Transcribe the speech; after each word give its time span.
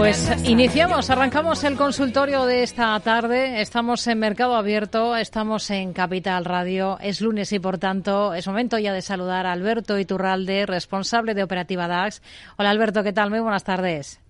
Pues 0.00 0.32
iniciamos, 0.48 1.10
arrancamos 1.10 1.62
el 1.62 1.76
consultorio 1.76 2.46
de 2.46 2.62
esta 2.62 2.98
tarde. 3.00 3.60
Estamos 3.60 4.06
en 4.06 4.18
Mercado 4.18 4.56
Abierto, 4.56 5.14
estamos 5.14 5.70
en 5.70 5.92
Capital 5.92 6.46
Radio. 6.46 6.98
Es 7.00 7.20
lunes 7.20 7.52
y 7.52 7.58
por 7.58 7.76
tanto 7.76 8.32
es 8.32 8.46
momento 8.46 8.78
ya 8.78 8.94
de 8.94 9.02
saludar 9.02 9.44
a 9.44 9.52
Alberto 9.52 9.98
Iturralde, 9.98 10.64
responsable 10.64 11.34
de 11.34 11.42
Operativa 11.42 11.86
DAX. 11.86 12.22
Hola 12.56 12.70
Alberto, 12.70 13.02
¿qué 13.02 13.12
tal? 13.12 13.28
Muy 13.28 13.40
buenas 13.40 13.62
tardes. 13.62 14.22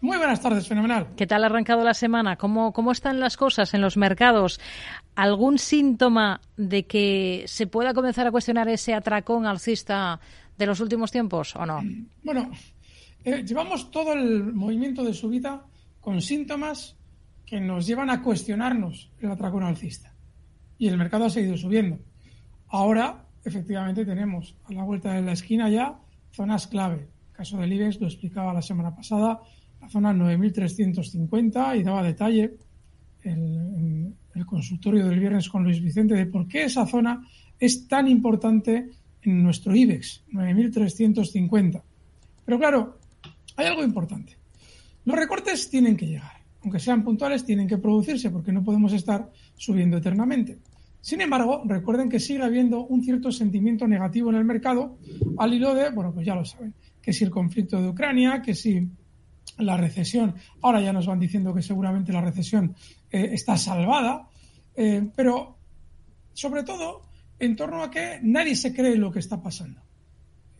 Muy 0.00 0.16
buenas 0.16 0.40
tardes, 0.40 0.68
fenomenal. 0.68 1.08
¿Qué 1.16 1.26
tal 1.26 1.42
ha 1.42 1.46
arrancado 1.46 1.82
la 1.82 1.94
semana? 1.94 2.36
¿Cómo, 2.36 2.72
¿Cómo 2.72 2.92
están 2.92 3.18
las 3.18 3.36
cosas 3.36 3.74
en 3.74 3.80
los 3.80 3.96
mercados? 3.96 4.60
¿Algún 5.16 5.58
síntoma 5.58 6.40
de 6.56 6.86
que 6.86 7.42
se 7.48 7.66
pueda 7.66 7.94
comenzar 7.94 8.28
a 8.28 8.30
cuestionar 8.30 8.68
ese 8.68 8.94
atracón 8.94 9.44
alcista 9.44 10.20
de 10.56 10.66
los 10.66 10.78
últimos 10.78 11.10
tiempos 11.10 11.56
o 11.56 11.66
no? 11.66 11.82
Bueno, 12.22 12.48
eh, 13.26 13.42
llevamos 13.44 13.90
todo 13.90 14.12
el 14.12 14.54
movimiento 14.54 15.02
de 15.02 15.12
subida 15.12 15.66
con 16.00 16.22
síntomas 16.22 16.96
que 17.44 17.60
nos 17.60 17.84
llevan 17.84 18.08
a 18.08 18.22
cuestionarnos 18.22 19.10
el 19.20 19.28
atracón 19.32 19.64
alcista. 19.64 20.14
Y 20.78 20.86
el 20.86 20.96
mercado 20.96 21.24
ha 21.24 21.30
seguido 21.30 21.56
subiendo. 21.56 21.98
Ahora, 22.68 23.26
efectivamente, 23.44 24.04
tenemos 24.04 24.54
a 24.66 24.72
la 24.72 24.84
vuelta 24.84 25.12
de 25.12 25.22
la 25.22 25.32
esquina 25.32 25.68
ya 25.68 25.98
zonas 26.30 26.68
clave. 26.68 27.08
El 27.30 27.32
caso 27.32 27.58
del 27.58 27.72
IBEX 27.72 28.00
lo 28.00 28.06
explicaba 28.06 28.54
la 28.54 28.62
semana 28.62 28.94
pasada, 28.94 29.40
la 29.80 29.88
zona 29.88 30.12
9.350 30.12 31.80
y 31.80 31.82
daba 31.82 32.04
detalle 32.04 32.54
en 33.24 34.14
el 34.36 34.46
consultorio 34.46 35.04
del 35.04 35.18
viernes 35.18 35.48
con 35.48 35.64
Luis 35.64 35.82
Vicente 35.82 36.14
de 36.14 36.26
por 36.26 36.46
qué 36.46 36.62
esa 36.62 36.86
zona 36.86 37.26
es 37.58 37.88
tan 37.88 38.06
importante 38.06 38.88
en 39.22 39.42
nuestro 39.42 39.74
IBEX, 39.74 40.22
9.350. 40.30 41.82
Pero 42.44 42.58
claro, 42.60 42.98
hay 43.56 43.66
algo 43.66 43.82
importante. 43.82 44.36
Los 45.04 45.16
recortes 45.16 45.68
tienen 45.70 45.96
que 45.96 46.06
llegar. 46.06 46.32
Aunque 46.62 46.80
sean 46.80 47.04
puntuales, 47.04 47.44
tienen 47.44 47.68
que 47.68 47.78
producirse 47.78 48.30
porque 48.30 48.52
no 48.52 48.64
podemos 48.64 48.92
estar 48.92 49.30
subiendo 49.56 49.96
eternamente. 49.96 50.58
Sin 51.00 51.20
embargo, 51.20 51.62
recuerden 51.64 52.08
que 52.08 52.18
sigue 52.18 52.42
habiendo 52.42 52.84
un 52.84 53.04
cierto 53.04 53.30
sentimiento 53.30 53.86
negativo 53.86 54.30
en 54.30 54.36
el 54.36 54.44
mercado 54.44 54.98
al 55.38 55.54
hilo 55.54 55.72
de, 55.74 55.90
bueno, 55.90 56.12
pues 56.12 56.26
ya 56.26 56.34
lo 56.34 56.44
saben, 56.44 56.74
que 57.00 57.12
si 57.12 57.22
el 57.22 57.30
conflicto 57.30 57.80
de 57.80 57.88
Ucrania, 57.88 58.42
que 58.42 58.56
si 58.56 58.88
la 59.58 59.76
recesión, 59.76 60.34
ahora 60.62 60.80
ya 60.80 60.92
nos 60.92 61.06
van 61.06 61.20
diciendo 61.20 61.54
que 61.54 61.62
seguramente 61.62 62.12
la 62.12 62.20
recesión 62.20 62.74
eh, 63.10 63.30
está 63.32 63.56
salvada, 63.56 64.28
eh, 64.74 65.08
pero 65.14 65.56
sobre 66.32 66.64
todo 66.64 67.02
en 67.38 67.54
torno 67.54 67.84
a 67.84 67.90
que 67.90 68.18
nadie 68.22 68.56
se 68.56 68.74
cree 68.74 68.96
lo 68.96 69.12
que 69.12 69.20
está 69.20 69.40
pasando. 69.40 69.85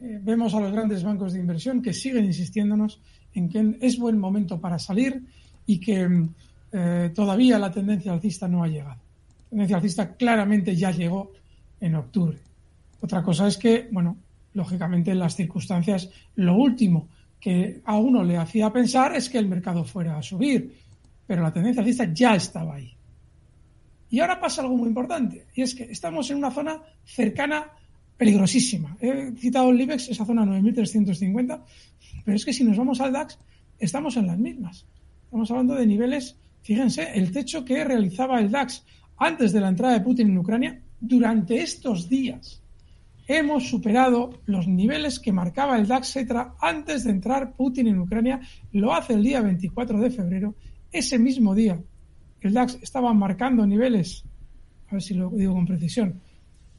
Eh, 0.00 0.20
vemos 0.22 0.54
a 0.54 0.60
los 0.60 0.72
grandes 0.72 1.02
bancos 1.02 1.32
de 1.32 1.40
inversión 1.40 1.80
que 1.80 1.92
siguen 1.92 2.24
insistiéndonos 2.24 3.00
en 3.34 3.48
que 3.48 3.78
es 3.80 3.98
buen 3.98 4.18
momento 4.18 4.60
para 4.60 4.78
salir 4.78 5.22
y 5.66 5.78
que 5.78 6.28
todavía 7.14 7.58
la 7.58 7.70
tendencia 7.70 8.12
alcista 8.12 8.46
no 8.46 8.62
ha 8.62 8.68
llegado. 8.68 9.00
La 9.44 9.50
tendencia 9.50 9.76
alcista 9.76 10.14
claramente 10.14 10.76
ya 10.76 10.90
llegó 10.90 11.32
en 11.80 11.94
octubre. 11.94 12.38
Otra 13.00 13.22
cosa 13.22 13.46
es 13.46 13.56
que, 13.56 13.88
bueno, 13.90 14.16
lógicamente 14.54 15.10
en 15.10 15.18
las 15.18 15.36
circunstancias, 15.36 16.10
lo 16.34 16.56
último 16.56 17.08
que 17.40 17.80
a 17.84 17.96
uno 17.96 18.24
le 18.24 18.36
hacía 18.36 18.72
pensar 18.72 19.14
es 19.14 19.28
que 19.28 19.38
el 19.38 19.48
mercado 19.48 19.84
fuera 19.84 20.18
a 20.18 20.22
subir, 20.22 20.74
pero 21.26 21.42
la 21.42 21.52
tendencia 21.52 21.82
alcista 21.82 22.12
ya 22.12 22.34
estaba 22.34 22.74
ahí. 22.74 22.92
Y 24.10 24.20
ahora 24.20 24.40
pasa 24.40 24.62
algo 24.62 24.76
muy 24.76 24.88
importante, 24.88 25.46
y 25.54 25.62
es 25.62 25.74
que 25.74 25.84
estamos 25.84 26.30
en 26.30 26.38
una 26.38 26.50
zona 26.50 26.80
cercana, 27.04 27.70
peligrosísima. 28.16 28.96
He 29.00 29.32
citado 29.36 29.70
el 29.70 29.80
IBEX, 29.80 30.08
esa 30.08 30.24
zona 30.24 30.44
9.350, 30.44 31.60
pero 32.24 32.36
es 32.36 32.44
que 32.44 32.52
si 32.52 32.64
nos 32.64 32.76
vamos 32.76 33.00
al 33.00 33.12
DAX, 33.12 33.38
estamos 33.78 34.16
en 34.16 34.26
las 34.26 34.38
mismas. 34.38 34.86
Estamos 35.24 35.50
hablando 35.50 35.74
de 35.74 35.86
niveles, 35.86 36.36
fíjense, 36.62 37.10
el 37.14 37.30
techo 37.32 37.64
que 37.64 37.84
realizaba 37.84 38.40
el 38.40 38.50
DAX 38.50 38.84
antes 39.18 39.52
de 39.52 39.60
la 39.60 39.68
entrada 39.68 39.94
de 39.94 40.00
Putin 40.00 40.30
en 40.30 40.38
Ucrania, 40.38 40.80
durante 41.00 41.60
estos 41.62 42.08
días 42.08 42.62
hemos 43.26 43.68
superado 43.68 44.40
los 44.46 44.66
niveles 44.68 45.18
que 45.18 45.32
marcaba 45.32 45.78
el 45.78 45.86
DAX 45.86 46.12
Cetra 46.12 46.54
antes 46.60 47.04
de 47.04 47.10
entrar 47.10 47.54
Putin 47.54 47.88
en 47.88 47.98
Ucrania. 47.98 48.40
Lo 48.72 48.94
hace 48.94 49.14
el 49.14 49.22
día 49.22 49.40
24 49.40 49.98
de 49.98 50.10
febrero. 50.10 50.54
Ese 50.92 51.18
mismo 51.18 51.54
día, 51.54 51.80
el 52.40 52.52
DAX 52.52 52.78
estaba 52.80 53.12
marcando 53.12 53.66
niveles, 53.66 54.24
a 54.88 54.92
ver 54.92 55.02
si 55.02 55.14
lo 55.14 55.30
digo 55.30 55.54
con 55.54 55.66
precisión, 55.66 56.20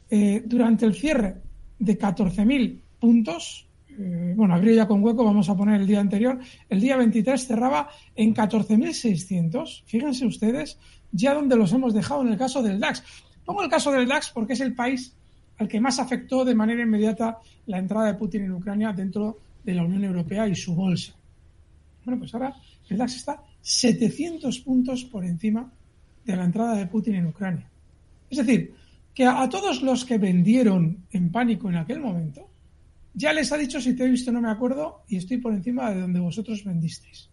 eh, 0.09 0.43
durante 0.45 0.85
el 0.85 0.93
cierre 0.93 1.41
de 1.79 1.97
14.000 1.97 2.81
puntos. 2.99 3.67
Eh, 3.89 4.33
bueno, 4.35 4.53
abrió 4.53 4.73
ya 4.73 4.87
con 4.87 5.03
hueco, 5.03 5.23
vamos 5.23 5.49
a 5.49 5.55
poner 5.55 5.81
el 5.81 5.87
día 5.87 5.99
anterior. 5.99 6.39
El 6.69 6.81
día 6.81 6.97
23 6.97 7.47
cerraba 7.47 7.89
en 8.15 8.33
14.600. 8.33 9.83
Fíjense 9.85 10.25
ustedes 10.25 10.77
ya 11.11 11.33
donde 11.33 11.55
los 11.55 11.71
hemos 11.73 11.93
dejado 11.93 12.21
en 12.21 12.29
el 12.29 12.37
caso 12.37 12.61
del 12.61 12.79
DAX. 12.79 13.03
Pongo 13.45 13.63
el 13.63 13.69
caso 13.69 13.91
del 13.91 14.07
DAX 14.07 14.31
porque 14.31 14.53
es 14.53 14.61
el 14.61 14.75
país 14.75 15.13
al 15.57 15.67
que 15.67 15.79
más 15.79 15.99
afectó 15.99 16.45
de 16.45 16.53
manera 16.53 16.83
inmediata 16.83 17.39
la 17.65 17.79
entrada 17.79 18.07
de 18.07 18.13
Putin 18.13 18.43
en 18.43 18.51
Ucrania 18.51 18.93
dentro 18.93 19.39
de 19.63 19.73
la 19.73 19.83
Unión 19.83 20.03
Europea 20.03 20.47
y 20.47 20.55
su 20.55 20.75
bolsa. 20.75 21.13
Bueno, 22.05 22.19
pues 22.19 22.33
ahora 22.33 22.55
el 22.89 22.97
DAX 22.97 23.15
está 23.15 23.43
700 23.61 24.59
puntos 24.59 25.03
por 25.05 25.25
encima 25.25 25.71
de 26.23 26.35
la 26.35 26.43
entrada 26.43 26.75
de 26.75 26.87
Putin 26.87 27.15
en 27.15 27.27
Ucrania. 27.27 27.69
Es 28.29 28.37
decir, 28.37 28.73
que 29.17 29.25
a, 29.25 29.49
todos 29.49 29.81
los 29.81 30.05
que 30.05 30.19
vendieron 30.19 31.07
en 31.09 31.31
pánico 31.31 31.69
en 31.69 31.77
aquel 31.77 31.99
momento, 31.99 32.47
ya 33.15 33.33
les 33.33 33.51
ha 33.51 33.57
dicho 33.57 33.81
si 33.81 33.95
te 33.95 34.05
he 34.05 34.09
visto 34.11 34.31
no 34.31 34.39
me 34.39 34.51
acuerdo 34.51 35.05
y 35.07 35.17
estoy 35.17 35.37
por 35.37 35.53
encima 35.53 35.89
de 35.89 36.01
donde 36.01 36.19
vosotros 36.19 36.63
vendisteis. 36.63 37.27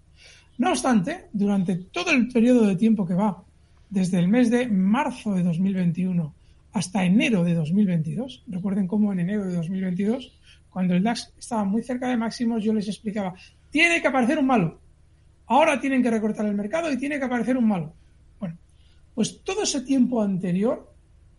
No 0.57 0.71
obstante, 0.71 1.27
durante 1.35 1.77
todo 1.77 2.11
el 2.11 2.29
periodo 2.29 2.67
de 2.67 2.77
tiempo 2.77 3.05
que 3.05 3.13
va, 3.13 3.45
desde 3.91 4.19
el 4.19 4.29
mes 4.29 4.51
de 4.51 4.67
marzo 4.67 5.35
de 5.35 5.43
2021 5.43 6.35
hasta 6.73 7.05
enero 7.05 7.45
de 7.45 7.53
2022. 7.53 8.45
Recuerden 8.47 8.87
cómo 8.87 9.13
en 9.13 9.21
enero 9.21 9.45
de 9.45 9.57
2022, 9.57 10.41
cuando 10.71 10.95
el 10.95 11.03
DAX 11.03 11.35
estaba 11.39 11.65
muy 11.65 11.83
cerca 11.83 12.09
de 12.09 12.17
máximos, 12.17 12.65
yo 12.65 12.73
les 12.73 12.89
explicaba, 12.89 13.35
tiene 13.69 14.01
que 14.01 14.09
aparecer 14.09 14.39
un 14.39 14.47
malo. 14.47 14.81
Ahora 15.49 15.79
tienen 15.79 16.03
que 16.03 16.11
recortar 16.11 16.47
el 16.47 16.55
mercado 16.55 16.91
y 16.91 16.97
tiene 16.97 17.19
que 17.19 17.27
aparecer 17.27 17.59
un 17.59 17.69
malo. 17.69 17.93
Bueno, 18.41 18.57
pues 19.15 19.43
todo 19.45 19.65
ese 19.65 19.83
tiempo 19.83 20.23
anterior, 20.23 20.94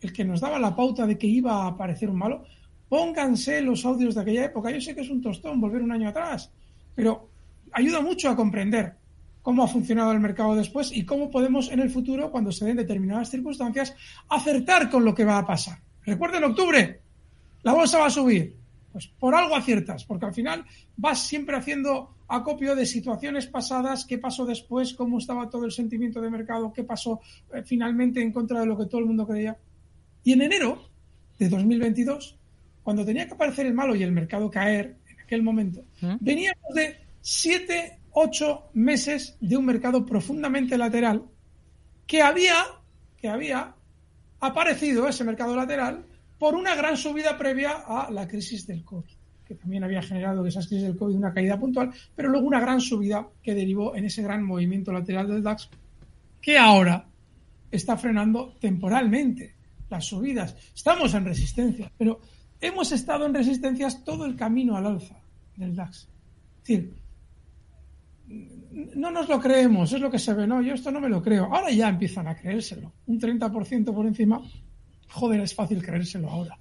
el 0.05 0.13
que 0.13 0.23
nos 0.23 0.41
daba 0.41 0.59
la 0.59 0.75
pauta 0.75 1.05
de 1.05 1.17
que 1.17 1.27
iba 1.27 1.63
a 1.63 1.67
aparecer 1.67 2.09
un 2.09 2.17
malo, 2.17 2.43
pónganse 2.88 3.61
los 3.61 3.83
audios 3.85 4.16
de 4.16 4.21
aquella 4.21 4.45
época. 4.45 4.71
Yo 4.71 4.79
sé 4.79 4.95
que 4.95 5.01
es 5.01 5.09
un 5.09 5.21
tostón 5.21 5.59
volver 5.59 5.81
un 5.81 5.91
año 5.91 6.09
atrás, 6.09 6.51
pero 6.93 7.29
ayuda 7.71 8.01
mucho 8.01 8.29
a 8.29 8.35
comprender 8.35 8.95
cómo 9.41 9.63
ha 9.63 9.67
funcionado 9.67 10.11
el 10.11 10.19
mercado 10.19 10.55
después 10.55 10.91
y 10.91 11.05
cómo 11.05 11.29
podemos 11.29 11.71
en 11.71 11.79
el 11.79 11.89
futuro, 11.89 12.31
cuando 12.31 12.51
se 12.51 12.65
den 12.65 12.77
determinadas 12.77 13.29
circunstancias, 13.29 13.95
acertar 14.29 14.89
con 14.89 15.05
lo 15.05 15.13
que 15.13 15.25
va 15.25 15.38
a 15.38 15.45
pasar. 15.45 15.79
Recuerden 16.03 16.44
octubre, 16.44 17.01
la 17.63 17.73
bolsa 17.73 17.99
va 17.99 18.07
a 18.07 18.11
subir. 18.11 18.55
Pues 18.91 19.07
por 19.07 19.35
algo 19.35 19.55
aciertas, 19.55 20.05
porque 20.05 20.25
al 20.25 20.33
final 20.33 20.63
vas 20.95 21.27
siempre 21.27 21.57
haciendo 21.57 22.15
acopio 22.29 22.75
de 22.75 22.85
situaciones 22.85 23.45
pasadas, 23.45 24.05
qué 24.05 24.17
pasó 24.17 24.45
después, 24.45 24.94
cómo 24.94 25.17
estaba 25.17 25.49
todo 25.49 25.65
el 25.65 25.71
sentimiento 25.71 26.21
de 26.21 26.29
mercado, 26.29 26.71
qué 26.71 26.85
pasó 26.85 27.19
eh, 27.53 27.61
finalmente 27.63 28.21
en 28.21 28.31
contra 28.31 28.61
de 28.61 28.65
lo 28.65 28.77
que 28.77 28.85
todo 28.85 28.99
el 28.99 29.07
mundo 29.07 29.27
creía. 29.27 29.57
Y 30.25 30.34
en 30.34 30.41
enero 30.41 30.90
de 31.38 31.47
2022, 31.47 32.36
cuando 32.84 33.06
tenía 33.06 33.28
que 33.28 33.36
aparecer 33.36 33.68
el 33.68 33.75
malo 33.75 33.96
y 33.96 34.02
el 34.02 34.12
mercado 34.12 34.50
caer 34.50 34.97
en 35.08 35.19
aquel 35.22 35.44
momento, 35.44 35.86
¿Mm? 36.02 36.16
veníamos 36.19 36.74
de 36.74 36.97
siete 37.22 38.00
ocho 38.12 38.69
meses 38.74 39.38
de 39.40 39.56
un 39.56 39.66
mercado 39.66 40.03
profundamente 40.03 40.78
lateral 40.78 41.25
que 42.08 42.24
había, 42.24 42.56
que 43.18 43.30
había 43.30 43.75
aparecido 44.40 45.08
ese 45.08 45.24
mercado 45.24 45.56
lateral 45.56 46.03
por 46.40 46.56
una 46.56 46.75
gran 46.75 46.97
subida 46.97 47.38
previa 47.38 47.84
a 47.86 48.09
la 48.09 48.28
crisis 48.28 48.66
del 48.66 48.84
COVID, 48.84 49.12
que 49.46 49.56
también 49.56 49.84
había 49.84 50.02
generado 50.02 50.42
de 50.42 50.50
esas 50.50 50.68
crisis 50.68 50.86
del 50.86 50.97
COVID 50.97 51.16
una 51.16 51.34
caída 51.34 51.59
puntual, 51.59 51.92
pero 52.16 52.30
luego 52.30 52.47
una 52.47 52.59
gran 52.59 52.81
subida 52.81 53.28
que 53.44 53.53
derivó 53.53 53.96
en 53.96 54.06
ese 54.06 54.24
gran 54.24 54.44
movimiento 54.44 54.92
lateral 54.92 55.28
del 55.28 55.44
DAX, 55.44 55.69
que 56.42 56.57
ahora 56.57 57.06
está 57.69 57.95
frenando 57.95 58.56
temporalmente 58.60 59.55
las 59.89 60.05
subidas. 60.05 60.55
Estamos 60.73 61.13
en 61.13 61.25
resistencia, 61.25 61.91
pero 61.97 62.19
hemos 62.59 62.91
estado 62.91 63.25
en 63.25 63.33
resistencias 63.33 64.03
todo 64.03 64.25
el 64.25 64.35
camino 64.35 64.75
al 64.75 64.85
alza 64.85 65.17
del 65.55 65.75
DAX. 65.75 66.07
Es 66.63 66.67
decir, 66.67 66.95
no 68.95 69.11
nos 69.11 69.29
lo 69.29 69.39
creemos, 69.39 69.93
es 69.93 70.01
lo 70.01 70.09
que 70.09 70.19
se 70.19 70.33
ve, 70.33 70.47
no, 70.47 70.61
yo 70.61 70.73
esto 70.73 70.91
no 70.91 70.99
me 70.99 71.09
lo 71.09 71.21
creo. 71.21 71.45
Ahora 71.45 71.71
ya 71.71 71.89
empiezan 71.89 72.27
a 72.27 72.35
creérselo. 72.35 72.91
Un 73.07 73.19
30% 73.19 73.93
por 73.93 74.05
encima, 74.05 74.41
joder, 75.09 75.41
es 75.41 75.53
fácil 75.53 75.83
creérselo 75.83 76.29
ahora. 76.29 76.57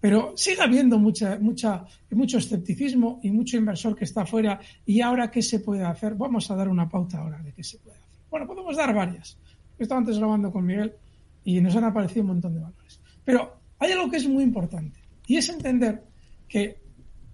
Pero 0.00 0.34
sigue 0.36 0.62
habiendo 0.62 0.98
mucha, 0.98 1.38
mucha, 1.40 1.84
mucho 2.10 2.38
escepticismo 2.38 3.18
y 3.22 3.30
mucho 3.32 3.56
inversor 3.56 3.96
que 3.96 4.04
está 4.04 4.22
afuera. 4.22 4.60
¿Y 4.86 5.00
ahora 5.00 5.30
qué 5.30 5.42
se 5.42 5.58
puede 5.58 5.84
hacer? 5.84 6.14
Vamos 6.14 6.48
a 6.50 6.54
dar 6.54 6.68
una 6.68 6.88
pauta 6.88 7.18
ahora 7.18 7.38
de 7.42 7.52
qué 7.52 7.64
se 7.64 7.78
puede 7.78 7.96
hacer. 7.96 8.08
Bueno, 8.30 8.46
podemos 8.46 8.76
dar 8.76 8.94
varias. 8.94 9.36
He 9.76 9.82
estado 9.82 9.98
antes 9.98 10.18
grabando 10.18 10.52
con 10.52 10.64
Miguel 10.64 10.94
y 11.56 11.60
nos 11.60 11.76
han 11.76 11.84
aparecido 11.84 12.22
un 12.22 12.28
montón 12.28 12.54
de 12.54 12.60
valores. 12.60 13.00
Pero 13.24 13.60
hay 13.78 13.92
algo 13.92 14.10
que 14.10 14.16
es 14.16 14.28
muy 14.28 14.42
importante 14.42 15.00
y 15.26 15.36
es 15.36 15.48
entender 15.48 16.02
que 16.48 16.88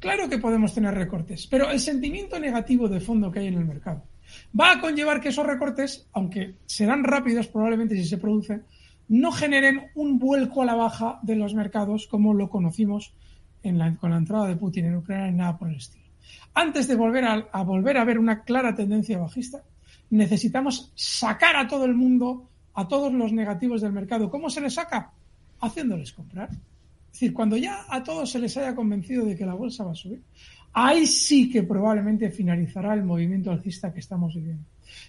Claro 0.04 0.28
que 0.28 0.36
podemos 0.36 0.74
tener 0.74 0.92
recortes, 0.92 1.46
pero 1.46 1.70
el 1.70 1.80
sentimiento 1.80 2.38
negativo 2.38 2.88
de 2.88 3.00
fondo 3.00 3.32
que 3.32 3.38
hay 3.38 3.46
en 3.46 3.54
el 3.54 3.64
mercado 3.64 4.02
Va 4.58 4.72
a 4.72 4.80
conllevar 4.80 5.18
que 5.18 5.30
esos 5.30 5.46
recortes, 5.46 6.06
aunque 6.12 6.56
serán 6.66 7.04
rápidos 7.04 7.48
probablemente 7.48 7.96
si 7.96 8.04
se 8.04 8.18
producen, 8.18 8.64
no 9.08 9.32
generen 9.32 9.86
un 9.94 10.18
vuelco 10.18 10.60
a 10.60 10.66
la 10.66 10.74
baja 10.74 11.20
de 11.22 11.36
los 11.36 11.54
mercados 11.54 12.06
como 12.06 12.34
lo 12.34 12.50
conocimos 12.50 13.14
con 13.62 14.10
la 14.10 14.16
entrada 14.18 14.46
de 14.46 14.56
Putin 14.56 14.86
en 14.86 14.96
Ucrania 14.96 15.28
y 15.28 15.32
nada 15.32 15.56
por 15.56 15.68
el 15.70 15.76
estilo. 15.76 16.04
Antes 16.52 16.86
de 16.86 16.96
volver 16.96 17.24
a, 17.24 17.62
volver 17.62 17.96
a 17.96 18.04
ver 18.04 18.18
una 18.18 18.42
clara 18.42 18.74
tendencia 18.74 19.18
bajista, 19.18 19.62
necesitamos 20.10 20.92
sacar 20.94 21.56
a 21.56 21.66
todo 21.66 21.86
el 21.86 21.94
mundo, 21.94 22.50
a 22.74 22.88
todos 22.88 23.12
los 23.12 23.32
negativos 23.32 23.80
del 23.80 23.92
mercado. 23.92 24.30
¿Cómo 24.30 24.50
se 24.50 24.60
les 24.60 24.74
saca? 24.74 25.12
Haciéndoles 25.60 26.12
comprar. 26.12 26.50
Es 26.50 27.12
decir, 27.12 27.32
cuando 27.32 27.56
ya 27.56 27.84
a 27.88 28.02
todos 28.02 28.30
se 28.30 28.38
les 28.38 28.56
haya 28.56 28.74
convencido 28.74 29.24
de 29.24 29.36
que 29.36 29.46
la 29.46 29.54
bolsa 29.54 29.84
va 29.84 29.92
a 29.92 29.96
subir, 29.96 30.20
ahí 30.72 31.06
sí 31.06 31.48
que 31.48 31.62
probablemente 31.62 32.30
finalizará 32.30 32.92
el 32.94 33.04
movimiento 33.04 33.50
alcista 33.50 33.92
que 33.92 34.00
estamos 34.00 34.34
viviendo. 34.34 34.64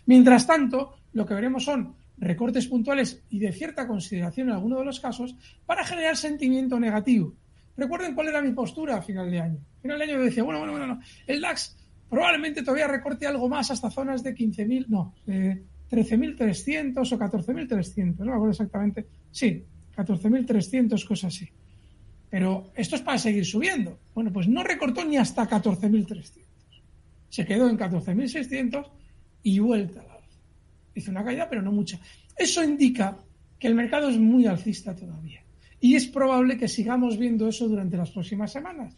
Mientras 0.06 0.46
tanto, 0.46 0.96
lo 1.14 1.26
que 1.26 1.34
veremos 1.34 1.64
son 1.66 1.96
recortes 2.18 2.68
puntuales 2.68 3.24
y 3.30 3.40
de 3.40 3.52
cierta 3.52 3.88
consideración 3.88 4.50
en 4.50 4.56
algunos 4.56 4.80
de 4.80 4.86
los 4.86 5.00
casos 5.00 5.36
para 5.66 5.84
generar 5.84 6.16
sentimiento 6.16 6.80
negativo. 6.80 7.34
Recuerden 7.76 8.16
cuál 8.16 8.30
era 8.30 8.42
mi 8.42 8.52
postura 8.52 8.98
a 8.98 9.02
final 9.02 9.30
de 9.30 9.42
año. 9.42 9.60
A 9.80 9.82
final 9.82 9.98
de 9.98 10.04
año 10.06 10.14
yo 10.14 10.24
decía, 10.24 10.44
bueno, 10.44 10.60
bueno, 10.60 10.78
bueno, 10.78 11.02
el 11.28 11.42
DAX 11.42 11.76
probablemente 12.10 12.62
todavía 12.62 12.88
recorte 12.88 13.28
algo 13.28 13.50
más 13.50 13.72
hasta 13.72 13.90
zonas 13.90 14.24
de 14.24 14.34
15.000, 14.34 14.86
no, 14.88 15.14
de 15.26 15.64
13.300 15.90 17.12
o 17.12 17.20
14.300, 17.20 18.18
no 18.20 18.26
me 18.26 18.32
acuerdo 18.32 18.52
exactamente. 18.52 19.06
Sí, 19.32 19.64
14.300, 19.96 21.06
cosas 21.06 21.36
así. 21.36 21.50
Pero 22.30 22.72
esto 22.76 22.96
es 22.96 23.02
para 23.02 23.18
seguir 23.18 23.46
subiendo. 23.46 24.00
Bueno, 24.14 24.32
pues 24.32 24.48
no 24.48 24.64
recortó 24.64 25.06
ni 25.06 25.18
hasta 25.18 25.48
14.300. 25.48 26.44
Se 27.30 27.46
quedó 27.46 27.70
en 27.70 27.78
14.600 27.78 28.86
y 29.44 29.60
vuelta 29.60 30.02
a 30.02 30.04
la 30.04 30.14
alza. 30.16 30.40
Hizo 30.96 31.12
una 31.12 31.24
caída, 31.24 31.48
pero 31.50 31.62
no 31.62 31.72
mucha. 31.72 32.00
Eso 32.36 32.64
indica 32.64 33.18
que 33.60 33.68
el 33.68 33.76
mercado 33.76 34.10
es 34.10 34.18
muy 34.18 34.48
alcista 34.48 34.96
todavía. 34.96 35.44
Y 35.80 35.96
es 35.96 36.08
probable 36.08 36.58
que 36.58 36.68
sigamos 36.68 37.18
viendo 37.18 37.48
eso 37.48 37.68
durante 37.68 37.98
las 37.98 38.12
próximas 38.12 38.52
semanas. 38.52 38.98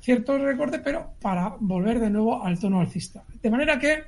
Cierto 0.00 0.38
recorte, 0.38 0.78
pero 0.78 1.14
para 1.20 1.56
volver 1.60 2.00
de 2.00 2.10
nuevo 2.10 2.42
al 2.44 2.58
tono 2.58 2.80
alcista. 2.80 3.24
De 3.42 3.50
manera 3.50 3.78
que, 3.78 4.02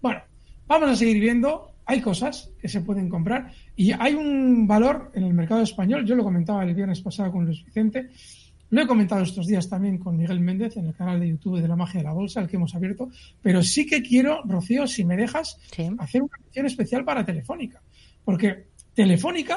bueno, 0.00 0.22
vamos 0.66 0.90
a 0.90 0.96
seguir 0.96 1.20
viendo 1.20 1.72
hay 1.88 2.00
cosas 2.00 2.50
que 2.60 2.68
se 2.68 2.80
pueden 2.80 3.08
comprar 3.08 3.52
y 3.76 3.92
hay 3.92 4.14
un 4.14 4.66
valor 4.66 5.12
en 5.14 5.22
el 5.22 5.32
mercado 5.32 5.62
español. 5.62 6.04
Yo 6.04 6.16
lo 6.16 6.24
comentaba 6.24 6.64
el 6.64 6.74
viernes 6.74 7.00
pasado 7.00 7.30
con 7.30 7.46
Luis 7.46 7.64
Vicente. 7.64 8.10
Lo 8.70 8.82
he 8.82 8.86
comentado 8.88 9.22
estos 9.22 9.46
días 9.46 9.68
también 9.68 9.98
con 9.98 10.16
Miguel 10.16 10.40
Méndez 10.40 10.76
en 10.76 10.86
el 10.86 10.94
canal 10.94 11.20
de 11.20 11.28
YouTube 11.28 11.60
de 11.60 11.68
la 11.68 11.76
magia 11.76 12.00
de 12.00 12.04
la 12.04 12.12
bolsa, 12.12 12.40
el 12.40 12.48
que 12.48 12.56
hemos 12.56 12.74
abierto. 12.74 13.08
Pero 13.40 13.62
sí 13.62 13.86
que 13.86 14.02
quiero, 14.02 14.42
Rocío, 14.42 14.88
si 14.88 15.04
me 15.04 15.16
dejas, 15.16 15.60
hacer 15.98 16.22
una 16.22 16.36
mención 16.42 16.66
especial 16.66 17.04
para 17.04 17.24
Telefónica. 17.24 17.80
Porque 18.24 18.66
Telefónica 18.92 19.56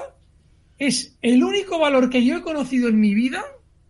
es 0.78 1.18
el 1.24 1.44
único 1.44 1.80
valor 1.80 2.12
que 2.12 2.24
yo 2.24 2.38
he 2.38 2.42
conocido 2.44 2.90
en 2.90 3.00
mi 3.00 3.16
vida. 3.16 3.44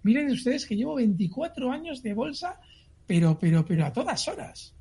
Miren 0.03 0.31
ustedes 0.31 0.65
que 0.65 0.77
llevo 0.77 0.95
24 0.95 1.69
años 1.73 2.01
de 2.01 2.13
bolsa, 2.13 2.57
pero, 3.05 3.37
pero, 3.37 3.65
pero 3.65 3.85
a 3.85 3.91
todas 3.91 4.25
horas. 4.29 4.73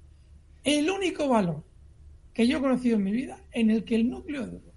El 0.62 0.88
único 0.88 1.26
valor 1.26 1.64
que 2.38 2.46
yo 2.46 2.58
he 2.58 2.61
conocido 2.61 2.94
en 2.94 3.02
mi 3.02 3.11
vida 3.11 3.37
en 3.50 3.69
el 3.69 3.82
que 3.82 3.96
el 3.96 4.08
núcleo 4.08 4.46
duro 4.46 4.73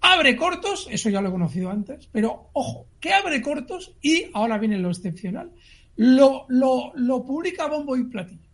abre 0.00 0.36
cortos, 0.36 0.86
eso 0.88 1.10
ya 1.10 1.20
lo 1.20 1.30
he 1.30 1.32
conocido 1.32 1.68
antes, 1.68 2.08
pero 2.12 2.50
ojo, 2.52 2.86
que 3.00 3.12
abre 3.12 3.42
cortos 3.42 3.96
y 4.00 4.26
ahora 4.32 4.56
viene 4.56 4.78
lo 4.78 4.88
excepcional, 4.88 5.50
lo, 5.96 6.46
lo, 6.48 6.92
lo 6.94 7.24
publica 7.24 7.66
bombo 7.66 7.96
y 7.96 8.04
platillo. 8.04 8.48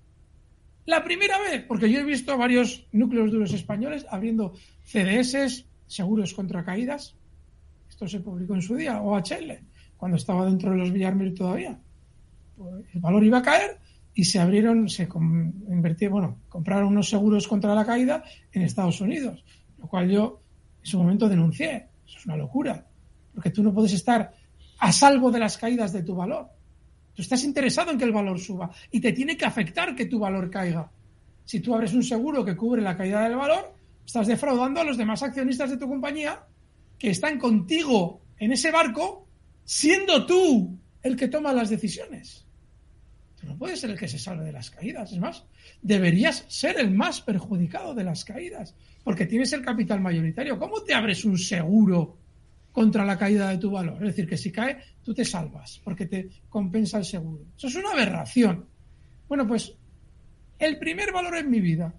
La 0.86 1.04
primera 1.04 1.38
vez, 1.42 1.62
porque 1.68 1.92
yo 1.92 2.00
he 2.00 2.04
visto 2.04 2.38
varios 2.38 2.86
núcleos 2.90 3.30
duros 3.30 3.52
españoles 3.52 4.06
abriendo 4.08 4.54
CDS, 4.82 5.66
seguros 5.86 6.32
contra 6.32 6.64
caídas. 6.64 7.16
Esto 7.90 8.08
se 8.08 8.20
publicó 8.20 8.54
en 8.54 8.62
su 8.62 8.76
día, 8.76 9.02
OHL, 9.02 9.58
cuando 9.98 10.16
estaba 10.16 10.46
dentro 10.46 10.70
de 10.70 10.78
los 10.78 10.90
Villarmir 10.90 11.34
todavía. 11.34 11.78
Pues 12.56 12.86
el 12.94 13.00
valor 13.02 13.22
iba 13.22 13.40
a 13.40 13.42
caer 13.42 13.78
y 14.18 14.24
se 14.24 14.40
abrieron, 14.40 14.88
se 14.88 15.08
invirtieron, 15.68 16.12
bueno, 16.12 16.38
compraron 16.48 16.88
unos 16.88 17.08
seguros 17.08 17.46
contra 17.46 17.72
la 17.72 17.86
caída 17.86 18.24
en 18.50 18.62
Estados 18.62 19.00
Unidos, 19.00 19.44
lo 19.78 19.86
cual 19.86 20.10
yo 20.10 20.40
en 20.80 20.86
su 20.86 20.98
momento 20.98 21.28
denuncié. 21.28 21.86
Eso 22.04 22.18
es 22.18 22.26
una 22.26 22.36
locura, 22.36 22.84
porque 23.32 23.50
tú 23.50 23.62
no 23.62 23.72
puedes 23.72 23.92
estar 23.92 24.34
a 24.80 24.92
salvo 24.92 25.30
de 25.30 25.38
las 25.38 25.56
caídas 25.56 25.92
de 25.92 26.02
tu 26.02 26.16
valor. 26.16 26.48
Tú 27.14 27.22
estás 27.22 27.44
interesado 27.44 27.92
en 27.92 27.98
que 27.98 28.06
el 28.06 28.10
valor 28.10 28.40
suba 28.40 28.72
y 28.90 28.98
te 28.98 29.12
tiene 29.12 29.36
que 29.36 29.44
afectar 29.44 29.94
que 29.94 30.06
tu 30.06 30.18
valor 30.18 30.50
caiga. 30.50 30.90
Si 31.44 31.60
tú 31.60 31.72
abres 31.72 31.94
un 31.94 32.02
seguro 32.02 32.44
que 32.44 32.56
cubre 32.56 32.82
la 32.82 32.96
caída 32.96 33.22
del 33.22 33.36
valor, 33.36 33.72
estás 34.04 34.26
defraudando 34.26 34.80
a 34.80 34.84
los 34.84 34.96
demás 34.96 35.22
accionistas 35.22 35.70
de 35.70 35.76
tu 35.76 35.86
compañía 35.86 36.44
que 36.98 37.10
están 37.10 37.38
contigo 37.38 38.20
en 38.36 38.50
ese 38.50 38.72
barco, 38.72 39.28
siendo 39.64 40.26
tú 40.26 40.76
el 41.04 41.14
que 41.14 41.28
toma 41.28 41.52
las 41.52 41.70
decisiones. 41.70 42.47
Tú 43.40 43.46
no 43.46 43.56
puedes 43.56 43.80
ser 43.80 43.90
el 43.90 43.98
que 43.98 44.08
se 44.08 44.18
salve 44.18 44.44
de 44.44 44.52
las 44.52 44.70
caídas. 44.70 45.12
Es 45.12 45.18
más, 45.18 45.44
deberías 45.80 46.44
ser 46.48 46.78
el 46.78 46.90
más 46.90 47.20
perjudicado 47.20 47.94
de 47.94 48.04
las 48.04 48.24
caídas, 48.24 48.74
porque 49.04 49.26
tienes 49.26 49.52
el 49.52 49.62
capital 49.62 50.00
mayoritario. 50.00 50.58
¿Cómo 50.58 50.82
te 50.82 50.94
abres 50.94 51.24
un 51.24 51.38
seguro 51.38 52.18
contra 52.72 53.04
la 53.04 53.16
caída 53.16 53.48
de 53.50 53.58
tu 53.58 53.70
valor? 53.70 53.96
Es 53.96 54.16
decir, 54.16 54.28
que 54.28 54.36
si 54.36 54.50
cae, 54.50 54.78
tú 55.04 55.14
te 55.14 55.24
salvas, 55.24 55.80
porque 55.84 56.06
te 56.06 56.28
compensa 56.48 56.98
el 56.98 57.04
seguro. 57.04 57.44
Eso 57.56 57.68
es 57.68 57.76
una 57.76 57.92
aberración. 57.92 58.66
Bueno, 59.28 59.46
pues 59.46 59.72
el 60.58 60.78
primer 60.78 61.12
valor 61.12 61.36
en 61.36 61.50
mi 61.50 61.60
vida, 61.60 61.94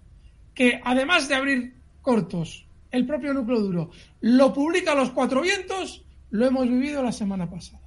que 0.54 0.80
además 0.84 1.28
de 1.28 1.34
abrir 1.34 1.74
cortos, 2.02 2.66
el 2.90 3.06
propio 3.06 3.32
núcleo 3.32 3.60
duro, 3.60 3.90
lo 4.20 4.52
publica 4.52 4.92
a 4.92 4.96
los 4.96 5.10
cuatro 5.10 5.40
vientos, 5.40 6.04
lo 6.30 6.46
hemos 6.46 6.68
vivido 6.68 7.02
la 7.02 7.12
semana 7.12 7.48
pasada. 7.48 7.80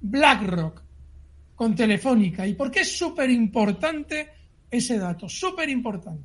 BlackRock, 0.00 0.82
con 1.62 1.76
Telefónica. 1.76 2.44
¿Y 2.44 2.54
por 2.54 2.72
qué 2.72 2.80
es 2.80 2.98
súper 2.98 3.30
importante 3.30 4.28
ese 4.68 4.98
dato? 4.98 5.28
Súper 5.28 5.68
importante. 5.68 6.24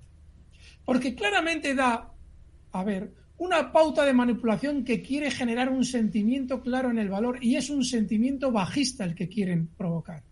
Porque 0.84 1.14
claramente 1.14 1.76
da, 1.76 2.12
a 2.72 2.84
ver, 2.84 3.14
una 3.38 3.72
pauta 3.72 4.04
de 4.04 4.14
manipulación 4.14 4.84
que 4.84 5.00
quiere 5.00 5.30
generar 5.30 5.70
un 5.70 5.86
sentimiento 5.86 6.60
claro 6.60 6.90
en 6.90 6.98
el 6.98 7.10
valor 7.10 7.38
y 7.40 7.56
es 7.56 7.70
un 7.70 7.86
sentimiento 7.86 8.52
bajista 8.52 9.04
el 9.04 9.14
que 9.14 9.30
quieren 9.30 9.68
provocar. 9.68 10.24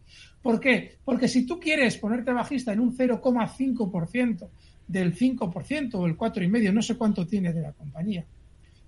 ¿Por 0.42 0.60
qué? 0.60 0.98
Porque 1.06 1.28
si 1.28 1.46
tú 1.46 1.60
quieres 1.60 1.98
ponerte 1.98 2.34
bajista 2.34 2.74
en 2.74 2.80
un 2.80 2.98
0,5% 2.98 4.50
del 4.88 5.16
5% 5.16 5.94
o 5.94 6.08
el 6.08 6.18
4,5%, 6.18 6.74
no 6.74 6.81
sé 6.81 6.96
cuánto 6.96 7.28
tiene 7.28 7.53
de 7.53 7.62
la 7.62 7.74
compañía, 7.74 8.25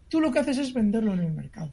tú 0.09 0.19
lo 0.19 0.31
que 0.31 0.39
haces 0.39 0.57
es 0.57 0.73
venderlo 0.73 1.13
en 1.13 1.19
el 1.19 1.31
mercado. 1.31 1.71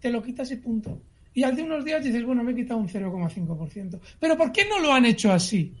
Te 0.00 0.08
lo 0.08 0.22
quitas 0.22 0.50
y 0.52 0.56
punto. 0.56 1.02
Y 1.32 1.42
de 1.42 1.62
unos 1.62 1.84
días 1.84 2.02
dices, 2.02 2.24
bueno, 2.24 2.42
me 2.42 2.52
he 2.52 2.54
quitado 2.54 2.80
un 2.80 2.88
0,5%. 2.88 4.00
Pero 4.18 4.36
¿por 4.36 4.50
qué 4.50 4.64
no 4.68 4.80
lo 4.80 4.92
han 4.92 5.06
hecho 5.06 5.32
así? 5.32 5.74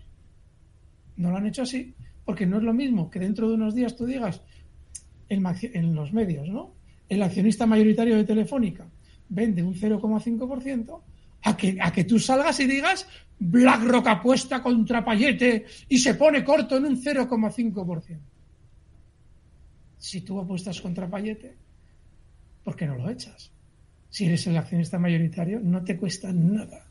No 1.16 1.30
lo 1.30 1.36
han 1.36 1.46
hecho 1.46 1.62
así 1.62 1.94
porque 2.30 2.46
no 2.46 2.58
es 2.58 2.62
lo 2.62 2.72
mismo 2.72 3.10
que 3.10 3.18
dentro 3.18 3.48
de 3.48 3.54
unos 3.54 3.74
días 3.74 3.96
tú 3.96 4.06
digas 4.06 4.40
en, 5.28 5.94
los 5.96 6.12
medios, 6.12 6.48
¿no? 6.48 6.74
El 7.08 7.24
accionista 7.24 7.66
mayoritario 7.66 8.16
de 8.16 8.22
Telefónica 8.22 8.86
vende 9.28 9.64
un 9.64 9.74
0,5% 9.74 11.00
a 11.42 11.56
que, 11.56 11.76
a 11.80 11.92
que 11.92 12.04
tú 12.04 12.20
salgas 12.20 12.60
y 12.60 12.68
digas 12.68 13.08
BlackRock 13.36 14.06
apuesta 14.06 14.62
contra 14.62 15.04
Payete 15.04 15.66
y 15.88 15.98
se 15.98 16.14
pone 16.14 16.44
corto 16.44 16.76
en 16.76 16.84
un 16.84 17.02
0,5%. 17.02 18.18
Si 19.98 20.20
tú 20.20 20.38
apuestas 20.38 20.80
contra 20.80 21.10
Payete, 21.10 21.56
¿por 22.62 22.76
qué 22.76 22.86
no 22.86 22.94
lo 22.94 23.10
echas? 23.10 23.50
Si 24.10 24.26
eres 24.26 24.46
el 24.46 24.56
accionista 24.56 24.98
mayoritario, 24.98 25.60
no 25.60 25.82
te 25.82 25.96
cuesta 25.96 26.32
nada 26.32 26.90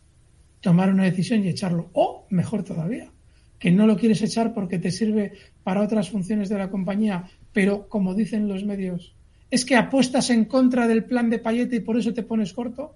tomar 0.61 0.89
una 0.89 1.03
decisión 1.03 1.43
y 1.43 1.49
echarlo. 1.49 1.89
O, 1.93 2.25
mejor 2.29 2.63
todavía, 2.63 3.11
que 3.57 3.71
no 3.71 3.85
lo 3.85 3.97
quieres 3.97 4.21
echar 4.21 4.53
porque 4.53 4.79
te 4.79 4.91
sirve 4.91 5.33
para 5.63 5.81
otras 5.81 6.09
funciones 6.09 6.49
de 6.49 6.57
la 6.57 6.69
compañía, 6.69 7.29
pero 7.53 7.87
como 7.87 8.15
dicen 8.15 8.47
los 8.47 8.63
medios, 8.63 9.15
es 9.51 9.65
que 9.65 9.75
apuestas 9.75 10.29
en 10.29 10.45
contra 10.45 10.87
del 10.87 11.05
plan 11.05 11.29
de 11.29 11.39
Payete 11.39 11.77
y 11.77 11.81
por 11.81 11.97
eso 11.97 12.13
te 12.13 12.23
pones 12.23 12.53
corto. 12.53 12.95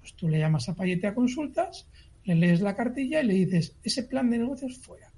Pues 0.00 0.14
tú 0.14 0.28
le 0.28 0.38
llamas 0.38 0.68
a 0.68 0.74
Payete 0.74 1.06
a 1.06 1.14
consultas, 1.14 1.86
le 2.24 2.34
lees 2.34 2.60
la 2.60 2.74
cartilla 2.74 3.20
y 3.20 3.26
le 3.26 3.34
dices, 3.34 3.76
ese 3.82 4.04
plan 4.04 4.30
de 4.30 4.38
negocios 4.38 4.78
fuera. 4.78 5.10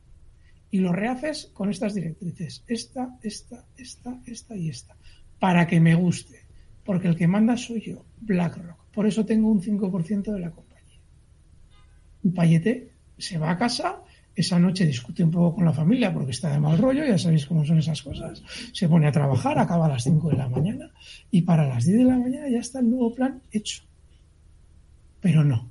Y 0.71 0.79
lo 0.79 0.93
rehaces 0.93 1.51
con 1.53 1.71
estas 1.71 1.95
directrices, 1.95 2.65
esta, 2.67 3.17
esta, 3.23 3.65
esta, 3.77 4.21
esta 4.27 4.57
y 4.57 4.71
esta, 4.71 4.97
para 5.39 5.67
que 5.69 5.79
me 5.81 5.95
guste 5.95 6.44
porque 6.85 7.09
el 7.09 7.17
que 7.17 7.27
manda 7.27 7.57
soy 7.57 7.81
yo, 7.81 8.05
BlackRock. 8.21 8.79
Por 8.93 9.07
eso 9.07 9.25
tengo 9.25 9.51
un 9.51 9.61
5% 9.61 10.33
de 10.33 10.41
la 10.41 10.51
compañía. 10.51 11.01
Un 12.23 12.35
payete 12.35 12.93
se 13.19 13.39
va 13.39 13.51
a 13.51 13.59
casa, 13.59 14.03
esa 14.35 14.59
noche 14.59 14.87
discute 14.87 15.23
un 15.23 15.31
poco 15.31 15.57
con 15.57 15.65
la 15.65 15.73
familia 15.73 16.13
porque 16.13 16.33
está 16.33 16.51
de 16.51 16.59
mal 16.59 16.79
rollo, 16.79 17.05
ya 17.05 17.19
sabéis 17.19 17.47
cómo 17.47 17.65
son 17.65 17.79
esas 17.79 18.03
cosas. 18.03 18.43
Se 18.73 18.89
pone 18.89 19.07
a 19.07 19.13
trabajar, 19.13 19.59
acaba 19.59 19.87
a 19.87 19.91
las 19.91 20.05
5 20.05 20.31
de 20.31 20.37
la 20.37 20.49
mañana 20.49 20.91
y 21.31 21.43
para 21.43 21.67
las 21.67 21.85
10 21.85 21.99
de 21.99 22.05
la 22.05 22.19
mañana 22.19 22.49
ya 22.49 22.59
está 22.59 22.81
el 22.81 22.91
nuevo 22.91 23.15
plan 23.15 23.43
hecho. 23.51 23.83
Pero 25.21 25.45
no. 25.45 25.69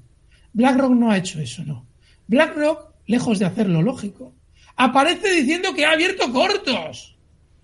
BlackRock 0.53 0.93
no 0.93 1.12
ha 1.12 1.17
hecho 1.17 1.39
eso, 1.39 1.63
no. 1.63 1.86
BlackRock, 2.27 2.93
lejos 3.08 3.39
de 3.39 3.46
hacer 3.46 3.70
lo 3.70 3.82
lógico, 3.82 4.34
Aparece 4.75 5.32
diciendo 5.34 5.74
que 5.75 5.86
ha 5.86 5.91
abierto 5.91 6.32
cortos 6.32 7.12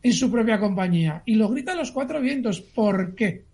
en 0.01 0.13
su 0.13 0.31
propia 0.31 0.59
compañía 0.59 1.23
y 1.25 1.35
lo 1.35 1.49
grita 1.49 1.73
a 1.73 1.75
los 1.75 1.91
cuatro 1.91 2.21
vientos. 2.21 2.61
¿Por 2.61 3.15
qué? 3.15 3.45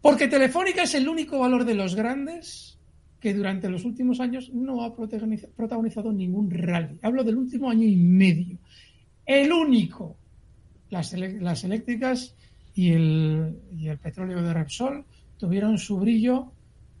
Porque 0.00 0.28
Telefónica 0.28 0.82
es 0.82 0.94
el 0.94 1.08
único 1.08 1.38
valor 1.38 1.64
de 1.64 1.74
los 1.74 1.94
grandes 1.94 2.78
que 3.20 3.34
durante 3.34 3.68
los 3.68 3.84
últimos 3.84 4.20
años 4.20 4.50
no 4.52 4.84
ha 4.84 4.94
protagonizado 4.94 6.12
ningún 6.12 6.50
rally. 6.50 6.98
Hablo 7.02 7.24
del 7.24 7.36
último 7.36 7.68
año 7.68 7.86
y 7.86 7.96
medio. 7.96 8.58
El 9.26 9.52
único. 9.52 10.16
Las, 10.90 11.12
las 11.12 11.64
eléctricas 11.64 12.34
y 12.74 12.92
el, 12.92 13.58
y 13.76 13.88
el 13.88 13.98
petróleo 13.98 14.40
de 14.40 14.54
Repsol 14.54 15.04
tuvieron 15.36 15.78
su 15.78 15.98
brillo, 15.98 16.52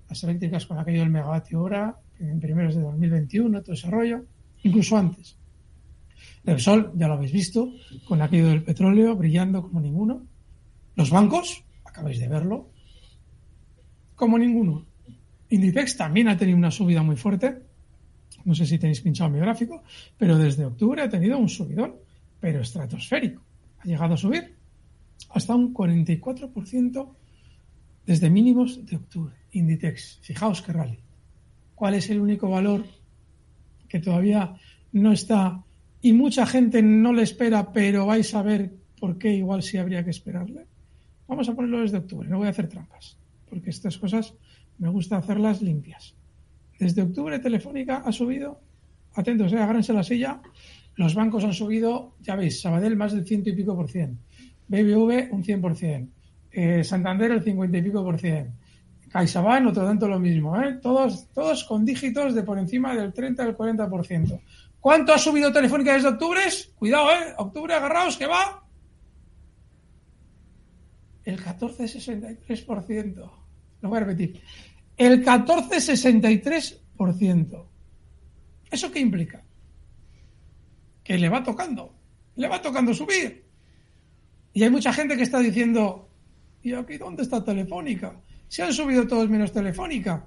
las 0.08 0.22
eléctricas 0.24 0.66
con 0.66 0.78
aquello 0.78 1.00
del 1.00 1.10
megavatio 1.10 1.62
hora, 1.62 1.96
en 2.18 2.40
primeros 2.40 2.74
de 2.74 2.82
2021, 2.82 3.62
todo 3.62 3.74
ese 3.74 3.88
rollo, 3.88 4.24
incluso 4.64 4.96
antes. 4.96 5.36
Repsol, 6.44 6.92
ya 6.96 7.08
lo 7.08 7.14
habéis 7.14 7.32
visto, 7.32 7.72
con 8.06 8.22
aquello 8.22 8.48
del 8.48 8.62
petróleo 8.62 9.16
brillando 9.16 9.62
como 9.62 9.80
ninguno. 9.80 10.26
Los 10.94 11.10
bancos, 11.10 11.64
acabáis 11.84 12.18
de 12.18 12.28
verlo, 12.28 12.70
como 14.14 14.38
ninguno. 14.38 14.86
Inditex 15.50 15.96
también 15.96 16.28
ha 16.28 16.36
tenido 16.36 16.58
una 16.58 16.70
subida 16.70 17.02
muy 17.02 17.16
fuerte. 17.16 17.62
No 18.44 18.54
sé 18.54 18.66
si 18.66 18.78
tenéis 18.78 19.00
pinchado 19.00 19.30
mi 19.30 19.38
gráfico, 19.38 19.82
pero 20.16 20.36
desde 20.36 20.64
octubre 20.64 21.02
ha 21.02 21.08
tenido 21.08 21.38
un 21.38 21.48
subidón, 21.48 21.96
pero 22.40 22.60
estratosférico. 22.60 23.42
Ha 23.78 23.84
llegado 23.84 24.14
a 24.14 24.16
subir 24.16 24.56
hasta 25.30 25.54
un 25.54 25.74
44% 25.74 27.14
desde 28.06 28.30
mínimos 28.30 28.84
de 28.86 28.96
octubre. 28.96 29.34
Inditex, 29.52 30.18
fijaos 30.22 30.62
qué 30.62 30.72
rally. 30.72 30.98
¿Cuál 31.74 31.94
es 31.94 32.10
el 32.10 32.20
único 32.20 32.48
valor 32.48 32.84
que 33.88 34.00
todavía 34.00 34.54
no 34.92 35.12
está 35.12 35.64
y 36.00 36.12
mucha 36.12 36.46
gente 36.46 36.82
no 36.82 37.12
le 37.12 37.22
espera, 37.22 37.72
pero 37.72 38.06
vais 38.06 38.34
a 38.34 38.42
ver 38.42 38.72
por 38.98 39.18
qué 39.18 39.32
igual 39.34 39.62
sí 39.62 39.78
habría 39.78 40.04
que 40.04 40.10
esperarle? 40.10 40.66
Vamos 41.26 41.48
a 41.48 41.54
ponerlo 41.54 41.80
desde 41.80 41.98
octubre, 41.98 42.28
no 42.28 42.38
voy 42.38 42.46
a 42.46 42.50
hacer 42.50 42.68
trampas, 42.68 43.18
porque 43.48 43.70
estas 43.70 43.98
cosas 43.98 44.34
me 44.78 44.88
gusta 44.88 45.16
hacerlas 45.16 45.60
limpias. 45.60 46.14
Desde 46.78 47.02
octubre 47.02 47.38
Telefónica 47.38 48.02
ha 48.04 48.12
subido, 48.12 48.60
atentos, 49.14 49.52
eh, 49.52 49.58
agárrense 49.58 49.92
la 49.92 50.04
silla, 50.04 50.40
los 50.94 51.14
bancos 51.14 51.44
han 51.44 51.52
subido, 51.52 52.14
ya 52.20 52.36
veis, 52.36 52.60
Sabadell 52.60 52.96
más 52.96 53.12
del 53.12 53.26
ciento 53.26 53.50
y 53.50 53.52
pico 53.52 53.76
por 53.76 53.90
cien, 53.90 54.18
BBV 54.68 55.32
un 55.32 55.44
cien 55.44 55.60
por 55.60 55.76
cien, 55.76 56.10
eh, 56.50 56.84
Santander 56.84 57.32
el 57.32 57.42
50 57.42 57.76
y 57.78 57.82
pico 57.82 58.04
por 58.04 58.18
cien. 58.18 58.52
CaixaBank 59.10 59.68
otro 59.68 59.86
tanto 59.86 60.06
lo 60.06 60.18
mismo, 60.18 60.60
¿eh? 60.60 60.78
Todos, 60.82 61.28
todos 61.32 61.64
con 61.64 61.84
dígitos 61.84 62.34
de 62.34 62.42
por 62.42 62.58
encima 62.58 62.94
del 62.94 63.12
30 63.12 63.42
al 63.42 63.56
40%. 63.56 64.40
¿Cuánto 64.80 65.12
ha 65.12 65.18
subido 65.18 65.52
Telefónica 65.52 65.92
desde 65.94 66.08
octubre? 66.08 66.40
Cuidado, 66.76 67.12
¿eh? 67.12 67.34
Octubre, 67.36 67.74
agarraos, 67.74 68.16
que 68.16 68.26
va. 68.26 68.64
El 71.24 71.40
14,63%. 71.42 73.30
Lo 73.80 73.88
voy 73.88 73.96
a 73.96 74.00
repetir. 74.00 74.40
El 74.96 75.24
14,63%. 75.24 77.66
¿Eso 78.70 78.90
qué 78.90 79.00
implica? 79.00 79.42
Que 81.02 81.16
le 81.18 81.28
va 81.28 81.42
tocando. 81.42 81.92
Le 82.36 82.48
va 82.48 82.62
tocando 82.62 82.94
subir. 82.94 83.44
Y 84.52 84.62
hay 84.62 84.70
mucha 84.70 84.92
gente 84.92 85.16
que 85.16 85.24
está 85.24 85.40
diciendo, 85.40 86.08
¿Y 86.62 86.74
aquí 86.74 86.98
dónde 86.98 87.22
está 87.22 87.44
Telefónica? 87.44 88.20
Se 88.48 88.62
han 88.62 88.72
subido 88.72 89.06
todos 89.06 89.28
menos 89.28 89.52
Telefónica. 89.52 90.26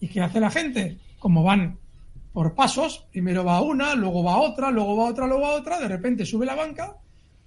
¿Y 0.00 0.08
qué 0.08 0.20
hace 0.20 0.40
la 0.40 0.50
gente? 0.50 0.98
Como 1.18 1.42
van 1.42 1.78
por 2.36 2.54
pasos, 2.54 3.06
primero 3.10 3.46
va 3.46 3.62
una, 3.62 3.94
luego 3.94 4.22
va 4.22 4.36
otra, 4.36 4.70
luego 4.70 4.94
va 4.94 5.04
otra, 5.06 5.26
luego 5.26 5.40
va 5.40 5.54
otra, 5.54 5.80
de 5.80 5.88
repente 5.88 6.26
sube 6.26 6.44
la 6.44 6.54
banca 6.54 6.98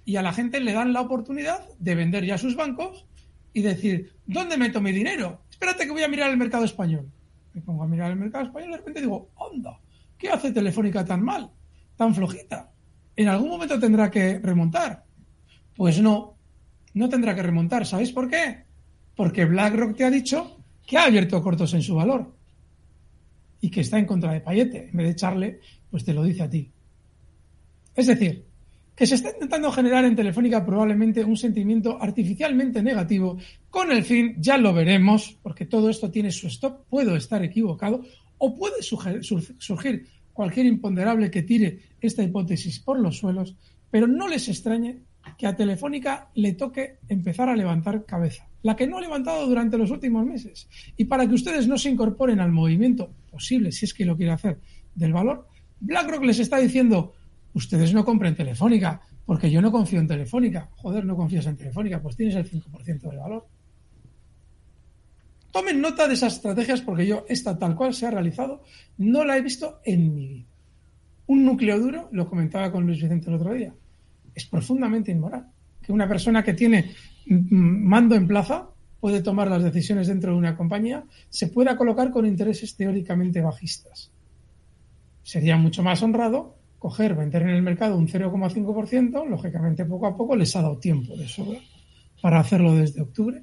y 0.04 0.16
a 0.16 0.22
la 0.22 0.32
gente 0.32 0.58
le 0.58 0.72
dan 0.72 0.92
la 0.92 1.00
oportunidad 1.00 1.60
de 1.78 1.94
vender 1.94 2.24
ya 2.24 2.36
sus 2.36 2.56
bancos 2.56 3.06
y 3.52 3.62
decir, 3.62 4.12
¿dónde 4.26 4.56
meto 4.56 4.80
mi 4.80 4.90
dinero? 4.90 5.42
Espérate 5.48 5.84
que 5.84 5.92
voy 5.92 6.02
a 6.02 6.08
mirar 6.08 6.28
el 6.28 6.36
mercado 6.36 6.64
español. 6.64 7.08
Me 7.54 7.60
pongo 7.60 7.84
a 7.84 7.86
mirar 7.86 8.10
el 8.10 8.16
mercado 8.16 8.46
español 8.46 8.70
y 8.70 8.72
de 8.72 8.78
repente 8.78 9.00
digo, 9.00 9.30
onda, 9.36 9.78
¿qué 10.18 10.28
hace 10.28 10.50
Telefónica 10.50 11.04
tan 11.04 11.22
mal? 11.22 11.48
Tan 11.94 12.12
flojita. 12.12 12.72
En 13.14 13.28
algún 13.28 13.48
momento 13.48 13.78
tendrá 13.78 14.10
que 14.10 14.40
remontar. 14.40 15.04
Pues 15.76 16.02
no, 16.02 16.34
no 16.94 17.08
tendrá 17.08 17.36
que 17.36 17.44
remontar. 17.44 17.86
¿Sabéis 17.86 18.10
por 18.10 18.28
qué? 18.28 18.64
Porque 19.14 19.44
BlackRock 19.44 19.96
te 19.96 20.04
ha 20.04 20.10
dicho 20.10 20.64
que 20.84 20.98
ha 20.98 21.04
abierto 21.04 21.40
cortos 21.44 21.74
en 21.74 21.82
su 21.82 21.94
valor 21.94 22.39
y 23.60 23.70
que 23.70 23.80
está 23.80 23.98
en 23.98 24.06
contra 24.06 24.32
de 24.32 24.40
Payete. 24.40 24.88
En 24.90 24.96
vez 24.96 25.06
de 25.06 25.12
echarle, 25.12 25.60
pues 25.90 26.04
te 26.04 26.14
lo 26.14 26.22
dice 26.24 26.42
a 26.42 26.50
ti. 26.50 26.70
Es 27.94 28.06
decir, 28.06 28.44
que 28.94 29.06
se 29.06 29.14
está 29.14 29.30
intentando 29.30 29.72
generar 29.72 30.04
en 30.04 30.14
Telefónica 30.14 30.64
probablemente 30.64 31.24
un 31.24 31.36
sentimiento 31.36 31.96
artificialmente 32.00 32.82
negativo 32.82 33.38
con 33.70 33.90
el 33.90 34.04
fin, 34.04 34.34
ya 34.38 34.58
lo 34.58 34.74
veremos, 34.74 35.38
porque 35.42 35.66
todo 35.66 35.88
esto 35.88 36.10
tiene 36.10 36.30
su 36.30 36.48
stop, 36.48 36.84
puedo 36.88 37.16
estar 37.16 37.42
equivocado 37.42 38.04
o 38.38 38.54
puede 38.54 38.82
surgir 38.82 40.06
cualquier 40.32 40.66
imponderable 40.66 41.30
que 41.30 41.42
tire 41.42 41.80
esta 42.00 42.22
hipótesis 42.22 42.78
por 42.80 42.98
los 42.98 43.18
suelos, 43.18 43.56
pero 43.90 44.06
no 44.06 44.28
les 44.28 44.48
extrañe 44.48 44.98
que 45.36 45.46
a 45.46 45.56
Telefónica 45.56 46.30
le 46.34 46.52
toque 46.52 46.98
empezar 47.08 47.48
a 47.48 47.56
levantar 47.56 48.04
cabeza, 48.04 48.48
la 48.62 48.76
que 48.76 48.86
no 48.86 48.98
ha 48.98 49.00
levantado 49.00 49.46
durante 49.46 49.78
los 49.78 49.90
últimos 49.90 50.24
meses. 50.26 50.68
Y 50.96 51.06
para 51.06 51.26
que 51.26 51.34
ustedes 51.34 51.66
no 51.66 51.78
se 51.78 51.90
incorporen 51.90 52.40
al 52.40 52.52
movimiento 52.52 53.10
posible, 53.30 53.72
si 53.72 53.84
es 53.84 53.94
que 53.94 54.04
lo 54.04 54.16
quiere 54.16 54.32
hacer, 54.32 54.58
del 54.94 55.12
valor, 55.12 55.46
BlackRock 55.80 56.24
les 56.24 56.38
está 56.40 56.58
diciendo, 56.58 57.14
ustedes 57.54 57.94
no 57.94 58.04
compren 58.04 58.34
Telefónica, 58.34 59.00
porque 59.24 59.50
yo 59.50 59.62
no 59.62 59.70
confío 59.70 60.00
en 60.00 60.08
Telefónica. 60.08 60.68
Joder, 60.74 61.04
no 61.04 61.16
confías 61.16 61.46
en 61.46 61.56
Telefónica, 61.56 62.02
pues 62.02 62.16
tienes 62.16 62.34
el 62.34 62.50
5% 62.50 63.00
del 63.00 63.18
valor. 63.18 63.46
Tomen 65.52 65.80
nota 65.80 66.06
de 66.06 66.14
esas 66.14 66.34
estrategias 66.34 66.80
porque 66.80 67.06
yo, 67.06 67.24
esta 67.28 67.58
tal 67.58 67.74
cual 67.74 67.94
se 67.94 68.06
ha 68.06 68.10
realizado, 68.10 68.62
no 68.98 69.24
la 69.24 69.36
he 69.36 69.40
visto 69.40 69.80
en 69.84 70.14
mi 70.14 70.26
vida. 70.26 70.46
Un 71.26 71.44
núcleo 71.44 71.78
duro, 71.78 72.08
lo 72.12 72.28
comentaba 72.28 72.72
con 72.72 72.84
Luis 72.84 73.00
Vicente 73.00 73.28
el 73.28 73.36
otro 73.36 73.54
día, 73.54 73.72
es 74.34 74.46
profundamente 74.46 75.12
inmoral. 75.12 75.46
Que 75.80 75.92
una 75.92 76.08
persona 76.08 76.42
que 76.42 76.54
tiene 76.54 76.90
mando 77.26 78.16
en 78.16 78.26
plaza 78.26 78.68
puede 79.00 79.22
tomar 79.22 79.48
las 79.48 79.62
decisiones 79.62 80.08
dentro 80.08 80.32
de 80.32 80.38
una 80.38 80.56
compañía, 80.56 81.04
se 81.28 81.48
pueda 81.48 81.76
colocar 81.76 82.10
con 82.10 82.26
intereses 82.26 82.76
teóricamente 82.76 83.40
bajistas. 83.40 84.10
Sería 85.22 85.56
mucho 85.56 85.82
más 85.82 86.02
honrado 86.02 86.56
coger, 86.78 87.14
vender 87.14 87.42
en 87.42 87.50
el 87.50 87.62
mercado 87.62 87.96
un 87.96 88.08
0,5%, 88.08 89.28
lógicamente 89.28 89.84
poco 89.84 90.06
a 90.06 90.16
poco 90.16 90.34
les 90.34 90.56
ha 90.56 90.62
dado 90.62 90.78
tiempo 90.78 91.14
de 91.14 91.28
sobra 91.28 91.58
para 92.22 92.40
hacerlo 92.40 92.74
desde 92.74 93.02
octubre, 93.02 93.42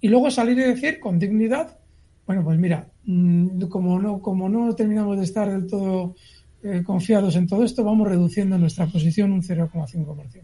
y 0.00 0.08
luego 0.08 0.30
salir 0.30 0.58
y 0.58 0.62
decir 0.62 1.00
con 1.00 1.18
dignidad, 1.18 1.78
bueno, 2.26 2.44
pues 2.44 2.58
mira, 2.58 2.88
mm, 3.04 3.62
como 3.68 3.98
no, 3.98 4.20
como 4.20 4.48
no 4.48 4.74
terminamos 4.74 5.16
de 5.16 5.24
estar 5.24 5.50
del 5.50 5.66
todo 5.66 6.14
eh, 6.62 6.82
confiados 6.84 7.36
en 7.36 7.46
todo 7.46 7.64
esto, 7.64 7.82
vamos 7.82 8.08
reduciendo 8.08 8.58
nuestra 8.58 8.86
posición 8.86 9.32
un 9.32 9.42
0,5%. 9.42 10.42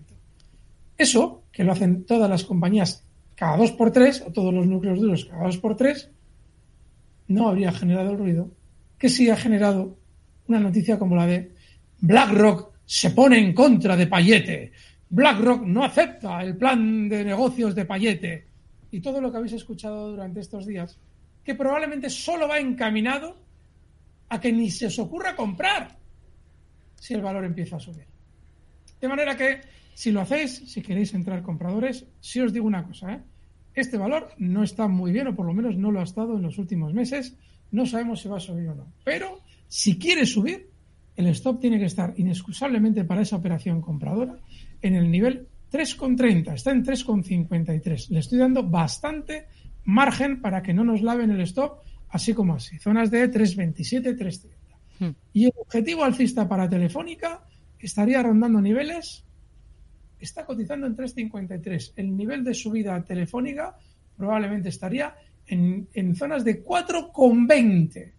Eso, 0.96 1.42
que 1.52 1.64
lo 1.64 1.72
hacen 1.72 2.04
todas 2.04 2.30
las 2.30 2.44
compañías 2.44 3.04
cada 3.42 3.56
dos 3.56 3.72
por 3.72 3.90
tres, 3.90 4.22
o 4.24 4.30
todos 4.30 4.54
los 4.54 4.68
núcleos 4.68 5.00
duros 5.00 5.24
cada 5.24 5.46
dos 5.46 5.58
por 5.58 5.74
tres, 5.74 6.08
no 7.26 7.48
habría 7.48 7.72
generado 7.72 8.12
el 8.12 8.18
ruido 8.18 8.52
que 8.96 9.08
sí 9.08 9.28
ha 9.30 9.36
generado 9.36 9.98
una 10.46 10.60
noticia 10.60 10.96
como 10.96 11.16
la 11.16 11.26
de 11.26 11.52
BlackRock 11.98 12.72
se 12.86 13.10
pone 13.10 13.40
en 13.40 13.52
contra 13.52 13.96
de 13.96 14.06
Payete. 14.06 14.70
BlackRock 15.10 15.64
no 15.64 15.82
acepta 15.82 16.40
el 16.40 16.56
plan 16.56 17.08
de 17.08 17.24
negocios 17.24 17.74
de 17.74 17.84
Payete. 17.84 18.46
Y 18.92 19.00
todo 19.00 19.20
lo 19.20 19.32
que 19.32 19.38
habéis 19.38 19.54
escuchado 19.54 20.12
durante 20.12 20.38
estos 20.38 20.64
días, 20.64 20.96
que 21.42 21.56
probablemente 21.56 22.10
solo 22.10 22.46
va 22.46 22.60
encaminado 22.60 23.42
a 24.28 24.40
que 24.40 24.52
ni 24.52 24.70
se 24.70 24.86
os 24.86 25.00
ocurra 25.00 25.34
comprar 25.34 25.98
si 26.94 27.14
el 27.14 27.22
valor 27.22 27.44
empieza 27.44 27.74
a 27.74 27.80
subir. 27.80 28.06
De 29.00 29.08
manera 29.08 29.36
que, 29.36 29.62
si 29.94 30.12
lo 30.12 30.20
hacéis, 30.20 30.62
si 30.70 30.80
queréis 30.80 31.12
entrar 31.12 31.42
compradores, 31.42 32.06
si 32.20 32.38
os 32.38 32.52
digo 32.52 32.68
una 32.68 32.86
cosa, 32.86 33.14
¿eh? 33.14 33.31
Este 33.74 33.96
valor 33.96 34.28
no 34.38 34.62
está 34.62 34.88
muy 34.88 35.12
bien, 35.12 35.28
o 35.28 35.36
por 35.36 35.46
lo 35.46 35.54
menos 35.54 35.76
no 35.76 35.90
lo 35.90 36.00
ha 36.00 36.04
estado 36.04 36.36
en 36.36 36.42
los 36.42 36.58
últimos 36.58 36.92
meses, 36.92 37.36
no 37.70 37.86
sabemos 37.86 38.20
si 38.20 38.28
va 38.28 38.36
a 38.36 38.40
subir 38.40 38.68
o 38.68 38.74
no. 38.74 38.86
Pero, 39.04 39.40
si 39.68 39.98
quiere 39.98 40.26
subir, 40.26 40.68
el 41.16 41.26
stop 41.28 41.60
tiene 41.60 41.78
que 41.78 41.86
estar 41.86 42.14
inexcusablemente 42.16 43.04
para 43.04 43.22
esa 43.22 43.36
operación 43.36 43.80
compradora 43.80 44.38
en 44.80 44.94
el 44.94 45.10
nivel 45.10 45.48
3,30, 45.72 46.54
está 46.54 46.70
en 46.70 46.84
3,53. 46.84 48.08
Le 48.10 48.18
estoy 48.18 48.38
dando 48.38 48.62
bastante 48.62 49.46
margen 49.84 50.40
para 50.40 50.62
que 50.62 50.74
no 50.74 50.84
nos 50.84 51.02
laven 51.02 51.30
el 51.30 51.40
stop, 51.42 51.80
así 52.10 52.34
como 52.34 52.54
así. 52.54 52.78
Zonas 52.78 53.10
de 53.10 53.30
3,27, 53.30 54.18
3,30. 54.18 54.48
Hmm. 54.98 55.14
Y 55.32 55.46
el 55.46 55.52
objetivo 55.56 56.04
alcista 56.04 56.48
para 56.48 56.68
Telefónica 56.68 57.42
estaría 57.78 58.22
rondando 58.22 58.60
niveles, 58.60 59.24
está 60.24 60.44
cotizando 60.44 60.86
en 60.86 60.96
3,53. 60.96 61.92
El 61.96 62.16
nivel 62.16 62.44
de 62.44 62.54
subida 62.54 63.02
telefónica 63.04 63.76
probablemente 64.16 64.68
estaría 64.68 65.14
en, 65.46 65.88
en 65.92 66.14
zonas 66.14 66.44
de 66.44 66.64
4,20. 66.64 68.12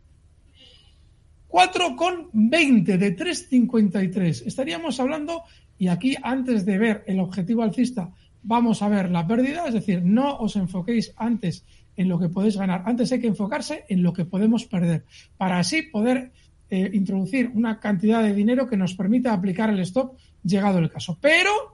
4,20 1.49 2.97
de 2.97 3.15
3,53. 3.15 4.43
Estaríamos 4.47 4.99
hablando, 4.99 5.43
y 5.77 5.87
aquí 5.87 6.15
antes 6.21 6.65
de 6.65 6.77
ver 6.79 7.03
el 7.05 7.19
objetivo 7.19 7.61
alcista, 7.61 8.11
vamos 8.41 8.81
a 8.81 8.89
ver 8.89 9.11
la 9.11 9.27
pérdida, 9.27 9.67
es 9.67 9.73
decir, 9.73 10.03
no 10.03 10.37
os 10.37 10.55
enfoquéis 10.55 11.13
antes 11.15 11.63
en 11.95 12.09
lo 12.09 12.19
que 12.19 12.29
podéis 12.29 12.57
ganar, 12.57 12.83
antes 12.85 13.11
hay 13.11 13.21
que 13.21 13.27
enfocarse 13.27 13.85
en 13.87 14.01
lo 14.01 14.13
que 14.13 14.25
podemos 14.25 14.65
perder, 14.65 15.05
para 15.37 15.59
así 15.59 15.83
poder 15.83 16.31
eh, 16.69 16.89
introducir 16.93 17.51
una 17.53 17.79
cantidad 17.79 18.23
de 18.23 18.33
dinero 18.33 18.67
que 18.67 18.77
nos 18.77 18.95
permita 18.95 19.31
aplicar 19.31 19.69
el 19.69 19.79
stop 19.81 20.17
llegado 20.43 20.79
el 20.79 20.89
caso. 20.89 21.17
Pero 21.21 21.72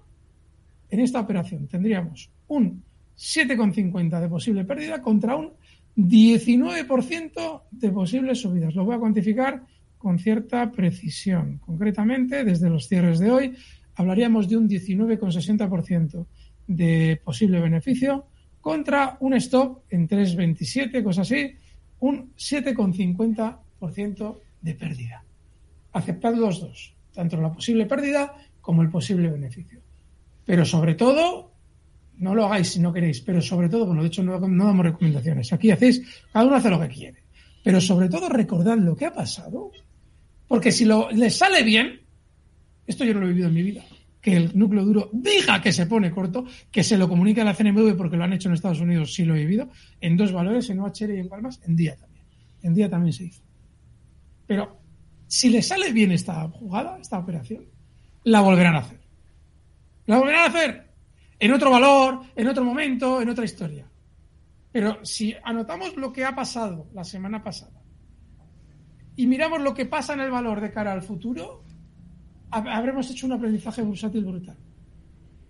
en 0.90 1.00
esta 1.00 1.20
operación 1.20 1.68
tendríamos 1.68 2.30
un 2.48 2.84
7,50 3.18 4.22
de 4.22 4.30
posible 4.30 4.64
pérdida 4.64 5.02
contra 5.02 5.36
un 5.36 5.52
19% 5.98 7.62
de 7.72 7.92
posibles 7.92 8.40
subidas. 8.40 8.76
Lo 8.76 8.86
voy 8.86 8.96
a 8.96 9.00
cuantificar 9.00 9.64
con 9.98 10.18
cierta 10.18 10.72
precisión. 10.72 11.60
Concretamente, 11.66 12.46
desde 12.46 12.70
los 12.70 12.88
cierres 12.88 13.20
de 13.20 13.32
hoy, 13.32 13.54
hablaríamos 13.96 14.48
de 14.48 14.56
un 14.56 14.70
19,60% 14.70 16.26
de 16.68 17.20
posible 17.24 17.60
beneficio 17.60 18.28
contra 18.62 19.18
un 19.20 19.34
stop 19.34 19.82
en 19.90 20.08
3,27, 20.08 21.04
cosas 21.04 21.30
así, 21.30 21.54
un 22.00 22.34
7,50% 22.36 24.38
de 24.62 24.76
pérdida. 24.76 25.24
Aceptad 25.92 26.36
los 26.36 26.62
dos, 26.62 26.96
tanto 27.14 27.42
la 27.42 27.52
posible 27.52 27.86
pérdida 27.86 28.34
como 28.62 28.82
el 28.82 28.90
posible 28.90 29.30
beneficio. 29.30 29.82
Pero 30.50 30.66
sobre 30.66 30.96
todo, 30.96 31.54
no 32.18 32.34
lo 32.34 32.46
hagáis 32.46 32.70
si 32.70 32.80
no 32.80 32.92
queréis, 32.92 33.22
pero 33.22 33.40
sobre 33.40 33.70
todo, 33.70 33.86
bueno, 33.86 34.02
de 34.02 34.08
hecho 34.08 34.24
no, 34.24 34.40
damos 34.40 34.84
recomendaciones. 34.84 35.54
Aquí 35.54 35.70
hacéis, 35.70 36.02
cada 36.34 36.44
uno 36.48 36.56
hace 36.56 36.72
lo 36.72 36.80
que 36.80 36.88
quiere. 36.88 37.20
Pero 37.64 37.80
sobre 37.80 38.10
todo 38.10 38.28
recordad 38.30 38.76
lo 38.80 38.96
que 38.96 39.06
ha 39.06 39.14
pasado, 39.14 39.72
porque 40.48 40.72
si 40.72 40.86
lo, 40.86 41.12
les 41.12 41.38
sale 41.38 41.62
bien, 41.62 42.02
esto 42.88 43.06
yo 43.06 43.14
no 43.14 43.20
lo 43.20 43.28
he 43.28 43.30
vivido 43.30 43.50
en 43.50 43.54
mi 43.54 43.62
vida, 43.62 43.84
que 44.20 44.38
el 44.38 44.58
núcleo 44.58 44.84
duro 44.86 45.12
diga 45.14 45.62
que 45.62 45.72
se 45.72 45.86
pone 45.86 46.10
corto, 46.10 46.46
que 46.72 46.84
se 46.84 46.98
lo 46.98 47.08
comunique 47.08 47.42
a 47.42 47.44
la 47.44 47.54
CNMV 47.54 47.96
porque 47.96 48.18
lo 48.18 48.24
han 48.24 48.34
hecho 48.34 48.50
en 48.50 48.56
Estados 48.56 48.82
Unidos, 48.82 49.14
sí 49.14 49.26
lo 49.26 49.36
he 49.36 49.46
vivido, 49.46 49.70
en 50.02 50.18
dos 50.18 50.32
valores, 50.32 50.68
en 50.72 50.80
OHR 50.80 51.12
y 51.12 51.20
en 51.20 51.30
Palmas, 51.30 51.62
en 51.68 51.76
día 51.76 51.96
también. 51.96 52.26
En 52.64 52.74
día 52.74 52.90
también 52.90 53.14
se 53.14 53.26
hizo. 53.26 53.44
Pero 54.48 54.80
si 55.28 55.50
le 55.50 55.62
sale 55.62 55.94
bien 55.94 56.12
esta 56.12 56.50
jugada, 56.50 56.98
esta 57.00 57.20
operación, 57.20 57.66
la 58.24 58.42
volverán 58.42 58.78
a 58.78 58.80
hacer. 58.80 58.99
La 60.10 60.18
volverán 60.18 60.42
a 60.42 60.46
hacer 60.48 60.88
en 61.38 61.54
otro 61.54 61.70
valor, 61.70 62.22
en 62.36 62.48
otro 62.48 62.64
momento, 62.64 63.22
en 63.22 63.30
otra 63.30 63.46
historia. 63.46 63.86
Pero 64.72 65.06
si 65.06 65.36
anotamos 65.44 65.96
lo 65.98 66.12
que 66.12 66.26
ha 66.26 66.34
pasado 66.34 66.90
la 66.96 67.04
semana 67.04 67.44
pasada 67.44 67.80
y 69.16 69.28
miramos 69.28 69.62
lo 69.62 69.76
que 69.76 69.86
pasa 69.86 70.16
en 70.16 70.22
el 70.22 70.32
valor 70.32 70.62
de 70.62 70.72
cara 70.72 70.94
al 70.94 71.04
futuro, 71.04 71.64
habremos 72.50 73.12
hecho 73.12 73.28
un 73.28 73.34
aprendizaje 73.34 73.84
bursátil 73.84 74.26
brutal. 74.26 74.58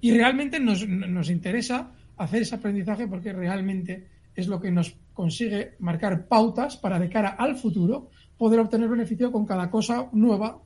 Y 0.02 0.12
realmente 0.12 0.60
nos, 0.60 0.86
nos 0.86 1.30
interesa 1.30 1.94
hacer 2.18 2.42
ese 2.42 2.56
aprendizaje 2.56 3.08
porque 3.08 3.32
realmente 3.32 4.10
es 4.36 4.50
lo 4.50 4.60
que 4.60 4.72
nos 4.72 4.94
consigue 5.14 5.78
marcar 5.80 6.28
pautas 6.28 6.76
para 6.76 7.00
de 7.00 7.08
cara 7.08 7.30
al 7.30 7.56
futuro 7.56 8.10
poder 8.38 8.60
obtener 8.60 8.90
beneficio 8.90 9.32
con 9.32 9.46
cada 9.46 9.72
cosa 9.72 10.10
nueva 10.12 10.62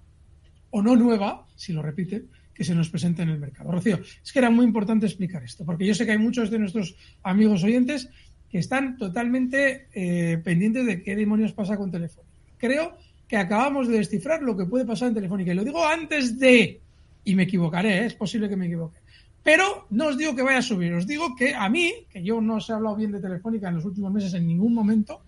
o 0.71 0.81
no 0.81 0.95
nueva, 0.95 1.45
si 1.55 1.73
lo 1.73 1.83
repite, 1.83 2.25
que 2.53 2.63
se 2.63 2.75
nos 2.75 2.89
presenta 2.89 3.23
en 3.23 3.29
el 3.29 3.39
mercado. 3.39 3.71
Rocío, 3.71 3.99
es 4.23 4.31
que 4.31 4.39
era 4.39 4.49
muy 4.49 4.65
importante 4.65 5.05
explicar 5.05 5.43
esto, 5.43 5.65
porque 5.65 5.85
yo 5.85 5.95
sé 5.95 6.05
que 6.05 6.11
hay 6.11 6.17
muchos 6.17 6.51
de 6.51 6.59
nuestros 6.59 6.95
amigos 7.23 7.63
oyentes 7.63 8.09
que 8.49 8.59
están 8.59 8.97
totalmente 8.97 9.87
eh, 9.93 10.37
pendientes 10.43 10.85
de 10.85 11.01
qué 11.01 11.15
demonios 11.15 11.53
pasa 11.53 11.75
con 11.75 11.89
Telefónica. 11.89 12.31
Creo 12.57 12.95
que 13.27 13.37
acabamos 13.37 13.87
de 13.87 13.97
descifrar 13.97 14.43
lo 14.43 14.55
que 14.55 14.65
puede 14.65 14.85
pasar 14.85 15.07
en 15.07 15.15
Telefónica. 15.15 15.51
Y 15.51 15.55
lo 15.55 15.63
digo 15.63 15.83
antes 15.83 16.37
de, 16.37 16.79
y 17.25 17.35
me 17.35 17.43
equivocaré, 17.43 17.99
¿eh? 17.99 18.05
es 18.05 18.13
posible 18.13 18.47
que 18.47 18.55
me 18.55 18.67
equivoque. 18.67 18.99
Pero 19.41 19.87
no 19.89 20.07
os 20.07 20.17
digo 20.17 20.35
que 20.35 20.43
vaya 20.43 20.59
a 20.59 20.61
subir, 20.61 20.93
os 20.93 21.07
digo 21.07 21.35
que 21.35 21.53
a 21.55 21.67
mí, 21.67 21.91
que 22.11 22.23
yo 22.23 22.39
no 22.39 22.55
os 22.55 22.69
he 22.69 22.73
hablado 22.73 22.95
bien 22.95 23.11
de 23.11 23.19
Telefónica 23.19 23.69
en 23.69 23.75
los 23.75 23.85
últimos 23.85 24.13
meses 24.13 24.33
en 24.35 24.47
ningún 24.47 24.73
momento, 24.73 25.21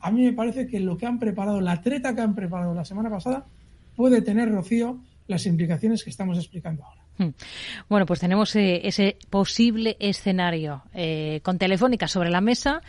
a 0.00 0.10
mí 0.10 0.22
me 0.22 0.32
parece 0.32 0.66
que 0.66 0.80
lo 0.80 0.96
que 0.96 1.06
han 1.06 1.18
preparado, 1.18 1.60
la 1.60 1.82
treta 1.82 2.14
que 2.14 2.22
han 2.22 2.34
preparado 2.34 2.72
la 2.72 2.84
semana 2.84 3.10
pasada, 3.10 3.46
puede 3.96 4.22
tener, 4.22 4.50
Rocío, 4.50 4.98
las 5.30 5.46
implicaciones 5.46 6.04
que 6.04 6.10
estamos 6.10 6.36
explicando 6.36 6.84
ahora. 6.84 7.02
Hmm. 7.16 7.30
Bueno, 7.88 8.04
pues 8.04 8.20
tenemos 8.20 8.54
eh, 8.56 8.80
ese 8.84 9.16
posible 9.30 9.96
escenario 10.00 10.82
eh, 10.92 11.40
con 11.42 11.56
Telefónica 11.56 12.08
sobre 12.08 12.30
la 12.30 12.40
mesa. 12.40 12.82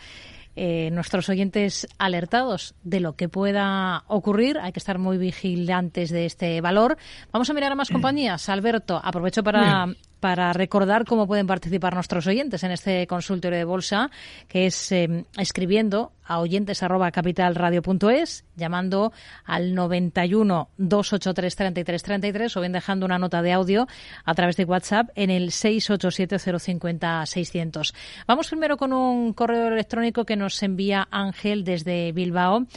Eh, 0.54 0.90
nuestros 0.90 1.30
oyentes 1.30 1.86
alertados 1.96 2.74
de 2.82 3.00
lo 3.00 3.14
que 3.14 3.30
pueda 3.30 4.04
ocurrir. 4.08 4.58
Hay 4.58 4.72
que 4.72 4.80
estar 4.80 4.98
muy 4.98 5.16
vigilantes 5.16 6.10
de 6.10 6.26
este 6.26 6.60
valor. 6.60 6.98
Vamos 7.32 7.48
a 7.48 7.54
mirar 7.54 7.72
a 7.72 7.74
más 7.74 7.90
mm. 7.90 7.94
compañías. 7.94 8.48
Alberto, 8.50 9.00
aprovecho 9.02 9.42
para 9.42 9.86
para 10.22 10.52
recordar 10.52 11.04
cómo 11.04 11.26
pueden 11.26 11.48
participar 11.48 11.94
nuestros 11.94 12.28
oyentes 12.28 12.62
en 12.62 12.70
este 12.70 13.08
consultorio 13.08 13.58
de 13.58 13.64
bolsa, 13.64 14.08
que 14.46 14.66
es 14.66 14.92
em, 14.92 15.24
escribiendo 15.36 16.12
a 16.24 16.38
oyentes 16.38 16.84
arroba 16.84 17.10
capitalradio.es, 17.10 18.44
llamando 18.54 19.12
al 19.44 19.74
91 19.74 20.68
283 20.78 21.56
33 21.56 22.02
33 22.04 22.56
o 22.56 22.60
bien 22.60 22.70
dejando 22.70 23.04
una 23.04 23.18
nota 23.18 23.42
de 23.42 23.50
audio 23.50 23.88
a 24.24 24.34
través 24.34 24.56
de 24.56 24.64
WhatsApp 24.64 25.10
en 25.16 25.30
el 25.30 25.50
687 25.50 26.38
050 26.38 27.26
600. 27.26 27.92
Vamos 28.28 28.46
primero 28.46 28.76
con 28.76 28.92
un 28.92 29.32
correo 29.32 29.66
electrónico 29.66 30.24
que 30.24 30.36
nos 30.36 30.62
envía 30.62 31.08
Ángel 31.10 31.64
desde 31.64 32.12
Bilbao. 32.12 32.68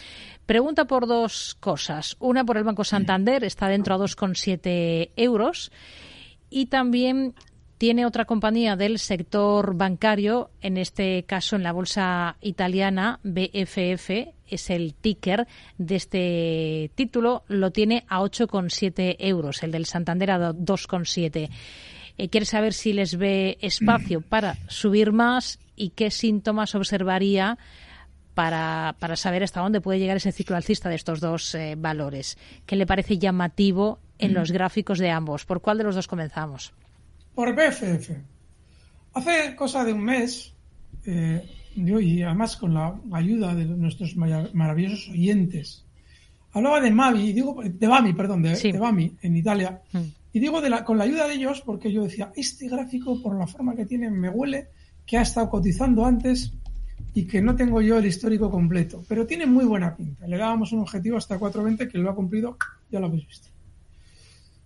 Pregunta 0.48 0.86
por 0.86 1.06
dos 1.06 1.56
cosas. 1.60 2.18
Una 2.20 2.44
por 2.44 2.58
el 2.58 2.64
Banco 2.64 2.84
Santander, 2.84 3.44
está 3.44 3.68
dentro 3.68 3.94
a 3.94 4.00
2,7 4.00 5.12
euros 5.16 5.72
y 6.50 6.68
también 6.68 7.34
tiene 7.78 8.06
otra 8.06 8.26
compañía 8.26 8.76
del 8.76 9.00
sector 9.00 9.76
bancario, 9.76 10.50
en 10.62 10.78
este 10.78 11.24
caso 11.24 11.56
en 11.56 11.64
la 11.64 11.74
bolsa 11.74 12.38
italiana, 12.42 13.20
BFF, 13.24 14.10
es 14.48 14.70
el 14.70 14.94
ticker 14.94 15.48
de 15.78 15.96
este 15.96 16.92
título, 16.96 17.44
lo 17.48 17.72
tiene 17.72 18.06
a 18.08 18.22
8,7 18.22 19.18
euros, 19.20 19.62
el 19.64 19.72
del 19.72 19.86
Santander 19.86 20.32
a 20.32 20.54
2,7. 20.54 21.50
Eh, 22.18 22.30
quiere 22.30 22.46
saber 22.46 22.74
si 22.74 22.94
les 22.94 23.18
ve 23.18 23.58
espacio 23.60 24.22
para 24.30 24.56
subir 24.68 25.12
más 25.12 25.60
y 25.76 25.90
qué 25.90 26.12
síntomas 26.12 26.76
observaría 26.76 27.58
para, 28.34 28.96
para 29.00 29.16
saber 29.16 29.44
hasta 29.44 29.62
dónde 29.62 29.82
puede 29.82 30.00
llegar 30.00 30.18
ese 30.18 30.32
ciclo 30.32 30.56
alcista 30.56 30.90
de 30.90 30.96
estos 30.96 31.20
dos 31.20 31.56
eh, 31.56 31.76
valores. 31.78 32.38
¿Qué 32.66 32.76
le 32.76 32.86
parece 32.86 33.18
llamativo 33.18 34.00
en 34.20 34.34
los 34.34 34.52
gráficos 34.52 35.00
de 35.00 35.10
ambos. 35.10 35.46
¿Por 35.46 35.62
cuál 35.62 35.78
de 35.78 35.84
los 35.84 35.96
dos 35.96 36.08
comenzamos? 36.08 36.74
Por 37.34 37.54
BFF. 37.56 38.12
Hace 39.14 39.56
cosa 39.56 39.84
de 39.84 39.94
un 39.94 40.04
mes, 40.04 40.54
eh, 41.06 41.44
yo, 41.76 42.00
y 42.00 42.22
además 42.22 42.58
con 42.58 42.74
la 42.74 43.00
ayuda 43.12 43.54
de 43.56 43.66
nuestros 43.66 44.16
maravillosos 44.16 45.10
oyentes, 45.10 45.86
hablaba 46.52 46.82
de 46.82 46.92
Mavi, 46.92 47.34
digo, 47.34 47.62
de 47.64 47.88
Bami, 47.88 48.14
perdón, 48.14 48.42
de, 48.42 48.78
Bami 48.78 49.16
en 49.22 49.36
Italia, 49.36 49.82
mm. 49.92 50.00
y 50.34 50.40
digo 50.40 50.62
de 50.62 50.70
la, 50.70 50.84
con 50.84 50.98
la 50.98 51.04
ayuda 51.04 51.28
de 51.28 51.36
ellos 51.36 51.62
porque 51.62 51.92
yo 51.92 52.04
decía, 52.04 52.32
este 52.36 52.68
gráfico 52.68 53.22
por 53.22 53.38
la 53.38 53.48
forma 53.48 53.76
que 53.76 53.86
tiene 53.86 54.10
me 54.10 54.30
huele 54.30 54.70
que 55.06 55.18
ha 55.18 55.22
estado 55.22 55.50
cotizando 55.50 56.06
antes 56.06 56.54
y 57.14 57.26
que 57.26 57.42
no 57.42 57.56
tengo 57.56 57.82
yo 57.82 57.98
el 57.98 58.06
histórico 58.06 58.50
completo, 58.50 59.04
pero 59.08 59.26
tiene 59.26 59.46
muy 59.46 59.66
buena 59.66 59.96
pinta. 59.96 60.28
Le 60.28 60.38
dábamos 60.38 60.72
un 60.72 60.80
objetivo 60.80 61.18
hasta 61.18 61.40
4.20 61.40 61.90
que 61.90 61.98
lo 61.98 62.10
ha 62.10 62.16
cumplido, 62.16 62.58
ya 62.90 63.00
lo 63.00 63.08
habéis 63.08 63.28
visto. 63.28 63.50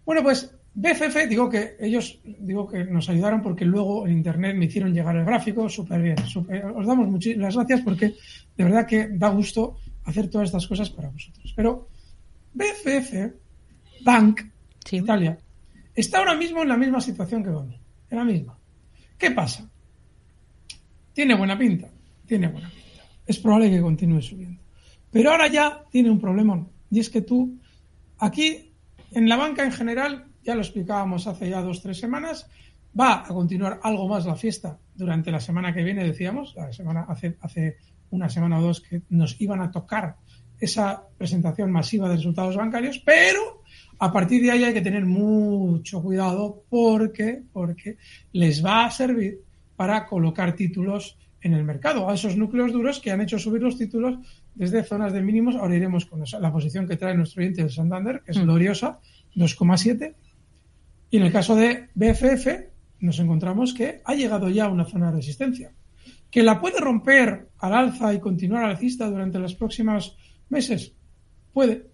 Bueno, 0.10 0.24
pues 0.24 0.52
BFF, 0.74 1.30
digo 1.30 1.48
que 1.48 1.76
ellos, 1.80 2.19
digo 2.24 2.67
que 2.67 2.84
nos 2.84 3.08
ayudaron 3.10 3.43
porque 3.43 3.63
luego 3.63 4.08
en 4.08 4.13
internet 4.13 4.56
me 4.56 4.65
hicieron 4.65 4.91
llegar 4.91 5.15
el 5.15 5.24
gráfico, 5.24 5.69
súper 5.69 6.02
bien. 6.02 6.15
os 6.19 6.88
damos 6.88 7.26
las 7.38 7.56
gracias 7.56 7.82
porque 7.82 8.15
de 8.58 8.63
verdad 8.63 8.88
que 8.88 9.10
da 9.10 9.30
gusto 9.30 9.78
hacer 10.06 10.28
todas 10.28 10.48
estas 10.48 10.65
cosas 10.65 10.89
para 10.89 11.10
vosotros. 11.10 11.54
Pero 11.56 11.89
BFF, 12.56 13.36
Bank, 14.04 14.41
Italia, 14.89 15.38
está 15.93 16.17
ahora 16.17 16.34
mismo 16.34 16.63
en 16.63 16.69
la 16.69 16.78
misma 16.78 17.02
situación 17.02 17.43
que 17.43 17.52
Boni, 17.52 17.80
en 18.10 18.17
la 18.17 18.24
misma. 18.24 18.58
¿Qué 19.15 19.30
pasa? 19.30 19.69
Tiene 21.13 21.36
buena 21.36 21.56
pinta, 21.56 21.88
tiene 22.26 22.48
buena 22.48 22.67
pinta. 22.67 23.04
Es 23.28 23.38
probable 23.38 23.69
que 23.69 23.80
continúe 23.80 24.24
subiendo. 24.24 24.60
Pero 25.12 25.30
ahora 25.30 25.45
ya 25.50 25.84
tiene 25.91 26.10
un 26.10 26.19
problema, 26.19 26.65
y 26.89 27.00
es 27.00 27.12
que 27.12 27.22
tú 27.22 27.60
aquí 28.17 28.69
en 29.12 29.30
la 29.30 29.36
banca 29.36 29.63
en 29.63 29.72
general, 29.72 30.28
ya 30.43 30.56
lo 30.56 30.62
explicábamos 30.62 31.28
hace 31.28 31.50
ya 31.50 31.62
dos 31.62 31.82
tres 31.82 32.00
semanas, 32.00 32.50
va 33.00 33.26
a 33.26 33.28
continuar 33.28 33.80
algo 33.84 34.08
más 34.08 34.26
la 34.26 34.36
fiesta. 34.36 34.80
Durante 34.95 35.32
la 35.32 35.39
semana 35.39 35.74
que 35.74 35.84
viene, 35.84 36.04
decíamos, 36.04 36.56
la 36.56 36.72
semana, 36.74 37.06
hace, 37.08 37.38
hace 37.41 37.78
una 38.12 38.30
semana 38.30 38.60
o 38.60 38.63
dos 38.63 38.82
que 38.82 39.02
nos 39.10 39.39
iban 39.39 39.62
a 39.62 39.72
tocar 39.72 40.15
esa 40.60 41.04
presentación 41.17 41.72
masiva 41.72 42.10
de 42.10 42.17
resultados 42.17 42.58
bancarios, 42.58 43.00
pero 43.00 43.63
a 44.00 44.12
partir 44.12 44.41
de 44.41 44.52
ahí 44.52 44.63
hay 44.63 44.74
que 44.74 44.82
tener 44.82 45.06
mucho 45.06 46.02
cuidado 46.02 46.63
porque, 46.69 47.43
porque 47.54 47.98
les 48.34 48.63
va 48.63 48.86
a 48.86 48.91
servir 48.91 49.39
para 49.76 50.06
colocar 50.06 50.56
títulos 50.56 51.17
en 51.41 51.54
el 51.54 51.63
mercado, 51.63 52.10
a 52.10 52.15
esos 52.15 52.36
núcleos 52.36 52.74
duros 52.74 53.00
que 53.00 53.12
han 53.12 53.22
hecho 53.22 53.39
subir 53.39 53.62
los 53.62 53.78
títulos 53.78 54.19
desde 54.56 54.84
zonas 54.84 55.14
de 55.14 55.22
mínimos. 55.22 55.56
Ahora 55.56 55.76
iremos 55.76 56.06
con 56.06 56.24
la 56.40 56.52
posición 56.52 56.88
que 56.88 56.98
trae 56.98 57.16
nuestro 57.16 57.42
oyente 57.42 57.64
de 57.64 57.70
Santander, 57.70 58.22
que 58.26 58.32
es 58.32 58.38
mm. 58.38 58.44
gloriosa, 58.44 59.00
2,7. 59.36 60.16
Y 61.12 61.18
en 61.18 61.24
el 61.24 61.32
caso 61.32 61.56
de 61.56 61.90
BFF, 61.96 62.48
nos 63.00 63.20
encontramos 63.20 63.74
que 63.74 64.02
ha 64.04 64.14
llegado 64.14 64.50
ya 64.50 64.66
a 64.66 64.70
una 64.70 64.86
zona 64.86 65.08
de 65.08 65.18
resistencia. 65.18 65.72
¿Que 66.30 66.44
la 66.44 66.60
puede 66.62 66.80
romper 66.80 67.50
al 67.58 67.74
alza 67.74 68.14
y 68.14 68.20
continuar 68.20 68.66
alcista 68.66 69.10
durante 69.10 69.40
los 69.40 69.56
próximos 69.56 70.18
meses? 70.50 70.94
Puede. 71.54 71.88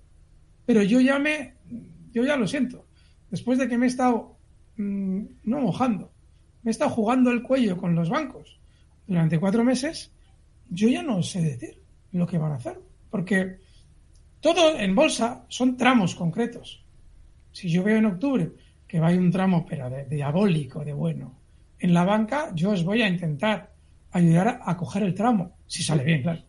Pero 0.65 0.83
yo 0.83 0.99
ya 0.99 1.19
me. 1.19 1.53
Yo 2.11 2.25
ya 2.25 2.35
lo 2.35 2.47
siento. 2.47 2.87
Después 3.29 3.57
de 3.57 3.69
que 3.69 3.77
me 3.77 3.85
he 3.85 3.89
estado. 3.89 4.37
Mm, 4.77 5.23
no 5.43 5.61
mojando. 5.61 6.11
Me 6.63 6.71
he 6.71 6.73
estado 6.73 6.89
jugando 6.89 7.31
el 7.31 7.43
cuello 7.43 7.77
con 7.77 7.95
los 7.95 8.09
bancos 8.09 8.59
durante 9.07 9.39
cuatro 9.39 9.63
meses. 9.63 10.11
Yo 10.69 10.89
ya 10.89 11.03
no 11.03 11.21
sé 11.23 11.41
decir 11.41 11.84
lo 12.19 12.27
que 12.27 12.37
van 12.37 12.53
a 12.53 12.55
hacer. 12.55 12.79
Porque 13.09 13.57
todo 14.39 14.77
en 14.77 14.95
bolsa 14.95 15.45
son 15.47 15.77
tramos 15.77 16.15
concretos. 16.15 16.83
Si 17.51 17.69
yo 17.69 17.83
veo 17.83 17.97
en 17.97 18.05
octubre 18.05 18.51
que 18.87 18.99
va 18.99 19.09
a 19.09 19.15
un 19.15 19.31
tramo, 19.31 19.65
pero 19.65 19.89
de, 19.89 20.05
diabólico, 20.05 20.83
de 20.83 20.93
bueno, 20.93 21.33
en 21.79 21.93
la 21.93 22.03
banca, 22.03 22.51
yo 22.53 22.71
os 22.71 22.83
voy 22.83 23.01
a 23.01 23.07
intentar 23.07 23.71
ayudar 24.11 24.61
a, 24.63 24.77
coger 24.77 25.03
el 25.03 25.13
tramo, 25.13 25.57
si 25.67 25.83
sale 25.83 26.03
bien, 26.03 26.21
claro. 26.21 26.41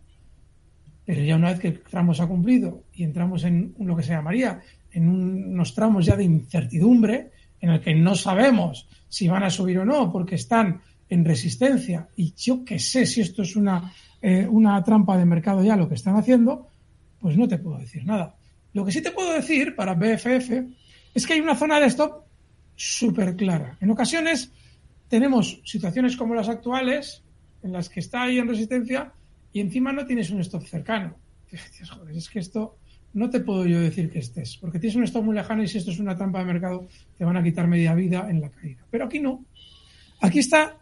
Pero 1.04 1.22
ya 1.22 1.36
una 1.36 1.50
vez 1.50 1.60
que 1.60 1.68
el 1.68 1.80
tramo 1.82 2.14
se 2.14 2.22
ha 2.22 2.26
cumplido 2.26 2.84
y 2.92 3.04
entramos 3.04 3.44
en 3.44 3.74
lo 3.78 3.96
que 3.96 4.02
se 4.02 4.12
llamaría 4.12 4.60
en 4.96 5.08
unos 5.08 5.74
tramos 5.74 6.06
ya 6.06 6.16
de 6.16 6.24
incertidumbre, 6.24 7.30
en 7.60 7.70
el 7.70 7.80
que 7.80 7.94
no 7.94 8.14
sabemos 8.14 8.88
si 9.08 9.28
van 9.28 9.42
a 9.42 9.50
subir 9.50 9.78
o 9.78 9.84
no, 9.84 10.10
porque 10.10 10.36
están 10.36 10.80
en 11.08 11.24
resistencia, 11.24 12.08
y 12.16 12.32
yo 12.34 12.64
que 12.64 12.78
sé 12.78 13.04
si 13.04 13.20
esto 13.20 13.42
es 13.42 13.56
una, 13.56 13.92
eh, 14.28 14.44
una 14.44 14.82
trampa 14.82 15.16
de 15.16 15.24
mercado 15.24 15.62
ya 15.62 15.76
lo 15.76 15.88
que 15.88 15.94
están 15.94 16.16
haciendo, 16.16 16.66
pues 17.20 17.36
no 17.36 17.46
te 17.46 17.58
puedo 17.58 17.78
decir 17.78 18.04
nada. 18.04 18.34
Lo 18.72 18.84
que 18.84 18.90
sí 18.90 19.00
te 19.00 19.12
puedo 19.12 19.32
decir 19.32 19.76
para 19.76 19.94
BFF 19.94 20.50
es 21.14 21.24
que 21.24 21.34
hay 21.34 21.40
una 21.40 21.54
zona 21.54 21.78
de 21.78 21.86
stop 21.86 22.24
súper 22.74 23.36
clara. 23.36 23.78
En 23.80 23.88
ocasiones 23.92 24.50
tenemos 25.06 25.60
situaciones 25.64 26.16
como 26.16 26.34
las 26.34 26.48
actuales, 26.48 27.22
en 27.62 27.70
las 27.70 27.88
que 27.88 28.00
está 28.00 28.22
ahí 28.22 28.38
en 28.40 28.48
resistencia 28.48 29.12
y 29.52 29.60
encima 29.60 29.92
no 29.92 30.04
tienes 30.04 30.28
un 30.30 30.40
stop 30.40 30.64
cercano. 30.64 31.14
joder, 31.88 32.16
es 32.16 32.28
que 32.28 32.40
esto 32.40 32.78
no 33.14 33.30
te 33.30 33.38
puedo 33.38 33.64
yo 33.64 33.78
decir 33.78 34.10
que 34.10 34.18
estés, 34.18 34.56
porque 34.56 34.80
tienes 34.80 34.96
un 34.96 35.04
stop 35.04 35.22
muy 35.22 35.36
lejano 35.36 35.62
y 35.62 35.68
si 35.68 35.78
esto 35.78 35.92
es 35.92 36.00
una 36.00 36.16
trampa 36.16 36.40
de 36.40 36.46
mercado 36.46 36.88
te 37.16 37.24
van 37.24 37.36
a 37.36 37.44
quitar 37.44 37.68
media 37.68 37.94
vida 37.94 38.28
en 38.28 38.40
la 38.40 38.50
caída. 38.50 38.84
Pero 38.90 39.04
aquí 39.04 39.20
no. 39.20 39.44
Aquí 40.20 40.40
está 40.40 40.78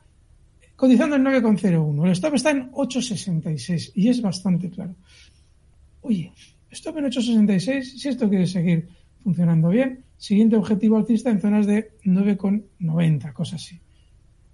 cotizando 0.77 1.17
en 1.17 1.25
9,01. 1.25 2.05
El 2.05 2.13
stop 2.13 2.35
está 2.35 2.51
en 2.51 2.71
8,66 2.73 3.93
y 3.95 4.09
es 4.09 4.21
bastante 4.21 4.71
claro. 4.71 4.95
Oye, 6.03 6.33
stop 6.71 6.99
en 6.99 7.05
8,66, 7.07 7.83
si 7.83 8.09
esto 8.09 8.29
quiere 8.29 8.47
seguir 8.47 8.89
funcionando 9.23 9.69
bien, 9.69 10.05
Siguiente 10.25 10.57
objetivo 10.57 10.97
alcista 10.97 11.29
en 11.29 11.39
zonas 11.39 11.67
de 11.67 11.99
9,90, 12.05 13.33
cosas 13.35 13.63
así. 13.63 13.79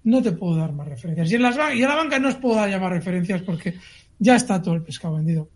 No 0.02 0.20
te 0.20 0.32
puedo 0.32 0.56
dar 0.56 0.72
más 0.72 0.88
referencias. 0.88 1.30
Y, 1.30 1.36
en 1.36 1.42
las, 1.42 1.56
y 1.76 1.82
a 1.84 1.88
la 1.88 1.94
banca 1.94 2.18
no 2.18 2.26
os 2.26 2.34
puedo 2.34 2.56
dar 2.56 2.68
ya 2.68 2.80
más 2.80 2.90
referencias 2.90 3.42
porque 3.42 3.74
ya 4.18 4.34
está 4.34 4.60
todo 4.60 4.74
el 4.74 4.82
pescado 4.82 5.14
vendido. 5.14 5.48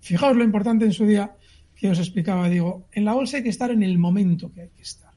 Fijaos 0.00 0.36
lo 0.36 0.42
importante 0.42 0.84
en 0.84 0.92
su 0.92 1.06
día 1.06 1.36
que 1.76 1.88
os 1.88 2.00
explicaba. 2.00 2.48
Digo, 2.48 2.88
en 2.90 3.04
la 3.04 3.12
bolsa 3.12 3.36
hay 3.36 3.44
que 3.44 3.50
estar 3.50 3.70
en 3.70 3.84
el 3.84 3.96
momento 3.96 4.50
que 4.52 4.62
hay 4.62 4.70
que 4.70 4.82
estar. 4.82 5.12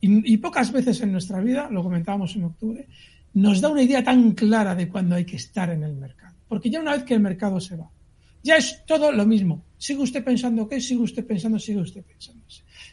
Y 0.00 0.36
pocas 0.38 0.72
veces 0.72 1.00
en 1.02 1.12
nuestra 1.12 1.40
vida, 1.40 1.68
lo 1.70 1.82
comentábamos 1.82 2.34
en 2.34 2.44
octubre, 2.44 2.88
nos 3.34 3.60
da 3.60 3.68
una 3.68 3.82
idea 3.82 4.02
tan 4.02 4.32
clara 4.32 4.74
de 4.74 4.88
cuándo 4.88 5.14
hay 5.14 5.24
que 5.24 5.36
estar 5.36 5.70
en 5.70 5.82
el 5.82 5.94
mercado. 5.94 6.36
Porque 6.48 6.70
ya 6.70 6.80
una 6.80 6.92
vez 6.92 7.04
que 7.04 7.14
el 7.14 7.20
mercado 7.20 7.60
se 7.60 7.76
va, 7.76 7.90
ya 8.42 8.56
es 8.56 8.84
todo 8.86 9.12
lo 9.12 9.24
mismo. 9.24 9.64
Sigue 9.78 10.02
usted 10.02 10.24
pensando 10.24 10.68
qué, 10.68 10.80
sigue 10.80 11.02
usted 11.02 11.24
pensando, 11.24 11.58
sigue 11.58 11.80
usted 11.80 12.02
pensando. 12.02 12.44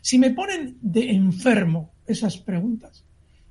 Si 0.02 0.17
me 0.17 0.32
ponen 0.32 0.78
de 0.82 1.12
enfermo 1.12 1.91
esas 2.06 2.38
preguntas, 2.38 3.04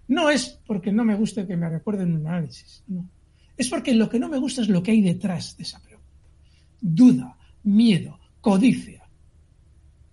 no 0.08 0.30
es 0.30 0.58
porque 0.66 0.92
no 0.92 1.04
me 1.04 1.14
guste 1.14 1.46
que 1.46 1.56
me 1.56 1.68
recuerden 1.68 2.14
un 2.14 2.26
análisis, 2.26 2.82
no. 2.86 3.08
Es 3.56 3.68
porque 3.68 3.92
lo 3.92 4.08
que 4.08 4.20
no 4.20 4.28
me 4.28 4.38
gusta 4.38 4.62
es 4.62 4.68
lo 4.68 4.82
que 4.82 4.92
hay 4.92 5.02
detrás 5.02 5.56
de 5.56 5.64
esa 5.64 5.82
pregunta. 5.82 6.08
Duda, 6.80 7.36
miedo, 7.64 8.18
codicia. 8.40 9.04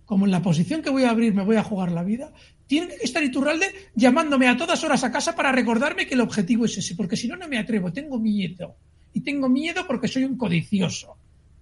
Como 0.04 0.26
en 0.26 0.32
la 0.32 0.42
posición 0.42 0.82
que 0.82 0.90
voy 0.90 1.04
a 1.04 1.10
abrir 1.10 1.32
me 1.32 1.44
voy 1.44 1.56
a 1.56 1.62
jugar 1.62 1.92
la 1.92 2.02
vida, 2.02 2.32
tiene 2.66 2.88
que 2.88 3.04
estar 3.04 3.22
Iturralde 3.22 3.90
llamándome 3.94 4.48
a 4.48 4.56
todas 4.56 4.82
horas 4.82 5.04
a 5.04 5.12
casa 5.12 5.34
para 5.34 5.52
recordarme 5.52 6.06
que 6.06 6.14
el 6.14 6.20
objetivo 6.20 6.64
es 6.64 6.76
ese, 6.78 6.94
porque 6.94 7.16
si 7.16 7.28
no, 7.28 7.36
no 7.36 7.48
me 7.48 7.58
atrevo, 7.58 7.92
tengo 7.92 8.18
miedo. 8.18 8.76
Y 9.12 9.20
tengo 9.20 9.48
miedo 9.48 9.86
porque 9.86 10.08
soy 10.08 10.24
un 10.24 10.36
codicioso. 10.36 11.16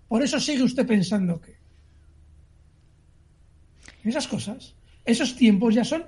Por 0.08 0.22
eso 0.22 0.40
sigue 0.40 0.62
usted 0.62 0.86
pensando 0.86 1.40
que. 1.40 1.56
Esas 4.02 4.26
cosas, 4.26 4.74
esos 5.04 5.36
tiempos 5.36 5.74
ya 5.74 5.84
son 5.84 6.04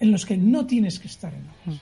en 0.00 0.10
los 0.10 0.26
que 0.26 0.36
no 0.36 0.66
tienes 0.66 0.98
que 0.98 1.08
estar 1.08 1.32
en 1.32 1.44
ellos. 1.66 1.80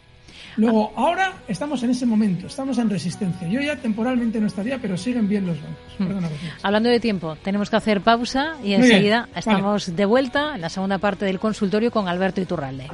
Luego, 0.56 0.92
ahora 0.96 1.34
estamos 1.48 1.82
en 1.82 1.90
ese 1.90 2.06
momento, 2.06 2.46
estamos 2.46 2.78
en 2.78 2.90
resistencia. 2.90 3.48
Yo 3.48 3.60
ya 3.60 3.76
temporalmente 3.76 4.40
no 4.40 4.46
estaría, 4.46 4.78
pero 4.78 4.96
siguen 4.96 5.28
bien 5.28 5.46
los 5.46 5.60
bancos. 5.60 5.94
Perdona, 5.98 6.28
Hablando 6.62 6.88
de 6.88 7.00
tiempo, 7.00 7.36
tenemos 7.42 7.70
que 7.70 7.76
hacer 7.76 8.00
pausa 8.00 8.56
y 8.62 8.74
enseguida 8.74 9.28
estamos 9.34 9.94
de 9.94 10.04
vuelta 10.04 10.54
en 10.54 10.60
la 10.60 10.68
segunda 10.68 10.98
parte 10.98 11.24
del 11.24 11.38
consultorio 11.38 11.90
con 11.90 12.08
Alberto 12.08 12.40
Iturralde. 12.40 12.88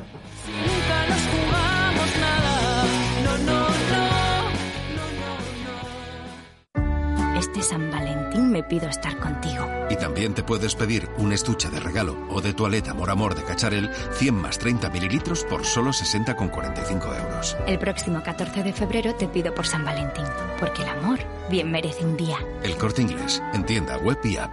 Me 8.57 8.63
pido 8.63 8.89
estar 8.89 9.19
contigo. 9.19 9.69
Y 9.91 9.97
también 9.97 10.33
te 10.33 10.43
puedes 10.43 10.75
pedir 10.75 11.11
un 11.19 11.31
estuche 11.31 11.69
de 11.69 11.79
regalo 11.79 12.17
o 12.31 12.41
de 12.41 12.55
toaleta 12.55 12.93
Amor 12.93 13.11
Amor 13.11 13.35
de 13.35 13.45
Cacharel 13.45 13.91
100 14.13 14.35
más 14.35 14.59
30 14.59 14.89
mililitros 14.89 15.45
por 15.45 15.67
solo 15.67 15.91
60,45 15.91 17.21
euros. 17.21 17.57
El 17.67 17.79
próximo 17.79 18.23
14 18.23 18.63
de 18.63 18.73
febrero 18.73 19.15
te 19.15 19.29
pido 19.29 19.55
por 19.55 19.67
San 19.67 19.85
Valentín, 19.85 20.25
porque 20.59 20.85
el 20.85 20.89
amor 20.89 21.19
bien 21.51 21.71
merece 21.71 22.07
un 22.07 22.17
día. 22.17 22.39
El 22.63 22.79
corte 22.79 23.03
inglés, 23.03 23.43
en 23.53 23.67
tienda 23.67 23.99
web 23.99 24.19
y 24.25 24.39
app. 24.39 24.51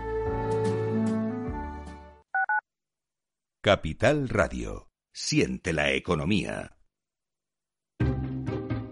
Capital 3.61 4.27
Radio. 4.27 4.89
Siente 5.13 5.71
la 5.71 5.91
economía. 5.93 6.75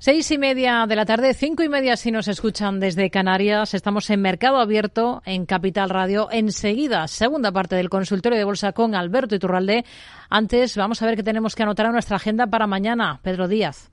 Seis 0.00 0.30
y 0.30 0.38
media 0.38 0.86
de 0.86 0.94
la 0.94 1.04
tarde, 1.04 1.34
cinco 1.34 1.64
y 1.64 1.68
media 1.68 1.96
si 1.96 2.12
nos 2.12 2.28
escuchan 2.28 2.78
desde 2.78 3.10
Canarias. 3.10 3.74
Estamos 3.74 4.08
en 4.10 4.22
Mercado 4.22 4.58
Abierto 4.58 5.22
en 5.26 5.44
Capital 5.44 5.90
Radio. 5.90 6.28
Enseguida, 6.30 7.08
segunda 7.08 7.50
parte 7.50 7.74
del 7.74 7.90
consultorio 7.90 8.38
de 8.38 8.44
bolsa 8.44 8.72
con 8.72 8.94
Alberto 8.94 9.34
Iturralde. 9.34 9.84
Antes, 10.30 10.76
vamos 10.76 11.02
a 11.02 11.06
ver 11.06 11.16
qué 11.16 11.24
tenemos 11.24 11.56
que 11.56 11.64
anotar 11.64 11.86
en 11.86 11.92
nuestra 11.92 12.14
agenda 12.14 12.46
para 12.46 12.68
mañana. 12.68 13.18
Pedro 13.24 13.48
Díaz. 13.48 13.90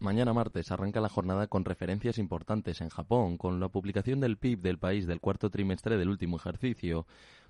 Mañana 0.00 0.34
martes 0.34 0.70
arranca 0.70 1.00
la 1.00 1.08
jornada 1.08 1.46
con 1.46 1.64
referencias 1.64 2.18
importantes 2.18 2.82
en 2.82 2.90
Japón, 2.90 3.38
con 3.38 3.58
la 3.58 3.70
publicación 3.70 4.20
del 4.20 4.36
PIB 4.36 4.60
del 4.60 4.78
país 4.78 5.06
del 5.06 5.18
cuarto 5.18 5.48
trimestre 5.48 5.96
del 5.96 6.10
último 6.10 6.36
ejercicio 6.36 7.06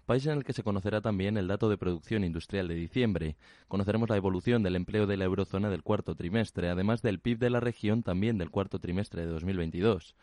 país 0.09 0.25
en 0.25 0.38
el 0.38 0.44
que 0.44 0.55
se 0.55 0.62
conocerá 0.62 1.03
también 1.03 1.37
el 1.37 1.49
dato 1.49 1.68
de 1.68 1.77
producción 1.77 2.25
industrial 2.25 2.66
de 2.66 2.75
diciembre. 2.75 3.37
Conoceremos 3.68 4.09
la 4.09 4.16
evolución 4.16 4.62
del 4.62 4.75
empleo 4.75 5.07
de 5.07 5.18
la 5.18 5.27
eurozona 5.27 5.68
del 5.68 5.83
cuarto 5.83 6.14
trimestre, 6.14 6.71
además 6.71 7.03
del 7.03 7.21
PIB 7.21 7.38
de 7.38 7.51
la 7.51 7.61
región 7.61 8.03
también 8.03 8.38
del 8.38 8.51
cuarto 8.51 8.79
trimestre 8.79 9.27
de 9.27 9.31
2022. 9.31 10.16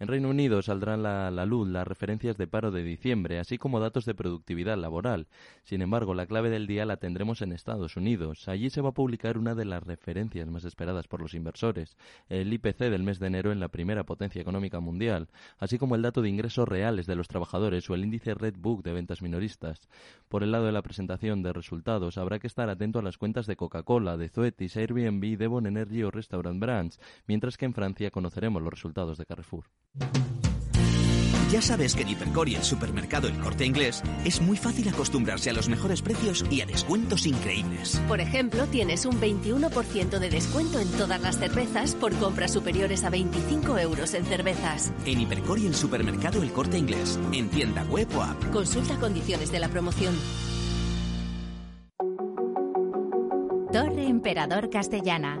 En 0.00 0.08
Reino 0.08 0.28
Unido 0.28 0.60
saldrán 0.60 1.04
la, 1.04 1.30
la 1.30 1.46
luz 1.46 1.68
las 1.68 1.86
referencias 1.86 2.36
de 2.36 2.48
paro 2.48 2.72
de 2.72 2.82
diciembre, 2.82 3.38
así 3.38 3.58
como 3.58 3.78
datos 3.78 4.04
de 4.04 4.14
productividad 4.14 4.76
laboral. 4.76 5.28
Sin 5.62 5.82
embargo, 5.82 6.14
la 6.14 6.26
clave 6.26 6.50
del 6.50 6.66
día 6.66 6.84
la 6.84 6.96
tendremos 6.96 7.42
en 7.42 7.52
Estados 7.52 7.96
Unidos. 7.96 8.48
Allí 8.48 8.70
se 8.70 8.80
va 8.80 8.88
a 8.88 8.94
publicar 8.94 9.38
una 9.38 9.54
de 9.54 9.64
las 9.64 9.84
referencias 9.84 10.48
más 10.48 10.64
esperadas 10.64 11.06
por 11.06 11.20
los 11.20 11.32
inversores, 11.34 11.96
el 12.28 12.52
IPC 12.52 12.78
del 12.90 13.04
mes 13.04 13.20
de 13.20 13.28
enero 13.28 13.52
en 13.52 13.60
la 13.60 13.68
primera 13.68 14.02
potencia 14.02 14.42
económica 14.42 14.80
mundial, 14.80 15.28
así 15.58 15.78
como 15.78 15.94
el 15.94 16.02
dato 16.02 16.22
de 16.22 16.28
ingresos 16.28 16.68
reales 16.68 17.06
de 17.06 17.14
los 17.14 17.28
trabajadores 17.28 17.88
o 17.88 17.94
el 17.94 18.02
índice 18.02 18.34
Redbook 18.34 18.82
de 18.82 18.94
ventas 18.94 19.22
minoristas. 19.22 19.88
Por 20.28 20.42
el 20.42 20.50
lado 20.50 20.66
de 20.66 20.72
la 20.72 20.82
presentación 20.82 21.44
de 21.44 21.52
resultados, 21.52 22.18
habrá 22.18 22.40
que 22.40 22.48
estar 22.48 22.68
atento 22.68 22.98
a 22.98 23.02
las 23.02 23.16
cuentas 23.16 23.46
de 23.46 23.54
Coca-Cola, 23.54 24.16
de 24.16 24.28
Zoetis, 24.28 24.76
Airbnb, 24.76 25.38
Devon 25.38 25.68
Energy 25.68 26.02
o 26.02 26.10
Restaurant 26.10 26.58
Brands, 26.58 26.98
mientras 27.28 27.56
que 27.56 27.66
en 27.66 27.74
Francia 27.74 28.10
conoceremos 28.10 28.60
los 28.60 28.74
resultados 28.74 29.18
de 29.18 29.26
Carrefour. 29.26 29.66
Ya 31.54 31.62
sabes 31.62 31.94
que 31.94 32.02
en 32.02 32.08
Hipercor 32.08 32.48
y 32.48 32.56
el 32.56 32.64
supermercado 32.64 33.28
El 33.28 33.38
Corte 33.38 33.64
Inglés 33.64 34.02
es 34.24 34.40
muy 34.40 34.56
fácil 34.56 34.88
acostumbrarse 34.88 35.50
a 35.50 35.52
los 35.52 35.68
mejores 35.68 36.02
precios 36.02 36.44
y 36.50 36.62
a 36.62 36.66
descuentos 36.66 37.26
increíbles. 37.26 38.02
Por 38.08 38.20
ejemplo, 38.20 38.66
tienes 38.66 39.06
un 39.06 39.20
21% 39.20 40.18
de 40.18 40.30
descuento 40.30 40.80
en 40.80 40.90
todas 40.90 41.20
las 41.20 41.38
cervezas 41.38 41.94
por 41.94 42.12
compras 42.14 42.52
superiores 42.52 43.04
a 43.04 43.10
25 43.10 43.78
euros 43.78 44.14
en 44.14 44.24
cervezas. 44.24 44.92
En 45.06 45.20
Hipercor 45.20 45.60
y 45.60 45.68
el 45.68 45.76
supermercado 45.76 46.42
El 46.42 46.50
Corte 46.50 46.76
Inglés, 46.76 47.20
en 47.30 47.48
tienda 47.50 47.84
web 47.84 48.08
o 48.16 48.22
app. 48.24 48.50
Consulta 48.50 48.96
condiciones 48.96 49.52
de 49.52 49.60
la 49.60 49.68
promoción. 49.68 50.18
Torre 53.70 54.08
Emperador 54.08 54.70
Castellana. 54.70 55.40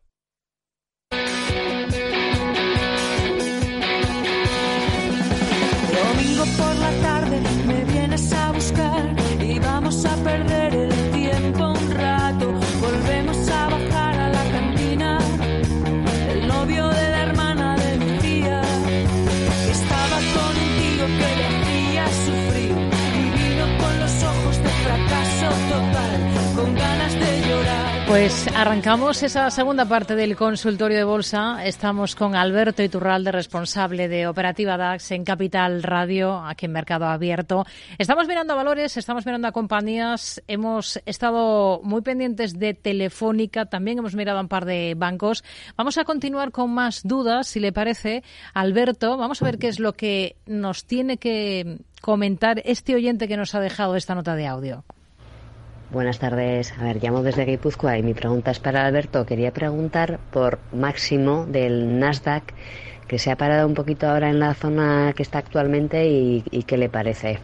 Pues 28.21 28.47
arrancamos 28.55 29.23
esa 29.23 29.49
segunda 29.49 29.85
parte 29.85 30.13
del 30.13 30.35
consultorio 30.35 30.95
de 30.95 31.03
bolsa. 31.03 31.65
Estamos 31.65 32.15
con 32.15 32.35
Alberto 32.35 32.83
Iturralde, 32.83 33.31
responsable 33.31 34.07
de 34.07 34.27
Operativa 34.27 34.77
DAX 34.77 35.09
en 35.09 35.23
Capital 35.23 35.81
Radio, 35.81 36.37
aquí 36.37 36.67
en 36.67 36.71
Mercado 36.71 37.07
Abierto. 37.07 37.65
Estamos 37.97 38.27
mirando 38.27 38.53
a 38.53 38.57
valores, 38.57 38.95
estamos 38.95 39.25
mirando 39.25 39.47
a 39.47 39.51
compañías. 39.51 40.39
Hemos 40.47 41.01
estado 41.07 41.81
muy 41.83 42.03
pendientes 42.03 42.59
de 42.59 42.75
Telefónica, 42.75 43.65
también 43.65 43.97
hemos 43.97 44.13
mirado 44.13 44.37
a 44.37 44.41
un 44.41 44.49
par 44.49 44.65
de 44.65 44.93
bancos. 44.95 45.43
Vamos 45.75 45.97
a 45.97 46.03
continuar 46.03 46.51
con 46.51 46.69
más 46.69 47.01
dudas, 47.01 47.47
si 47.47 47.59
le 47.59 47.73
parece, 47.73 48.23
Alberto. 48.53 49.17
Vamos 49.17 49.41
a 49.41 49.45
ver 49.45 49.57
qué 49.57 49.67
es 49.67 49.79
lo 49.79 49.93
que 49.93 50.35
nos 50.45 50.85
tiene 50.85 51.17
que 51.17 51.79
comentar 52.01 52.61
este 52.65 52.93
oyente 52.93 53.27
que 53.27 53.35
nos 53.37 53.55
ha 53.55 53.59
dejado 53.59 53.95
esta 53.95 54.13
nota 54.13 54.35
de 54.35 54.45
audio. 54.45 54.85
Buenas 55.91 56.19
tardes. 56.19 56.71
A 56.79 56.85
ver, 56.85 57.03
llamo 57.03 57.21
desde 57.21 57.43
Guipúzcoa 57.43 57.97
y 57.97 58.03
mi 58.03 58.13
pregunta 58.13 58.51
es 58.51 58.59
para 58.59 58.85
Alberto. 58.85 59.25
Quería 59.25 59.51
preguntar 59.51 60.21
por 60.31 60.59
Máximo 60.71 61.45
del 61.45 61.99
Nasdaq, 61.99 62.53
que 63.09 63.19
se 63.19 63.29
ha 63.29 63.35
parado 63.35 63.67
un 63.67 63.73
poquito 63.73 64.07
ahora 64.07 64.29
en 64.29 64.39
la 64.39 64.53
zona 64.53 65.11
que 65.13 65.21
está 65.21 65.39
actualmente 65.39 66.07
y, 66.07 66.45
y 66.49 66.63
qué 66.63 66.77
le 66.77 66.87
parece. 66.87 67.39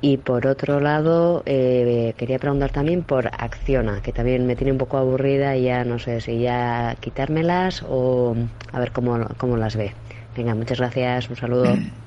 Y 0.00 0.18
por 0.18 0.46
otro 0.46 0.78
lado, 0.78 1.42
eh, 1.46 2.14
quería 2.16 2.38
preguntar 2.38 2.70
también 2.70 3.02
por 3.02 3.26
Acciona, 3.26 4.02
que 4.02 4.12
también 4.12 4.46
me 4.46 4.54
tiene 4.54 4.70
un 4.70 4.78
poco 4.78 4.96
aburrida 4.96 5.56
y 5.56 5.64
ya 5.64 5.82
no 5.82 5.98
sé 5.98 6.20
si 6.20 6.38
ya 6.38 6.94
quitármelas 7.00 7.82
o 7.88 8.36
a 8.70 8.78
ver 8.78 8.92
cómo, 8.92 9.18
cómo 9.36 9.56
las 9.56 9.74
ve. 9.74 9.94
Venga, 10.36 10.54
muchas 10.54 10.78
gracias, 10.78 11.28
un 11.28 11.34
saludo. 11.34 11.74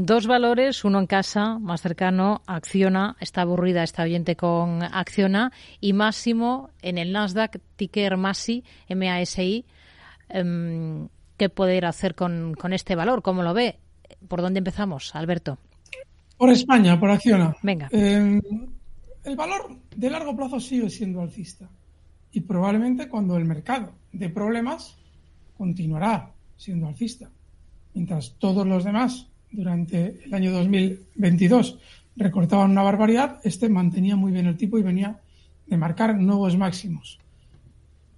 Dos 0.00 0.28
valores, 0.28 0.84
uno 0.84 1.00
en 1.00 1.08
casa, 1.08 1.58
más 1.58 1.82
cercano, 1.82 2.40
Acciona, 2.46 3.16
está 3.18 3.42
aburrida 3.42 3.82
esta 3.82 4.04
oyente 4.04 4.36
con 4.36 4.80
Acciona, 4.80 5.50
y 5.80 5.92
Máximo 5.92 6.70
en 6.82 6.98
el 6.98 7.10
Nasdaq, 7.10 7.58
ticker 7.74 8.16
MASI, 8.16 8.62
M-A-S-I. 8.86 9.64
Em, 10.28 11.08
¿Qué 11.36 11.48
poder 11.48 11.84
hacer 11.84 12.14
con, 12.14 12.54
con 12.54 12.72
este 12.72 12.94
valor? 12.94 13.22
¿Cómo 13.22 13.42
lo 13.42 13.52
ve? 13.54 13.80
¿Por 14.28 14.40
dónde 14.40 14.58
empezamos, 14.58 15.16
Alberto? 15.16 15.58
Por 16.36 16.50
España, 16.50 17.00
por 17.00 17.10
Acciona. 17.10 17.56
Venga. 17.64 17.88
Eh, 17.90 18.40
el 19.24 19.36
valor 19.36 19.80
de 19.96 20.10
largo 20.10 20.36
plazo 20.36 20.60
sigue 20.60 20.90
siendo 20.90 21.22
alcista. 21.22 21.68
Y 22.30 22.42
probablemente 22.42 23.08
cuando 23.08 23.36
el 23.36 23.46
mercado 23.46 23.94
de 24.12 24.28
problemas 24.28 24.96
continuará 25.56 26.30
siendo 26.56 26.86
alcista. 26.86 27.28
Mientras 27.94 28.36
todos 28.38 28.64
los 28.64 28.84
demás 28.84 29.26
durante 29.50 30.24
el 30.24 30.34
año 30.34 30.52
2022 30.52 31.78
recortaban 32.16 32.70
una 32.70 32.82
barbaridad, 32.82 33.40
este 33.44 33.68
mantenía 33.68 34.16
muy 34.16 34.32
bien 34.32 34.46
el 34.46 34.56
tipo 34.56 34.78
y 34.78 34.82
venía 34.82 35.20
de 35.66 35.76
marcar 35.76 36.16
nuevos 36.16 36.56
máximos. 36.56 37.18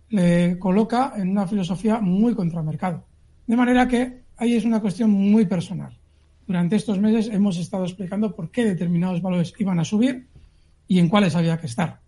Le 0.08 0.58
coloca 0.58 1.12
en 1.16 1.30
una 1.30 1.46
filosofía 1.46 2.00
muy 2.00 2.34
contra 2.34 2.60
el 2.60 2.66
mercado. 2.66 3.04
De 3.46 3.56
manera 3.56 3.86
que 3.86 4.22
ahí 4.36 4.54
es 4.54 4.64
una 4.64 4.80
cuestión 4.80 5.10
muy 5.10 5.44
personal. 5.44 5.96
Durante 6.46 6.76
estos 6.76 6.98
meses 6.98 7.28
hemos 7.32 7.58
estado 7.58 7.84
explicando 7.84 8.34
por 8.34 8.50
qué 8.50 8.64
determinados 8.64 9.22
valores 9.22 9.52
iban 9.58 9.78
a 9.78 9.84
subir 9.84 10.26
y 10.88 10.98
en 10.98 11.08
cuáles 11.08 11.36
había 11.36 11.58
que 11.58 11.66
estar. 11.66 12.00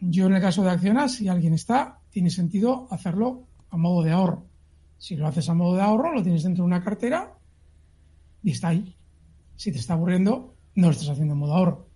Yo 0.00 0.26
en 0.26 0.34
el 0.34 0.40
caso 0.40 0.62
de 0.62 0.70
Acciona, 0.70 1.08
si 1.08 1.28
alguien 1.28 1.54
está, 1.54 1.98
tiene 2.10 2.30
sentido 2.30 2.86
hacerlo 2.90 3.44
a 3.70 3.76
modo 3.76 4.02
de 4.02 4.12
ahorro. 4.12 4.46
Si 4.98 5.16
lo 5.16 5.26
haces 5.26 5.48
a 5.48 5.54
modo 5.54 5.76
de 5.76 5.82
ahorro, 5.82 6.12
lo 6.12 6.22
tienes 6.22 6.44
dentro 6.44 6.62
de 6.62 6.66
una 6.66 6.84
cartera 6.84 7.37
y 8.42 8.52
está 8.52 8.68
ahí. 8.68 8.94
Si 9.56 9.72
te 9.72 9.78
está 9.78 9.94
aburriendo, 9.94 10.54
no 10.74 10.86
lo 10.86 10.92
estás 10.92 11.08
haciendo 11.08 11.34
en 11.34 11.40
modo 11.40 11.54
ahorro. 11.54 11.88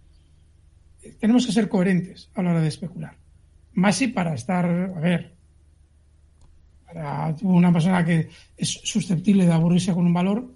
Tenemos 1.21 1.47
que 1.47 1.53
ser 1.53 1.69
coherentes 1.69 2.31
a 2.35 2.43
la 2.43 2.51
hora 2.51 2.61
de 2.61 2.69
especular. 2.69 3.17
Más 3.75 3.97
si 3.97 4.09
para 4.09 4.35
estar, 4.35 4.67
a 4.67 5.01
ver, 5.01 5.35
para 6.87 7.35
una 7.43 7.73
persona 7.73 8.05
que 8.05 8.29
es 8.57 8.69
susceptible 8.69 9.47
de 9.47 9.53
aburrirse 9.53 9.93
con 9.93 10.07
un 10.07 10.13
valor, 10.13 10.53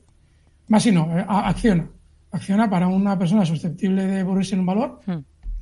más 0.69 0.83
si 0.83 0.93
no, 0.93 1.17
eh, 1.17 1.25
acciona. 1.27 1.89
Acciona 2.31 2.69
para 2.69 2.89
una 2.89 3.19
persona 3.19 3.47
susceptible 3.47 4.07
de 4.07 4.21
aburrirse 4.21 4.55
en 4.55 4.61
un 4.61 4.67
valor, 4.67 5.01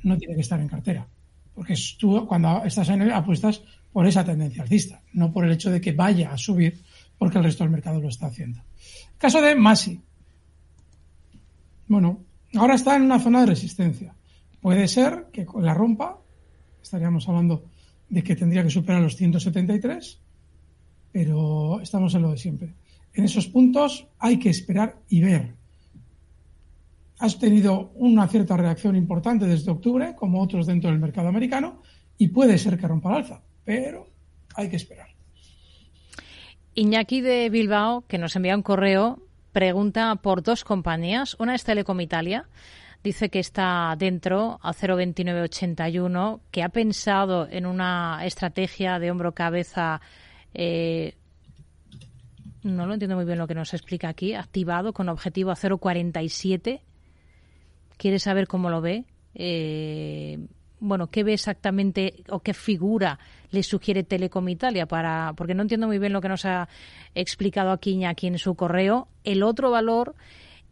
no 0.03 0.17
tiene 0.17 0.35
que 0.35 0.41
estar 0.41 0.59
en 0.59 0.67
cartera. 0.67 1.07
Porque 1.53 1.75
tú, 1.97 2.27
cuando 2.27 2.63
estás 2.65 2.89
en 2.89 3.03
él, 3.03 3.11
apuestas 3.11 3.61
por 3.93 4.05
esa 4.05 4.25
tendencia 4.25 4.63
alcista, 4.63 5.01
no 5.13 5.31
por 5.31 5.45
el 5.45 5.53
hecho 5.53 5.71
de 5.71 5.79
que 5.79 5.93
vaya 5.93 6.33
a 6.33 6.37
subir 6.37 6.83
porque 7.17 7.37
el 7.37 7.45
resto 7.45 7.63
del 7.63 7.71
mercado 7.71 8.01
lo 8.01 8.09
está 8.09 8.27
haciendo. 8.27 8.61
Caso 9.17 9.41
de 9.41 9.55
Masi. 9.55 10.01
Bueno, 11.87 12.23
ahora 12.55 12.75
está 12.75 12.95
en 12.95 13.03
una 13.03 13.19
zona 13.19 13.41
de 13.41 13.47
resistencia. 13.47 14.15
Puede 14.59 14.87
ser 14.87 15.27
que 15.31 15.45
la 15.59 15.73
rompa, 15.73 16.19
estaríamos 16.81 17.27
hablando 17.29 17.65
de 18.09 18.23
que 18.23 18.35
tendría 18.35 18.63
que 18.63 18.69
superar 18.69 19.01
los 19.01 19.15
173, 19.15 20.19
pero 21.11 21.79
estamos 21.81 22.13
en 22.15 22.21
lo 22.23 22.31
de 22.31 22.37
siempre. 22.37 22.73
En 23.13 23.23
esos 23.23 23.47
puntos 23.47 24.07
hay 24.19 24.37
que 24.39 24.49
esperar 24.49 24.97
y 25.07 25.21
ver. 25.21 25.55
Has 27.19 27.39
tenido 27.39 27.91
una 27.95 28.27
cierta 28.27 28.57
reacción 28.57 28.95
importante 28.95 29.45
desde 29.45 29.71
octubre, 29.71 30.15
como 30.15 30.41
otros 30.41 30.65
dentro 30.65 30.89
del 30.89 30.99
mercado 30.99 31.29
americano, 31.29 31.81
y 32.17 32.27
puede 32.27 32.57
ser 32.57 32.77
que 32.77 32.87
rompa 32.87 33.09
el 33.09 33.15
alza, 33.15 33.41
pero 33.63 34.09
hay 34.55 34.69
que 34.69 34.75
esperar. 34.75 35.07
Iñaki 36.73 37.21
de 37.21 37.49
Bilbao, 37.49 38.05
que 38.07 38.17
nos 38.17 38.35
envía 38.35 38.55
un 38.55 38.61
correo, 38.61 39.24
pregunta 39.55 40.17
por 40.17 40.43
dos 40.43 40.65
compañías. 40.65 41.37
Una 41.39 41.55
es 41.55 41.63
Telecom 41.63 42.01
Italia. 42.01 42.43
Dice 43.01 43.29
que 43.29 43.39
está 43.39 43.95
dentro 43.97 44.59
a 44.61 44.73
0,2981, 44.73 46.41
que 46.51 46.61
ha 46.61 46.67
pensado 46.67 47.47
en 47.49 47.65
una 47.65 48.19
estrategia 48.25 48.99
de 48.99 49.11
hombro-cabeza 49.11 50.01
eh, 50.53 51.15
no 52.63 52.85
lo 52.85 52.93
entiendo 52.95 53.15
muy 53.15 53.23
bien 53.23 53.37
lo 53.37 53.47
que 53.47 53.55
nos 53.55 53.73
explica 53.73 54.09
aquí, 54.09 54.33
activado 54.33 54.91
con 54.91 55.07
objetivo 55.07 55.51
a 55.51 55.55
0,47. 55.55 56.81
Quiere 57.95 58.19
saber 58.19 58.47
cómo 58.47 58.69
lo 58.69 58.81
ve. 58.81 59.05
Eh, 59.35 60.37
bueno, 60.85 61.07
qué 61.07 61.23
ve 61.23 61.33
exactamente 61.33 62.23
o 62.29 62.39
qué 62.39 62.53
figura 62.53 63.19
le 63.51 63.63
sugiere 63.63 64.03
Telecom 64.03 64.47
Italia 64.49 64.85
para, 64.85 65.33
porque 65.35 65.53
no 65.53 65.63
entiendo 65.63 65.87
muy 65.87 65.99
bien 65.99 66.13
lo 66.13 66.21
que 66.21 66.29
nos 66.29 66.45
ha 66.45 66.67
explicado 67.13 67.71
aquí 67.71 68.03
aquí 68.05 68.27
en 68.27 68.37
su 68.37 68.55
correo. 68.55 69.07
El 69.23 69.43
otro 69.43 69.71
valor, 69.71 70.15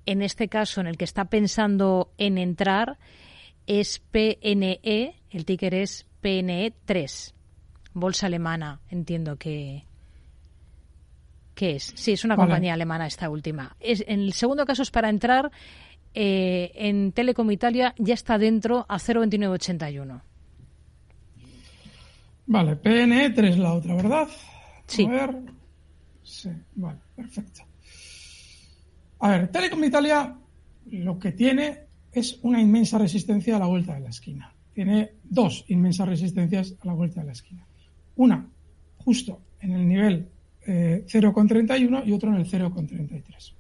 en 0.06 0.21
este 0.21 0.47
caso, 0.47 0.82
en 0.82 0.88
el 0.88 0.97
que 0.97 1.06
está 1.06 1.26
pensando 1.26 2.12
en 2.17 2.38
entrar, 2.38 2.97
es 3.67 3.99
PNE, 3.99 5.15
el 5.32 5.45
ticker 5.45 5.73
es 5.73 6.06
PNE 6.21 6.73
3, 6.86 7.34
bolsa 7.93 8.28
alemana, 8.28 8.82
entiendo 8.89 9.38
que, 9.38 9.86
¿Qué 11.56 11.76
es? 11.76 11.93
Sí, 11.95 12.13
es 12.13 12.26
una 12.26 12.36
compañía 12.36 12.73
alemana 12.73 13.06
esta 13.06 13.30
última. 13.30 13.76
Es, 13.80 14.04
en 14.08 14.21
el 14.21 14.34
segundo 14.34 14.65
caso 14.65 14.82
es 14.82 14.89
para 14.89 15.10
entrar 15.10 15.52
eh, 16.13 16.71
en 16.76 17.12
Telecom 17.12 17.49
Italia, 17.52 17.93
ya 17.97 18.13
está 18.13 18.38
dentro 18.38 18.86
a 18.88 18.97
0,2981. 18.97 20.21
Vale, 22.45 22.82
PNE3 22.82 23.43
es 23.49 23.58
la 23.58 23.73
otra, 23.73 23.95
¿verdad? 23.95 24.28
Sí. 24.88 25.06
A 25.06 25.10
ver. 25.10 25.36
Sí, 26.23 26.49
vale, 26.76 26.99
perfecto. 27.15 27.62
A 29.19 29.30
ver, 29.30 29.47
Telecom 29.49 29.84
Italia 29.84 30.38
lo 30.91 31.17
que 31.17 31.32
tiene 31.32 31.80
es 32.12 32.39
una 32.43 32.62
inmensa 32.62 32.97
resistencia 32.97 33.56
a 33.56 33.60
la 33.60 33.65
vuelta 33.65 33.93
de 33.95 34.02
la 34.02 34.10
esquina. 34.10 34.54
Tiene 34.73 35.12
dos 35.23 35.65
inmensas 35.67 36.08
resistencias 36.08 36.76
a 36.82 36.88
la 36.88 36.93
vuelta 36.93 37.21
de 37.21 37.28
la 37.28 37.34
esquina. 37.34 37.65
Una, 38.15 38.47
justo 38.97 39.41
en 39.62 39.71
el 39.71 39.88
nivel 39.88 40.30
0,31 40.65 41.99
eh, 41.99 42.04
y 42.06 42.12
otro 42.12 42.30
en 42.30 42.36
el 42.36 42.45
0,33. 42.45 43.54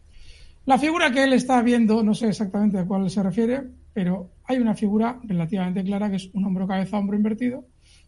La 0.65 0.77
figura 0.77 1.11
que 1.11 1.23
él 1.23 1.33
está 1.33 1.61
viendo, 1.61 2.03
no 2.03 2.13
sé 2.13 2.29
exactamente 2.29 2.79
a 2.79 2.85
cuál 2.85 3.09
se 3.09 3.21
refiere, 3.21 3.63
pero 3.93 4.31
hay 4.45 4.57
una 4.57 4.73
figura 4.75 5.19
relativamente 5.23 5.83
clara 5.83 6.09
que 6.09 6.15
es 6.15 6.29
un 6.33 6.45
hombro 6.45 6.67
cabeza 6.67 6.97
hombro 6.97 7.17
invertido. 7.17 7.65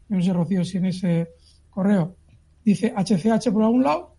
no 0.08 0.22
sé, 0.22 0.32
Rocío, 0.32 0.64
si 0.64 0.78
en 0.78 0.86
ese 0.86 1.30
correo 1.70 2.16
dice 2.64 2.94
HCH 2.96 3.52
por 3.52 3.64
algún 3.64 3.84
lado. 3.84 4.16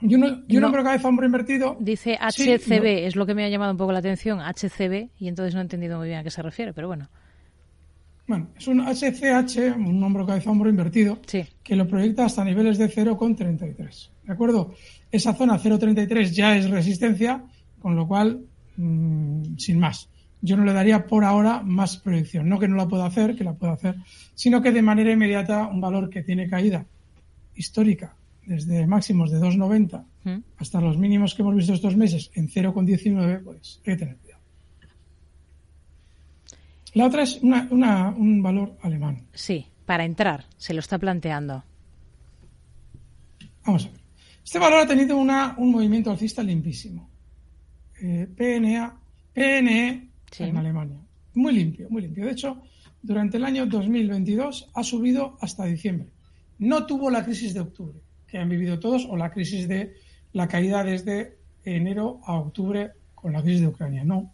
Y, 0.00 0.14
un 0.16 0.64
hombro 0.64 0.82
cabeza 0.82 1.08
hombro 1.08 1.26
invertido. 1.26 1.76
Dice 1.78 2.18
HCB, 2.20 3.06
es 3.06 3.14
lo 3.14 3.24
que 3.24 3.34
me 3.34 3.44
ha 3.44 3.48
llamado 3.48 3.70
un 3.70 3.78
poco 3.78 3.92
la 3.92 4.00
atención, 4.00 4.40
HCB, 4.40 5.10
y 5.18 5.28
entonces 5.28 5.54
no 5.54 5.60
he 5.60 5.62
entendido 5.62 5.96
muy 5.96 6.08
bien 6.08 6.18
a 6.18 6.24
qué 6.24 6.30
se 6.30 6.42
refiere, 6.42 6.72
pero 6.72 6.88
bueno. 6.88 7.08
Bueno, 8.26 8.48
es 8.56 8.66
un 8.66 8.80
HCH, 8.80 9.76
un 9.76 10.02
hombro 10.02 10.26
cabeza 10.26 10.50
hombro 10.50 10.68
invertido, 10.68 11.18
que 11.62 11.76
lo 11.76 11.86
proyecta 11.86 12.24
hasta 12.24 12.44
niveles 12.44 12.78
de 12.78 12.88
0,33. 12.88 14.10
¿De 14.24 14.32
acuerdo? 14.32 14.74
Esa 15.12 15.34
zona 15.34 15.58
0,33 15.58 16.30
ya 16.32 16.56
es 16.56 16.68
resistencia, 16.68 17.44
con 17.78 17.94
lo 17.94 18.08
cual, 18.08 18.40
mm, 18.76 19.56
sin 19.58 19.78
más. 19.78 20.08
Yo 20.40 20.56
no 20.56 20.64
le 20.64 20.72
daría 20.72 21.06
por 21.06 21.24
ahora 21.24 21.62
más 21.62 21.98
proyección. 21.98 22.48
No 22.48 22.58
que 22.58 22.66
no 22.66 22.74
la 22.74 22.88
pueda 22.88 23.06
hacer, 23.06 23.36
que 23.36 23.44
la 23.44 23.52
pueda 23.52 23.74
hacer, 23.74 23.94
sino 24.34 24.60
que 24.60 24.72
de 24.72 24.82
manera 24.82 25.12
inmediata 25.12 25.68
un 25.68 25.80
valor 25.80 26.10
que 26.10 26.22
tiene 26.22 26.48
caída 26.48 26.84
histórica 27.54 28.16
desde 28.44 28.88
máximos 28.88 29.30
de 29.30 29.38
2,90 29.38 30.04
¿Mm? 30.24 30.42
hasta 30.56 30.80
los 30.80 30.98
mínimos 30.98 31.34
que 31.34 31.42
hemos 31.42 31.54
visto 31.54 31.74
estos 31.74 31.96
meses 31.96 32.32
en 32.34 32.48
0,19, 32.48 33.44
pues 33.44 33.80
hay 33.86 33.92
que 33.92 33.96
tener 33.96 34.16
la 36.94 37.06
otra 37.06 37.22
es 37.22 37.40
un 37.42 38.42
valor 38.42 38.76
alemán. 38.82 39.26
Sí, 39.32 39.66
para 39.86 40.04
entrar, 40.04 40.44
se 40.58 40.74
lo 40.74 40.80
está 40.80 40.98
planteando. 40.98 41.64
Vamos 43.64 43.86
a 43.86 43.90
ver. 43.90 44.01
Este 44.44 44.58
valor 44.58 44.80
ha 44.80 44.86
tenido 44.86 45.16
una, 45.16 45.54
un 45.58 45.70
movimiento 45.70 46.10
alcista 46.10 46.42
limpísimo. 46.42 47.08
Eh, 48.00 48.26
PNA, 48.36 48.98
PNE 49.32 50.08
en 50.38 50.56
Alemania. 50.56 50.98
Muy 51.34 51.52
limpio, 51.52 51.88
muy 51.88 52.02
limpio. 52.02 52.26
De 52.26 52.32
hecho, 52.32 52.62
durante 53.00 53.36
el 53.36 53.44
año 53.44 53.66
2022 53.66 54.70
ha 54.74 54.82
subido 54.82 55.36
hasta 55.40 55.64
diciembre. 55.64 56.08
No 56.58 56.86
tuvo 56.86 57.10
la 57.10 57.24
crisis 57.24 57.54
de 57.54 57.60
octubre, 57.60 57.98
que 58.26 58.38
han 58.38 58.48
vivido 58.48 58.78
todos, 58.78 59.06
o 59.08 59.16
la 59.16 59.30
crisis 59.30 59.68
de 59.68 59.94
la 60.32 60.48
caída 60.48 60.84
desde 60.84 61.38
enero 61.64 62.20
a 62.24 62.34
octubre 62.34 62.92
con 63.14 63.32
la 63.32 63.42
crisis 63.42 63.60
de 63.60 63.68
Ucrania. 63.68 64.04
No, 64.04 64.32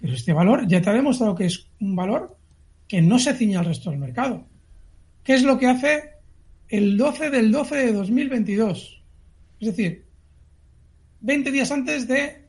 pero 0.00 0.14
este 0.14 0.32
valor 0.32 0.66
ya 0.66 0.80
te 0.80 0.90
ha 0.90 0.94
demostrado 0.94 1.34
que 1.34 1.46
es 1.46 1.66
un 1.80 1.96
valor 1.96 2.36
que 2.86 3.02
no 3.02 3.18
se 3.18 3.34
ciña 3.34 3.60
al 3.60 3.66
resto 3.66 3.90
del 3.90 3.98
mercado. 3.98 4.46
¿Qué 5.22 5.34
es 5.34 5.42
lo 5.42 5.58
que 5.58 5.66
hace 5.66 6.10
el 6.68 6.96
12 6.96 7.30
del 7.30 7.52
12 7.52 7.76
de 7.76 7.92
2022? 7.92 8.97
Es 9.60 9.68
decir, 9.68 10.06
20 11.20 11.50
días 11.50 11.70
antes 11.72 12.06
de 12.06 12.48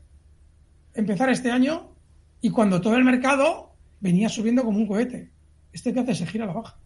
empezar 0.94 1.30
este 1.30 1.52
año 1.52 1.96
y 2.42 2.50
cuando 2.50 2.82
todo 2.82 2.96
el 2.96 3.04
mercado 3.04 3.76
venía 4.00 4.30
subiendo 4.30 4.64
como 4.64 4.78
un 4.78 4.88
cohete. 4.88 5.32
Este 5.72 5.94
que 5.94 6.00
hace 6.00 6.16
se 6.16 6.26
gira 6.26 6.46
a 6.46 6.48
la 6.48 6.54
baja, 6.54 6.78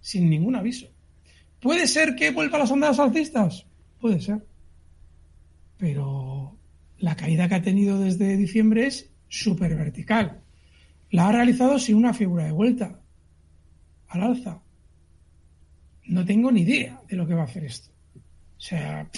sin 0.00 0.28
ningún 0.28 0.56
aviso. 0.56 0.88
¿Puede 1.60 1.86
ser 1.86 2.14
que 2.14 2.30
vuelva 2.30 2.56
a 2.56 2.60
las 2.60 2.70
ondas 2.70 2.98
alcistas? 2.98 3.66
Puede 4.00 4.20
ser. 4.20 4.44
Pero 5.76 6.56
la 6.98 7.16
caída 7.16 7.48
que 7.48 7.54
ha 7.54 7.62
tenido 7.62 7.98
desde 7.98 8.36
diciembre 8.36 8.86
es 8.86 9.10
súper 9.28 9.76
vertical. 9.76 10.40
La 11.10 11.28
ha 11.28 11.32
realizado 11.32 11.78
sin 11.78 11.96
una 11.96 12.14
figura 12.14 12.44
de 12.44 12.52
vuelta 12.52 13.00
al 14.08 14.22
alza. 14.22 14.62
No 16.06 16.24
tengo 16.24 16.50
ni 16.50 16.62
idea 16.62 17.00
de 17.08 17.16
lo 17.16 17.26
que 17.26 17.34
va 17.34 17.42
a 17.42 17.44
hacer 17.44 17.64
esto. 17.64 17.90
O 18.16 18.60
sea, 18.60 19.08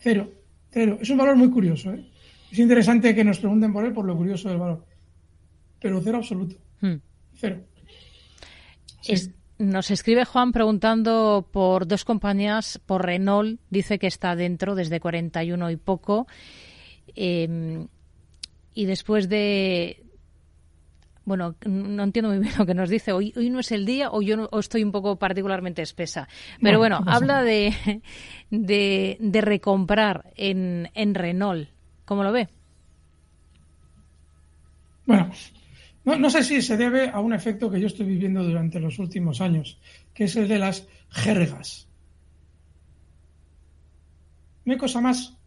cero, 0.00 0.32
cero. 0.70 0.98
Es 1.00 1.08
un 1.10 1.18
valor 1.18 1.36
muy 1.36 1.50
curioso. 1.50 1.92
¿eh? 1.92 2.04
Es 2.50 2.58
interesante 2.58 3.14
que 3.14 3.24
nos 3.24 3.38
pregunten 3.38 3.72
por 3.72 3.84
él 3.84 3.92
por 3.92 4.04
lo 4.04 4.16
curioso 4.16 4.48
del 4.48 4.58
valor. 4.58 4.84
Pero 5.78 6.00
cero 6.02 6.18
absoluto. 6.18 6.56
Hmm. 6.80 6.96
Cero. 7.34 7.62
nos 9.58 9.90
escribe 9.90 10.24
Juan 10.24 10.52
preguntando 10.52 11.48
por 11.50 11.86
dos 11.86 12.04
compañías, 12.04 12.80
por 12.84 13.04
Renault, 13.04 13.60
dice 13.70 13.98
que 13.98 14.08
está 14.08 14.34
dentro 14.34 14.74
desde 14.74 15.00
41 15.00 15.70
y 15.70 15.76
poco. 15.76 16.26
Eh, 17.14 17.86
y 18.74 18.84
después 18.84 19.28
de 19.28 20.09
bueno, 21.30 21.54
no 21.64 22.02
entiendo 22.02 22.30
muy 22.30 22.40
bien 22.40 22.54
lo 22.58 22.66
que 22.66 22.74
nos 22.74 22.90
dice. 22.90 23.12
Hoy, 23.12 23.32
hoy 23.36 23.50
no 23.50 23.60
es 23.60 23.70
el 23.70 23.86
día 23.86 24.10
o 24.10 24.20
yo 24.20 24.36
no, 24.36 24.48
estoy 24.58 24.82
un 24.82 24.90
poco 24.90 25.14
particularmente 25.16 25.80
espesa. 25.80 26.26
Pero 26.60 26.78
bueno, 26.78 26.98
habla 27.06 27.44
de, 27.44 28.02
de, 28.50 29.40
recomprar 29.40 30.32
en, 30.34 30.90
en 30.92 31.14
Renault. 31.14 31.68
¿Cómo 32.04 32.24
lo 32.24 32.32
ve? 32.32 32.48
Bueno, 35.06 35.30
no, 36.04 36.18
no, 36.18 36.30
sé 36.30 36.42
si 36.42 36.60
se 36.62 36.76
debe 36.76 37.10
a 37.10 37.20
un 37.20 37.32
efecto 37.32 37.70
que 37.70 37.80
yo 37.80 37.86
estoy 37.86 38.06
viviendo 38.06 38.42
durante 38.42 38.80
los 38.80 38.98
últimos 38.98 39.40
años, 39.40 39.78
que 40.12 40.24
es 40.24 40.34
el 40.34 40.48
de 40.48 40.58
las 40.58 40.88
jergas. 41.10 41.86
No 44.64 44.72
hay 44.72 44.78
cosa 44.80 45.00
más 45.00 45.38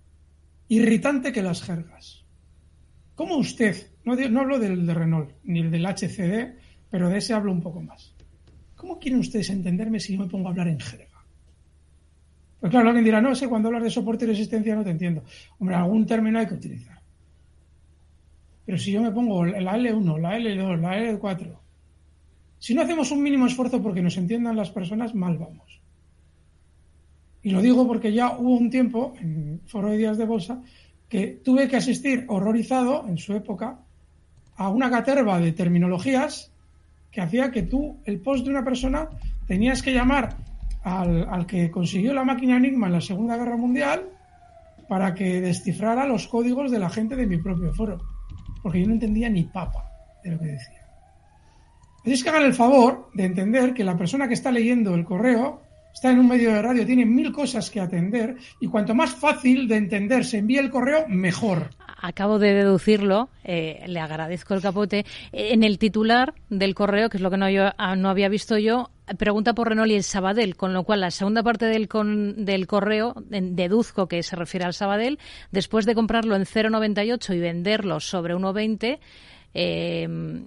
irritante 0.69 1.33
que 1.33 1.43
las 1.43 1.61
jergas. 1.61 2.23
¿Cómo 3.15 3.35
usted, 3.35 3.92
no, 4.05 4.39
hablo 4.39 4.59
del 4.59 4.85
de 4.85 4.93
Renault 4.93 5.31
ni 5.43 5.59
el 5.59 5.71
del 5.71 5.85
HCD, 5.85 6.55
pero 6.89 7.09
de 7.09 7.17
ese 7.17 7.33
hablo 7.33 7.51
un 7.51 7.61
poco 7.61 7.81
más. 7.81 8.13
¿Cómo 8.75 8.99
quieren 8.99 9.19
ustedes 9.19 9.49
entenderme 9.49 9.99
si 9.99 10.13
yo 10.13 10.19
me 10.19 10.29
pongo 10.29 10.47
a 10.47 10.51
hablar 10.51 10.67
en 10.67 10.79
jerga? 10.79 11.23
Pues 12.59 12.69
claro, 12.69 12.89
alguien 12.89 13.05
dirá, 13.05 13.21
no 13.21 13.35
sé, 13.35 13.47
cuando 13.47 13.67
hablas 13.67 13.83
de 13.83 13.89
soporte 13.89 14.25
y 14.25 14.29
resistencia 14.29 14.75
no 14.75 14.83
te 14.83 14.91
entiendo. 14.91 15.23
Hombre, 15.59 15.75
algún 15.75 16.05
término 16.05 16.39
hay 16.39 16.47
que 16.47 16.53
utilizar. 16.53 17.01
Pero 18.65 18.77
si 18.77 18.91
yo 18.91 19.01
me 19.01 19.11
pongo 19.11 19.45
la 19.45 19.77
L1, 19.77 20.19
la 20.19 20.37
L2, 20.37 20.79
la 20.79 20.97
L4, 20.97 21.57
si 22.59 22.73
no 22.73 22.81
hacemos 22.81 23.11
un 23.11 23.21
mínimo 23.21 23.45
esfuerzo 23.45 23.81
porque 23.81 24.01
nos 24.01 24.15
entiendan 24.15 24.55
las 24.55 24.71
personas, 24.71 25.13
mal 25.13 25.37
vamos. 25.37 25.81
Y 27.41 27.51
lo 27.51 27.61
digo 27.61 27.85
porque 27.85 28.13
ya 28.13 28.37
hubo 28.37 28.55
un 28.55 28.69
tiempo, 28.69 29.13
en 29.19 29.59
Foro 29.65 29.89
de 29.89 29.97
Días 29.97 30.17
de 30.17 30.25
Bolsa, 30.25 30.61
que 31.09 31.41
tuve 31.43 31.67
que 31.67 31.75
asistir 31.75 32.23
horrorizado 32.29 33.05
en 33.07 33.17
su 33.17 33.33
época 33.33 33.81
a 34.57 34.69
una 34.69 34.89
caterva 34.89 35.39
de 35.39 35.51
terminologías 35.51 36.51
que 37.11 37.21
hacía 37.21 37.51
que 37.51 37.63
tú, 37.63 37.97
el 38.05 38.19
post 38.19 38.43
de 38.43 38.49
una 38.49 38.63
persona, 38.63 39.09
tenías 39.47 39.81
que 39.81 39.93
llamar 39.93 40.35
al, 40.83 41.45
que 41.45 41.71
consiguió 41.71 42.13
la 42.13 42.23
máquina 42.23 42.57
Enigma 42.57 42.87
en 42.87 42.93
la 42.93 43.01
Segunda 43.01 43.37
Guerra 43.37 43.55
Mundial 43.55 44.09
para 44.87 45.13
que 45.13 45.39
descifrara 45.39 46.05
los 46.05 46.27
códigos 46.27 46.71
de 46.71 46.79
la 46.79 46.89
gente 46.89 47.15
de 47.15 47.27
mi 47.27 47.37
propio 47.37 47.73
foro. 47.73 48.01
Porque 48.61 48.81
yo 48.81 48.87
no 48.87 48.93
entendía 48.93 49.29
ni 49.29 49.43
papa 49.43 49.91
de 50.23 50.31
lo 50.31 50.39
que 50.39 50.47
decía. 50.47 50.81
Es 52.03 52.23
que 52.23 52.29
hagan 52.29 52.43
el 52.43 52.53
favor 52.53 53.09
de 53.13 53.25
entender 53.25 53.73
que 53.73 53.83
la 53.83 53.97
persona 53.97 54.27
que 54.27 54.33
está 54.33 54.51
leyendo 54.51 54.93
el 54.93 55.05
correo 55.05 55.61
está 55.93 56.11
en 56.11 56.19
un 56.19 56.27
medio 56.27 56.51
de 56.51 56.61
radio, 56.61 56.85
tiene 56.85 57.05
mil 57.05 57.31
cosas 57.31 57.69
que 57.69 57.79
atender 57.79 58.35
y 58.59 58.67
cuanto 58.67 58.95
más 58.95 59.11
fácil 59.11 59.67
de 59.67 59.77
entender 59.77 60.25
se 60.25 60.39
envíe 60.39 60.57
el 60.57 60.71
correo, 60.71 61.07
mejor. 61.07 61.69
Acabo 62.05 62.37
de 62.37 62.53
deducirlo, 62.53 63.29
eh, 63.45 63.81
le 63.87 64.01
agradezco 64.01 64.53
el 64.53 64.61
capote. 64.61 65.05
En 65.31 65.63
el 65.63 65.79
titular 65.79 66.33
del 66.49 66.75
correo, 66.75 67.07
que 67.07 67.15
es 67.15 67.23
lo 67.23 67.31
que 67.31 67.37
no, 67.37 67.49
yo, 67.49 67.69
ah, 67.77 67.95
no 67.95 68.09
había 68.09 68.27
visto 68.27 68.57
yo, 68.57 68.89
pregunta 69.17 69.53
por 69.53 69.69
Renault 69.69 69.89
y 69.89 69.95
el 69.95 70.03
Sabadell, 70.03 70.57
con 70.57 70.73
lo 70.73 70.83
cual 70.83 70.99
la 70.99 71.11
segunda 71.11 71.43
parte 71.43 71.65
del, 71.65 71.87
del 72.35 72.67
correo 72.67 73.13
deduzco 73.29 74.09
que 74.09 74.21
se 74.21 74.35
refiere 74.35 74.65
al 74.65 74.73
Sabadell. 74.73 75.17
Después 75.51 75.85
de 75.85 75.95
comprarlo 75.95 76.35
en 76.35 76.43
0,98 76.43 77.37
y 77.37 77.39
venderlo 77.39 78.01
sobre 78.01 78.35
1,20, 78.35 78.99
eh, 79.53 80.45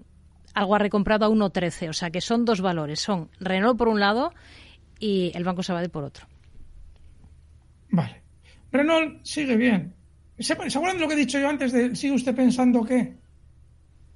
algo 0.53 0.75
ha 0.75 0.79
recomprado 0.79 1.25
a 1.25 1.31
1,13. 1.31 1.89
O 1.89 1.95
sea 1.95 2.11
que 2.11 2.21
son 2.21 2.45
dos 2.45 2.61
valores. 2.61 3.01
Son 3.01 3.31
Renault 3.41 3.79
por 3.79 3.89
un 3.89 3.99
lado 3.99 4.35
y 5.01 5.33
el 5.35 5.43
Banco 5.43 5.63
Sabadell 5.63 5.89
por 5.89 6.05
otro. 6.05 6.27
Vale. 7.89 8.21
Renault 8.71 9.25
sigue 9.25 9.57
bien. 9.57 9.96
¿Se, 10.39 10.53
acuerdan 10.53 10.97
de 10.97 11.01
lo 11.01 11.09
que 11.09 11.15
he 11.15 11.19
dicho 11.19 11.39
yo 11.39 11.49
antes 11.49 11.73
de 11.73 11.97
sigue 11.97 12.15
usted 12.15 12.35
pensando 12.35 12.85
qué? 12.85 13.17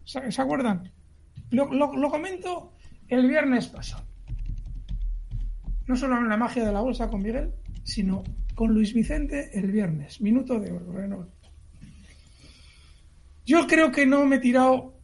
¿Se, 0.05 0.41
acuerdan? 0.41 0.91
Lo, 1.51 2.11
comento 2.11 2.75
el 3.09 3.27
viernes 3.27 3.68
pasado. 3.68 4.05
No 5.87 5.97
solo 5.97 6.18
en 6.18 6.29
la 6.29 6.37
magia 6.37 6.64
de 6.64 6.73
la 6.73 6.81
bolsa 6.81 7.09
con 7.09 7.23
Miguel, 7.23 7.53
sino 7.85 8.23
con 8.55 8.73
Luis 8.75 8.93
Vicente 8.93 9.51
el 9.59 9.71
viernes. 9.71 10.21
Minuto 10.21 10.61
de 10.61 10.73
oro, 10.73 10.93
Renault. 10.93 11.31
Yo 13.47 13.66
creo 13.66 13.91
que 13.91 14.07
no 14.07 14.27
me 14.27 14.37
he 14.37 14.41
tirado 14.41 14.95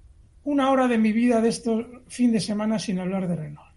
una 0.44 0.70
hora 0.70 0.86
de 0.86 0.98
mi 0.98 1.12
vida 1.12 1.40
de 1.40 1.48
estos 1.48 1.86
fin 2.06 2.30
de 2.30 2.40
semana 2.40 2.78
sin 2.78 2.98
hablar 2.98 3.26
de 3.26 3.36
Renault. 3.36 3.74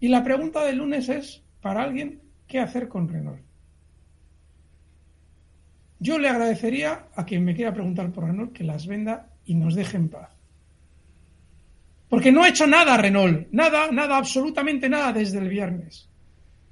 Y 0.00 0.08
la 0.08 0.22
pregunta 0.22 0.64
del 0.64 0.78
lunes 0.78 1.08
es, 1.08 1.42
para 1.60 1.82
alguien, 1.82 2.20
¿qué 2.46 2.60
hacer 2.60 2.88
con 2.88 3.08
Renault? 3.08 3.47
Yo 6.00 6.18
le 6.18 6.28
agradecería 6.28 7.06
a 7.14 7.24
quien 7.24 7.44
me 7.44 7.54
quiera 7.54 7.72
preguntar 7.72 8.10
por 8.12 8.24
Renault 8.24 8.52
que 8.52 8.64
las 8.64 8.86
venda 8.86 9.30
y 9.44 9.54
nos 9.54 9.74
deje 9.74 9.96
en 9.96 10.08
paz. 10.08 10.30
Porque 12.08 12.32
no 12.32 12.42
ha 12.42 12.48
hecho 12.48 12.66
nada 12.66 12.96
Renault, 12.96 13.48
nada, 13.50 13.90
nada, 13.90 14.16
absolutamente 14.16 14.88
nada 14.88 15.12
desde 15.12 15.38
el 15.38 15.48
viernes. 15.48 16.08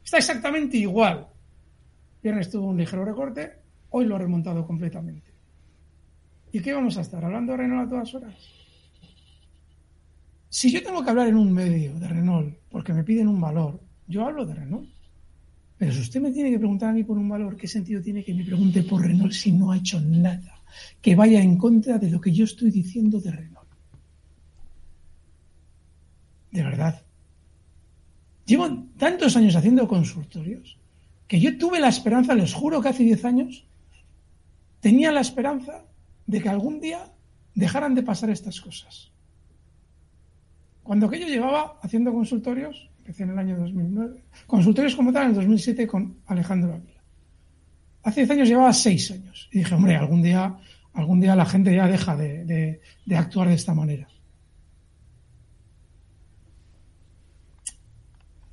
Está 0.04 0.18
exactamente 0.18 0.76
igual. 0.76 1.26
viernes 2.22 2.50
tuvo 2.50 2.68
un 2.68 2.76
ligero 2.78 3.04
recorte, 3.04 3.52
hoy 3.90 4.06
lo 4.06 4.16
ha 4.16 4.18
remontado 4.18 4.66
completamente. 4.66 5.32
¿Y 6.52 6.60
qué 6.60 6.72
vamos 6.72 6.96
a 6.96 7.02
estar 7.02 7.24
hablando 7.24 7.52
de 7.52 7.58
Renault 7.58 7.86
a 7.86 7.90
todas 7.90 8.14
horas? 8.14 8.34
Si 10.48 10.70
yo 10.70 10.82
tengo 10.82 11.04
que 11.04 11.10
hablar 11.10 11.26
en 11.26 11.36
un 11.36 11.52
medio 11.52 11.92
de 11.98 12.08
Renault 12.08 12.56
porque 12.70 12.94
me 12.94 13.04
piden 13.04 13.28
un 13.28 13.40
valor, 13.40 13.80
yo 14.06 14.24
hablo 14.24 14.46
de 14.46 14.54
Renault. 14.54 14.88
Pero 15.78 15.92
si 15.92 16.00
usted 16.00 16.20
me 16.20 16.32
tiene 16.32 16.50
que 16.50 16.58
preguntar 16.58 16.90
a 16.90 16.92
mí 16.92 17.04
por 17.04 17.18
un 17.18 17.28
valor, 17.28 17.56
¿qué 17.56 17.68
sentido 17.68 18.00
tiene 18.00 18.24
que 18.24 18.32
me 18.32 18.44
pregunte 18.44 18.82
por 18.82 19.02
Renault 19.02 19.32
si 19.32 19.52
no 19.52 19.72
ha 19.72 19.76
hecho 19.76 20.00
nada 20.00 20.62
que 21.00 21.14
vaya 21.14 21.40
en 21.42 21.56
contra 21.56 21.98
de 21.98 22.10
lo 22.10 22.20
que 22.20 22.32
yo 22.32 22.44
estoy 22.44 22.70
diciendo 22.70 23.20
de 23.20 23.30
Renault? 23.30 23.68
De 26.50 26.62
verdad. 26.62 27.02
Llevo 28.46 28.84
tantos 28.96 29.36
años 29.36 29.56
haciendo 29.56 29.86
consultorios 29.86 30.78
que 31.28 31.40
yo 31.40 31.58
tuve 31.58 31.80
la 31.80 31.88
esperanza, 31.88 32.34
les 32.34 32.54
juro 32.54 32.80
que 32.80 32.88
hace 32.88 33.02
10 33.02 33.24
años, 33.24 33.66
tenía 34.80 35.10
la 35.10 35.20
esperanza 35.20 35.84
de 36.26 36.40
que 36.40 36.48
algún 36.48 36.80
día 36.80 37.12
dejaran 37.54 37.94
de 37.94 38.02
pasar 38.02 38.30
estas 38.30 38.60
cosas. 38.60 39.10
Cuando 40.82 41.10
que 41.10 41.18
yo 41.18 41.26
llevaba 41.26 41.80
haciendo 41.82 42.12
consultorios, 42.12 42.88
empecé 43.06 43.22
en 43.22 43.30
el 43.30 43.38
año 43.38 43.56
2009, 43.56 44.24
consultorios 44.48 44.96
como 44.96 45.12
tal 45.12 45.24
en 45.24 45.28
el 45.28 45.34
2007 45.36 45.86
con 45.86 46.18
Alejandro 46.26 46.74
Ávila. 46.74 47.00
Hace 48.02 48.20
10 48.22 48.30
años 48.30 48.48
llevaba 48.48 48.72
6 48.72 49.10
años. 49.12 49.48
Y 49.52 49.58
dije, 49.58 49.74
hombre, 49.74 49.94
algún 49.94 50.22
día, 50.22 50.56
algún 50.92 51.20
día 51.20 51.36
la 51.36 51.46
gente 51.46 51.74
ya 51.74 51.86
deja 51.86 52.16
de, 52.16 52.80
de 53.04 53.16
actuar 53.16 53.48
de 53.48 53.54
esta 53.54 53.74
manera. 53.74 54.08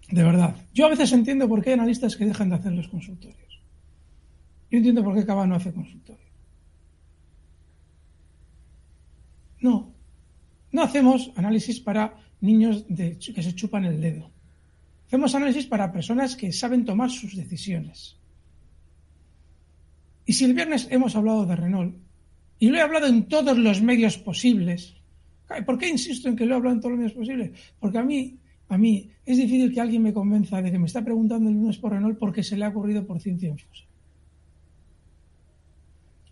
De 0.09 0.23
verdad. 0.23 0.55
Yo 0.71 0.85
a 0.85 0.89
veces 0.89 1.11
entiendo 1.13 1.47
por 1.47 1.63
qué 1.63 1.71
hay 1.71 1.73
analistas 1.73 2.15
que 2.15 2.25
dejan 2.25 2.49
de 2.49 2.55
hacer 2.55 2.73
los 2.73 2.87
consultorios. 2.87 3.61
Yo 4.69 4.77
entiendo 4.77 5.03
por 5.03 5.15
qué 5.15 5.25
Cava 5.25 5.47
no 5.47 5.55
hace 5.55 5.73
consultorio. 5.73 6.29
No. 9.61 9.93
No 10.71 10.83
hacemos 10.83 11.31
análisis 11.35 11.79
para 11.79 12.15
niños 12.41 12.85
que 12.87 13.41
se 13.41 13.55
chupan 13.55 13.85
el 13.85 14.01
dedo. 14.01 14.33
Hacemos 15.13 15.35
análisis 15.35 15.67
para 15.67 15.91
personas 15.91 16.35
que 16.35 16.51
saben 16.51 16.85
tomar 16.85 17.11
sus 17.11 17.35
decisiones. 17.35 18.17
Y 20.25 20.33
si 20.33 20.45
el 20.45 20.55
viernes 20.55 20.87
hemos 20.89 21.15
hablado 21.15 21.45
de 21.45 21.55
Renault, 21.55 21.95
y 22.57 22.69
lo 22.69 22.77
he 22.77 22.81
hablado 22.81 23.05
en 23.05 23.27
todos 23.27 23.55
los 23.55 23.79
medios 23.83 24.17
posibles, 24.17 24.95
¿por 25.67 25.77
qué 25.77 25.87
insisto 25.87 26.29
en 26.29 26.35
que 26.35 26.47
lo 26.47 26.55
he 26.55 26.57
hablado 26.57 26.77
en 26.77 26.81
todos 26.81 26.93
los 26.93 26.97
medios 26.97 27.13
posibles? 27.13 27.51
Porque 27.79 27.99
a 27.99 28.03
mí, 28.03 28.39
a 28.69 28.77
mí 28.79 29.11
es 29.23 29.37
difícil 29.37 29.71
que 29.71 29.81
alguien 29.81 30.01
me 30.01 30.13
convenza 30.13 30.63
de 30.63 30.71
que 30.71 30.79
me 30.79 30.87
está 30.87 31.03
preguntando 31.03 31.47
el 31.47 31.57
lunes 31.57 31.77
por 31.77 31.91
Renault 31.91 32.17
porque 32.17 32.41
se 32.41 32.57
le 32.57 32.65
ha 32.65 32.69
ocurrido 32.69 33.05
por 33.05 33.19
ciencia. 33.19 33.55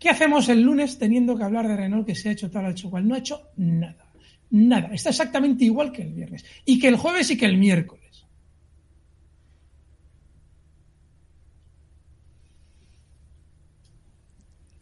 ¿Qué 0.00 0.08
hacemos 0.08 0.48
el 0.48 0.60
lunes 0.60 0.98
teniendo 0.98 1.36
que 1.36 1.44
hablar 1.44 1.68
de 1.68 1.76
Renault 1.76 2.04
que 2.04 2.16
se 2.16 2.30
ha 2.30 2.32
hecho 2.32 2.50
tal, 2.50 2.66
ha 2.66 2.70
hecho 2.70 2.90
cual? 2.90 3.06
No 3.06 3.14
ha 3.14 3.18
hecho 3.18 3.42
nada. 3.58 4.12
Nada. 4.50 4.88
Está 4.92 5.10
exactamente 5.10 5.66
igual 5.66 5.92
que 5.92 6.02
el 6.02 6.12
viernes. 6.12 6.44
Y 6.64 6.80
que 6.80 6.88
el 6.88 6.96
jueves 6.96 7.30
y 7.30 7.36
que 7.36 7.46
el 7.46 7.58
miércoles. 7.58 8.01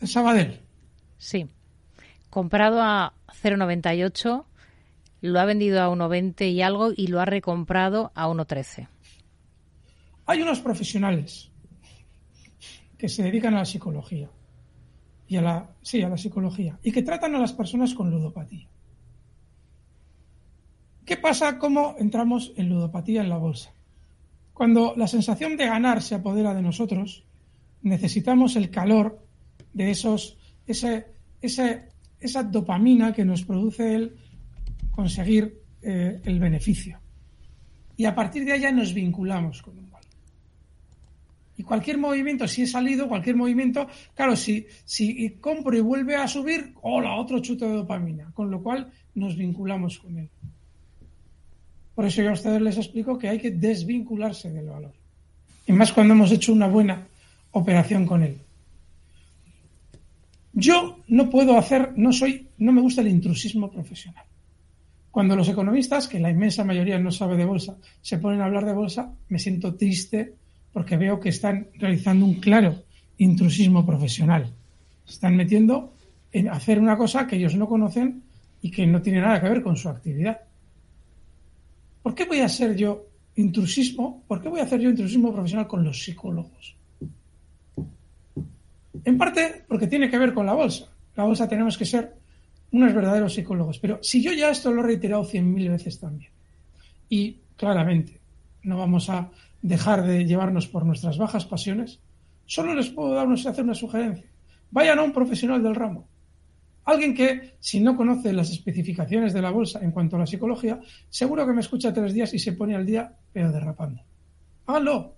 Sabadell. 0.02 0.60
Sí. 1.18 1.48
Comprado 2.30 2.80
a 2.82 3.12
0,98, 3.42 4.44
lo 5.22 5.40
ha 5.40 5.44
vendido 5.44 5.82
a 5.82 5.88
1,20 5.88 6.52
y 6.52 6.62
algo 6.62 6.92
y 6.96 7.08
lo 7.08 7.20
ha 7.20 7.24
recomprado 7.24 8.12
a 8.14 8.28
1,13. 8.28 8.88
Hay 10.26 10.42
unos 10.42 10.60
profesionales 10.60 11.50
que 12.96 13.08
se 13.08 13.22
dedican 13.22 13.54
a 13.54 13.58
la 13.58 13.64
psicología 13.64 14.28
y 15.26 15.36
a 15.36 15.42
la 15.42 15.70
sí, 15.82 16.02
a 16.02 16.08
la 16.08 16.16
psicología 16.16 16.78
y 16.82 16.92
que 16.92 17.02
tratan 17.02 17.34
a 17.34 17.38
las 17.38 17.52
personas 17.52 17.94
con 17.94 18.10
ludopatía. 18.10 18.68
¿Qué 21.04 21.16
pasa 21.16 21.58
cómo 21.58 21.96
entramos 21.98 22.52
en 22.56 22.68
ludopatía 22.68 23.22
en 23.22 23.28
la 23.28 23.38
bolsa? 23.38 23.72
Cuando 24.52 24.94
la 24.96 25.08
sensación 25.08 25.56
de 25.56 25.66
ganar 25.66 26.02
se 26.02 26.14
apodera 26.14 26.54
de 26.54 26.62
nosotros, 26.62 27.24
necesitamos 27.82 28.54
el 28.56 28.70
calor 28.70 29.26
de 29.72 29.90
esos, 29.90 30.38
ese, 30.66 31.06
esa 31.40 32.42
dopamina 32.42 33.12
que 33.12 33.24
nos 33.24 33.44
produce 33.44 33.94
el 33.94 34.16
conseguir 34.90 35.60
eh, 35.82 36.20
el 36.24 36.38
beneficio. 36.38 36.98
Y 37.96 38.04
a 38.04 38.14
partir 38.14 38.44
de 38.44 38.52
allá 38.52 38.72
nos 38.72 38.94
vinculamos 38.94 39.62
con 39.62 39.78
un 39.78 39.90
valor. 39.90 40.08
Y 41.56 41.62
cualquier 41.62 41.98
movimiento, 41.98 42.48
si 42.48 42.62
he 42.62 42.66
salido, 42.66 43.08
cualquier 43.08 43.36
movimiento, 43.36 43.86
claro, 44.14 44.34
si, 44.34 44.66
si 44.84 45.30
compro 45.40 45.76
y 45.76 45.80
vuelve 45.80 46.16
a 46.16 46.26
subir, 46.26 46.72
hola, 46.80 47.16
otro 47.16 47.40
chuto 47.40 47.66
de 47.66 47.74
dopamina. 47.74 48.30
Con 48.32 48.50
lo 48.50 48.62
cual 48.62 48.90
nos 49.14 49.36
vinculamos 49.36 49.98
con 49.98 50.18
él. 50.18 50.30
Por 51.94 52.06
eso 52.06 52.22
yo 52.22 52.30
a 52.30 52.32
ustedes 52.32 52.62
les 52.62 52.78
explico 52.78 53.18
que 53.18 53.28
hay 53.28 53.38
que 53.38 53.50
desvincularse 53.50 54.50
del 54.50 54.68
valor. 54.68 54.94
Y 55.66 55.72
más 55.72 55.92
cuando 55.92 56.14
hemos 56.14 56.32
hecho 56.32 56.52
una 56.52 56.66
buena 56.66 57.06
operación 57.50 58.06
con 58.06 58.22
él. 58.22 58.38
Yo 60.52 60.98
no 61.08 61.30
puedo 61.30 61.56
hacer, 61.56 61.92
no 61.96 62.12
soy, 62.12 62.48
no 62.58 62.72
me 62.72 62.80
gusta 62.80 63.00
el 63.00 63.08
intrusismo 63.08 63.70
profesional. 63.70 64.24
Cuando 65.10 65.36
los 65.36 65.48
economistas, 65.48 66.08
que 66.08 66.20
la 66.20 66.30
inmensa 66.30 66.64
mayoría 66.64 66.98
no 66.98 67.10
sabe 67.10 67.36
de 67.36 67.44
bolsa, 67.44 67.76
se 68.00 68.18
ponen 68.18 68.40
a 68.40 68.46
hablar 68.46 68.64
de 68.64 68.72
bolsa, 68.72 69.12
me 69.28 69.38
siento 69.38 69.74
triste 69.74 70.34
porque 70.72 70.96
veo 70.96 71.18
que 71.18 71.30
están 71.30 71.68
realizando 71.74 72.24
un 72.24 72.34
claro 72.34 72.82
intrusismo 73.18 73.84
profesional. 73.84 74.52
están 75.06 75.36
metiendo 75.36 75.92
en 76.32 76.48
hacer 76.48 76.78
una 76.78 76.96
cosa 76.96 77.26
que 77.26 77.36
ellos 77.36 77.56
no 77.56 77.68
conocen 77.68 78.22
y 78.62 78.70
que 78.70 78.86
no 78.86 79.02
tiene 79.02 79.20
nada 79.20 79.40
que 79.40 79.48
ver 79.48 79.62
con 79.62 79.76
su 79.76 79.88
actividad. 79.88 80.40
¿Por 82.02 82.14
qué 82.14 82.24
voy 82.24 82.38
a 82.40 82.46
hacer 82.46 82.76
yo 82.76 83.06
intrusismo? 83.36 84.22
¿Por 84.26 84.40
qué 84.40 84.48
voy 84.48 84.60
a 84.60 84.64
hacer 84.64 84.80
yo 84.80 84.90
intrusismo 84.90 85.32
profesional 85.32 85.66
con 85.66 85.84
los 85.84 86.02
psicólogos? 86.02 86.76
En 89.04 89.18
parte 89.18 89.64
porque 89.68 89.86
tiene 89.86 90.10
que 90.10 90.18
ver 90.18 90.34
con 90.34 90.46
la 90.46 90.54
bolsa. 90.54 90.88
La 91.16 91.24
bolsa 91.24 91.48
tenemos 91.48 91.76
que 91.76 91.84
ser 91.84 92.14
unos 92.72 92.94
verdaderos 92.94 93.34
psicólogos. 93.34 93.78
Pero 93.78 93.98
si 94.02 94.22
yo 94.22 94.32
ya 94.32 94.50
esto 94.50 94.70
lo 94.70 94.82
he 94.82 94.86
reiterado 94.86 95.24
cien 95.24 95.52
mil 95.52 95.68
veces 95.68 95.98
también, 95.98 96.30
y 97.08 97.38
claramente 97.56 98.20
no 98.62 98.78
vamos 98.78 99.10
a 99.10 99.30
dejar 99.62 100.06
de 100.06 100.24
llevarnos 100.24 100.66
por 100.68 100.86
nuestras 100.86 101.18
bajas 101.18 101.44
pasiones, 101.44 102.00
solo 102.46 102.74
les 102.74 102.90
puedo 102.90 103.14
dar 103.14 103.30
hacer 103.30 103.64
una 103.64 103.74
sugerencia. 103.74 104.26
Vayan 104.70 104.98
a 104.98 105.02
un 105.02 105.12
profesional 105.12 105.62
del 105.62 105.74
ramo. 105.74 106.06
Alguien 106.84 107.14
que, 107.14 107.54
si 107.60 107.80
no 107.80 107.96
conoce 107.96 108.32
las 108.32 108.50
especificaciones 108.50 109.32
de 109.32 109.42
la 109.42 109.50
bolsa 109.50 109.80
en 109.82 109.92
cuanto 109.92 110.16
a 110.16 110.20
la 110.20 110.26
psicología, 110.26 110.80
seguro 111.08 111.46
que 111.46 111.52
me 111.52 111.60
escucha 111.60 111.92
tres 111.92 112.14
días 112.14 112.32
y 112.34 112.38
se 112.38 112.52
pone 112.52 112.74
al 112.74 112.86
día, 112.86 113.12
pero 113.32 113.52
derrapando. 113.52 114.02
Háganlo. 114.66 115.14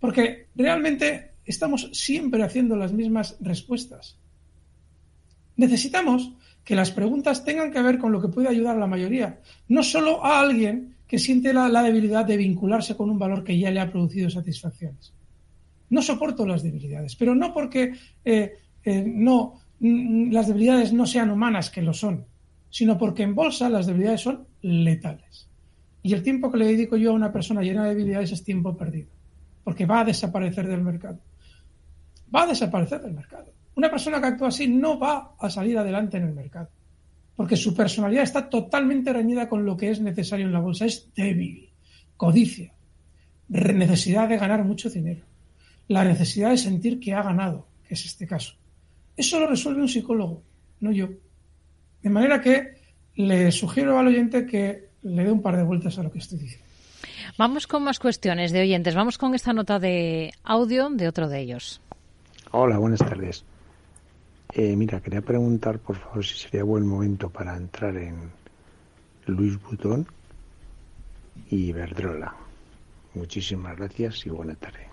Porque 0.00 0.46
realmente 0.54 1.27
estamos 1.48 1.90
siempre 1.92 2.42
haciendo 2.42 2.76
las 2.76 2.92
mismas 2.92 3.36
respuestas. 3.40 4.16
Necesitamos 5.56 6.32
que 6.64 6.76
las 6.76 6.90
preguntas 6.90 7.44
tengan 7.44 7.72
que 7.72 7.82
ver 7.82 7.98
con 7.98 8.12
lo 8.12 8.20
que 8.20 8.28
puede 8.28 8.48
ayudar 8.48 8.76
a 8.76 8.80
la 8.80 8.86
mayoría, 8.86 9.40
no 9.68 9.82
solo 9.82 10.24
a 10.24 10.40
alguien 10.40 10.94
que 11.06 11.18
siente 11.18 11.54
la, 11.54 11.82
debilidad 11.82 12.26
de 12.26 12.36
vincularse 12.36 12.94
con 12.94 13.08
un 13.08 13.18
valor 13.18 13.42
que 13.42 13.58
ya 13.58 13.70
le 13.70 13.80
ha 13.80 13.90
producido 13.90 14.28
satisfacciones. 14.28 15.14
No 15.88 16.02
soporto 16.02 16.46
las 16.46 16.62
debilidades, 16.62 17.16
pero 17.16 17.34
no 17.34 17.54
porque 17.54 17.94
eh, 18.22 18.52
eh, 18.84 19.04
no, 19.06 19.54
las 19.80 20.48
debilidades 20.48 20.92
no 20.92 21.06
sean 21.06 21.30
humanas, 21.30 21.70
que 21.70 21.80
lo 21.80 21.94
son, 21.94 22.26
sino 22.68 22.98
porque 22.98 23.22
en 23.22 23.34
bolsa 23.34 23.70
las 23.70 23.86
debilidades 23.86 24.20
son 24.20 24.46
letales. 24.60 25.48
Y 26.02 26.12
el 26.12 26.22
tiempo 26.22 26.52
que 26.52 26.58
le 26.58 26.66
dedico 26.66 26.98
yo 26.98 27.12
a 27.12 27.14
una 27.14 27.32
persona 27.32 27.62
llena 27.62 27.84
de 27.84 27.94
debilidades 27.94 28.32
es 28.32 28.44
tiempo 28.44 28.76
perdido, 28.76 29.08
porque 29.64 29.86
va 29.86 30.00
a 30.00 30.04
desaparecer 30.04 30.68
del 30.68 30.82
mercado. 30.82 31.18
Va 32.34 32.42
a 32.42 32.46
desaparecer 32.46 33.00
del 33.00 33.14
mercado. 33.14 33.52
Una 33.74 33.90
persona 33.90 34.20
que 34.20 34.26
actúa 34.26 34.48
así 34.48 34.66
no 34.66 34.98
va 34.98 35.34
a 35.38 35.50
salir 35.50 35.78
adelante 35.78 36.16
en 36.16 36.24
el 36.24 36.34
mercado, 36.34 36.68
porque 37.36 37.56
su 37.56 37.74
personalidad 37.74 38.24
está 38.24 38.48
totalmente 38.48 39.12
reñida 39.12 39.48
con 39.48 39.64
lo 39.64 39.76
que 39.76 39.90
es 39.90 40.00
necesario 40.00 40.46
en 40.46 40.52
la 40.52 40.60
bolsa. 40.60 40.84
Es 40.84 41.08
débil, 41.14 41.70
codicia, 42.16 42.72
necesidad 43.48 44.28
de 44.28 44.36
ganar 44.36 44.64
mucho 44.64 44.90
dinero, 44.90 45.22
la 45.86 46.04
necesidad 46.04 46.50
de 46.50 46.58
sentir 46.58 46.98
que 46.98 47.14
ha 47.14 47.22
ganado, 47.22 47.68
que 47.86 47.94
es 47.94 48.04
este 48.04 48.26
caso. 48.26 48.54
Eso 49.16 49.40
lo 49.40 49.46
resuelve 49.46 49.80
un 49.80 49.88
psicólogo, 49.88 50.42
no 50.80 50.92
yo. 50.92 51.08
De 52.02 52.10
manera 52.10 52.40
que 52.40 52.78
le 53.14 53.50
sugiero 53.50 53.98
al 53.98 54.08
oyente 54.08 54.46
que 54.46 54.90
le 55.02 55.24
dé 55.24 55.32
un 55.32 55.42
par 55.42 55.56
de 55.56 55.62
vueltas 55.62 55.98
a 55.98 56.02
lo 56.02 56.10
que 56.10 56.18
estoy 56.18 56.38
diciendo. 56.38 56.66
Vamos 57.36 57.66
con 57.66 57.84
más 57.84 57.98
cuestiones 57.98 58.52
de 58.52 58.60
oyentes. 58.60 58.94
Vamos 58.94 59.18
con 59.18 59.34
esta 59.34 59.52
nota 59.52 59.78
de 59.78 60.32
audio 60.42 60.88
de 60.90 61.08
otro 61.08 61.28
de 61.28 61.40
ellos. 61.40 61.80
Hola, 62.52 62.78
buenas 62.78 63.00
tardes. 63.00 63.44
Eh, 64.52 64.74
mira, 64.76 65.00
quería 65.00 65.20
preguntar, 65.20 65.78
por 65.78 65.96
favor, 65.96 66.24
si 66.24 66.34
sería 66.36 66.64
buen 66.64 66.86
momento 66.86 67.28
para 67.28 67.56
entrar 67.56 67.96
en 67.96 68.30
Luis 69.26 69.60
Butón 69.62 70.06
y 71.50 71.72
Verdrola. 71.72 72.34
Muchísimas 73.14 73.76
gracias 73.76 74.24
y 74.26 74.30
buena 74.30 74.54
tarde. 74.54 74.86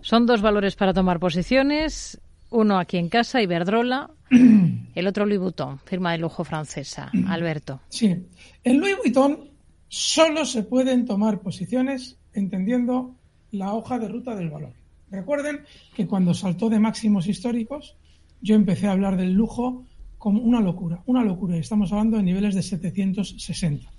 Son 0.00 0.26
dos 0.26 0.42
valores 0.42 0.76
para 0.76 0.92
tomar 0.92 1.20
posiciones 1.20 2.20
uno 2.50 2.78
aquí 2.78 2.96
en 2.96 3.08
casa, 3.08 3.40
Iberdrola, 3.40 4.10
el 4.94 5.06
otro 5.06 5.24
Louis 5.24 5.38
Vuitton, 5.38 5.78
firma 5.78 6.12
de 6.12 6.18
lujo 6.18 6.44
francesa. 6.44 7.10
Alberto. 7.28 7.80
Sí, 7.88 8.26
en 8.64 8.80
Louis 8.80 8.96
Vuitton 8.96 9.50
solo 9.88 10.44
se 10.44 10.64
pueden 10.64 11.06
tomar 11.06 11.40
posiciones 11.40 12.18
entendiendo 12.32 13.14
la 13.52 13.72
hoja 13.72 13.98
de 13.98 14.08
ruta 14.08 14.34
del 14.34 14.50
valor. 14.50 14.72
Recuerden 15.10 15.64
que 15.94 16.06
cuando 16.06 16.34
saltó 16.34 16.70
de 16.70 16.78
máximos 16.78 17.26
históricos, 17.26 17.96
yo 18.40 18.54
empecé 18.54 18.86
a 18.86 18.92
hablar 18.92 19.16
del 19.16 19.32
lujo 19.32 19.84
como 20.18 20.40
una 20.40 20.60
locura, 20.60 21.02
una 21.06 21.24
locura. 21.24 21.56
Estamos 21.56 21.90
hablando 21.92 22.16
de 22.16 22.22
niveles 22.22 22.54
de 22.54 22.62
760. 22.62 23.90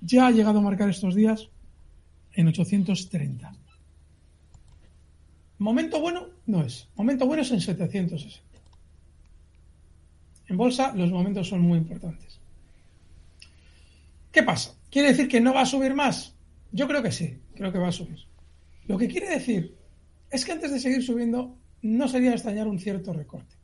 Ya 0.00 0.26
ha 0.26 0.30
llegado 0.30 0.58
a 0.58 0.62
marcar 0.62 0.88
estos 0.88 1.14
días 1.14 1.48
en 2.32 2.48
830. 2.48 3.52
Momento 5.58 6.00
bueno 6.00 6.26
no 6.46 6.62
es. 6.62 6.88
Momento 6.96 7.26
bueno 7.26 7.42
es 7.42 7.50
en 7.50 7.60
760. 7.60 8.48
En 10.48 10.56
bolsa 10.56 10.92
los 10.96 11.12
momentos 11.12 11.48
son 11.48 11.60
muy 11.60 11.78
importantes. 11.78 12.40
¿Qué 14.32 14.42
pasa? 14.42 14.74
¿Quiere 14.90 15.08
decir 15.08 15.28
que 15.28 15.40
no 15.40 15.54
va 15.54 15.62
a 15.62 15.66
subir 15.66 15.94
más? 15.94 16.34
Yo 16.72 16.88
creo 16.88 17.02
que 17.02 17.12
sí, 17.12 17.38
creo 17.54 17.70
que 17.70 17.78
va 17.78 17.88
a 17.88 17.92
subir. 17.92 18.18
Lo 18.86 18.96
que 18.96 19.06
quiere 19.06 19.28
decir 19.28 19.76
es 20.30 20.44
que 20.44 20.52
antes 20.52 20.70
de 20.70 20.80
seguir 20.80 21.02
subiendo 21.02 21.56
no 21.82 22.08
sería 22.08 22.32
extrañar 22.32 22.68
un 22.68 22.78
cierto 22.78 23.12
recorte. 23.12 23.54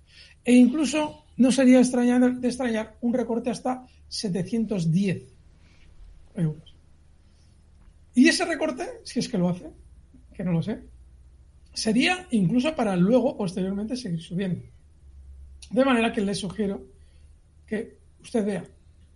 E 0.44 0.52
incluso 0.52 1.24
no 1.36 1.52
sería 1.52 1.80
extrañar, 1.80 2.36
de 2.36 2.48
extrañar 2.48 2.96
un 3.00 3.12
recorte 3.12 3.50
hasta 3.50 3.86
710 4.08 5.22
euros. 6.36 6.74
Y 8.14 8.28
ese 8.28 8.44
recorte, 8.44 8.86
si 9.04 9.18
es 9.18 9.28
que 9.28 9.38
lo 9.38 9.48
hace, 9.48 9.70
que 10.32 10.44
no 10.44 10.52
lo 10.52 10.62
sé, 10.62 10.80
sería 11.72 12.26
incluso 12.30 12.74
para 12.74 12.96
luego, 12.96 13.36
posteriormente, 13.36 13.96
seguir 13.96 14.22
subiendo. 14.22 14.62
De 15.70 15.84
manera 15.84 16.12
que 16.12 16.22
les 16.22 16.38
sugiero 16.38 16.86
que 17.66 17.98
usted 18.22 18.44
vea 18.44 18.64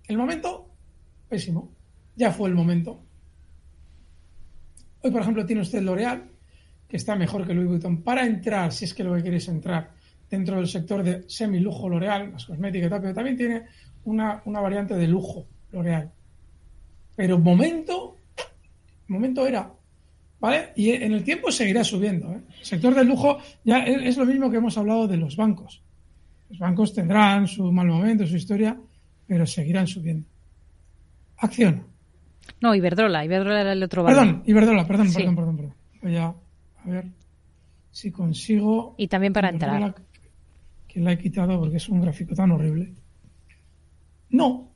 el 0.08 0.18
momento 0.18 0.70
pésimo. 1.28 1.72
Ya 2.16 2.32
fue 2.32 2.48
el 2.48 2.54
momento. 2.54 3.00
Hoy, 5.02 5.10
por 5.10 5.22
ejemplo, 5.22 5.46
tiene 5.46 5.62
usted 5.62 5.80
L'Oreal, 5.80 6.28
que 6.90 6.96
está 6.96 7.14
mejor 7.14 7.46
que 7.46 7.54
Louis 7.54 7.68
Vuitton, 7.68 8.02
para 8.02 8.26
entrar, 8.26 8.72
si 8.72 8.84
es 8.84 8.92
que 8.92 9.04
lo 9.04 9.14
que 9.14 9.22
queréis 9.22 9.48
entrar, 9.48 9.92
dentro 10.28 10.56
del 10.56 10.66
sector 10.66 11.02
de 11.02 11.24
semi-lujo 11.28 11.88
L'Oreal, 11.88 12.32
las 12.32 12.44
cosméticas 12.44 12.88
y 12.88 12.90
tal, 12.90 13.00
pero 13.00 13.14
también 13.14 13.36
tiene 13.36 13.62
una, 14.04 14.42
una 14.44 14.60
variante 14.60 14.94
de 14.94 15.06
lujo 15.06 15.46
L'Oreal. 15.72 16.10
Pero 17.16 17.38
momento, 17.38 18.16
momento 19.08 19.46
era 19.46 19.72
¿Vale? 20.40 20.72
Y 20.74 20.90
en 20.90 21.12
el 21.12 21.22
tiempo 21.22 21.52
seguirá 21.52 21.84
subiendo. 21.84 22.32
¿eh? 22.32 22.40
El 22.60 22.64
sector 22.64 22.94
del 22.94 23.06
lujo 23.06 23.38
ya 23.62 23.80
es 23.80 24.16
lo 24.16 24.24
mismo 24.24 24.50
que 24.50 24.56
hemos 24.56 24.76
hablado 24.78 25.06
de 25.06 25.18
los 25.18 25.36
bancos. 25.36 25.82
Los 26.48 26.58
bancos 26.58 26.94
tendrán 26.94 27.46
su 27.46 27.70
mal 27.70 27.86
momento, 27.86 28.26
su 28.26 28.36
historia, 28.36 28.76
pero 29.26 29.46
seguirán 29.46 29.86
subiendo. 29.86 30.26
Acción. 31.36 31.84
No, 32.60 32.74
Iberdrola. 32.74 33.24
Iberdrola 33.24 33.60
era 33.60 33.72
el 33.74 33.82
otro 33.82 34.02
valor. 34.02 34.18
Perdón, 34.18 34.42
Iberdrola, 34.46 34.86
perdón, 34.86 35.12
perdón, 35.12 35.36
perdón, 35.36 35.56
perdón. 35.56 35.74
Voy 36.02 36.16
a, 36.84 36.88
ver 36.88 37.06
si 37.90 38.10
consigo. 38.10 38.94
Y 38.98 39.08
también 39.08 39.32
para 39.32 39.48
entrar. 39.48 39.94
Que 40.86 41.00
la 41.00 41.12
he 41.12 41.18
quitado 41.18 41.58
porque 41.58 41.76
es 41.76 41.88
un 41.88 42.00
gráfico 42.00 42.34
tan 42.34 42.50
horrible. 42.50 42.92
No, 44.30 44.72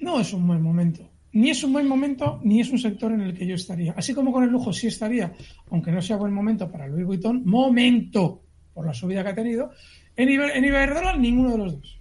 no 0.00 0.20
es 0.20 0.32
un 0.32 0.46
buen 0.46 0.62
momento 0.62 1.08
ni 1.32 1.50
es 1.50 1.62
un 1.62 1.72
buen 1.72 1.86
momento 1.86 2.40
ni 2.42 2.60
es 2.60 2.70
un 2.70 2.78
sector 2.78 3.12
en 3.12 3.20
el 3.20 3.34
que 3.34 3.46
yo 3.46 3.54
estaría. 3.54 3.92
Así 3.92 4.14
como 4.14 4.32
con 4.32 4.44
el 4.44 4.50
lujo 4.50 4.72
sí 4.72 4.86
estaría, 4.86 5.32
aunque 5.70 5.92
no 5.92 6.00
sea 6.00 6.16
buen 6.16 6.32
momento 6.32 6.70
para 6.70 6.86
Louis 6.86 7.06
Vuitton, 7.06 7.42
momento 7.44 8.42
por 8.72 8.86
la 8.86 8.94
subida 8.94 9.22
que 9.22 9.30
ha 9.30 9.34
tenido. 9.34 9.70
En, 10.16 10.30
Iberdrola 10.64 11.16
ninguno 11.16 11.52
de 11.52 11.58
los 11.58 11.72
dos. 11.74 11.98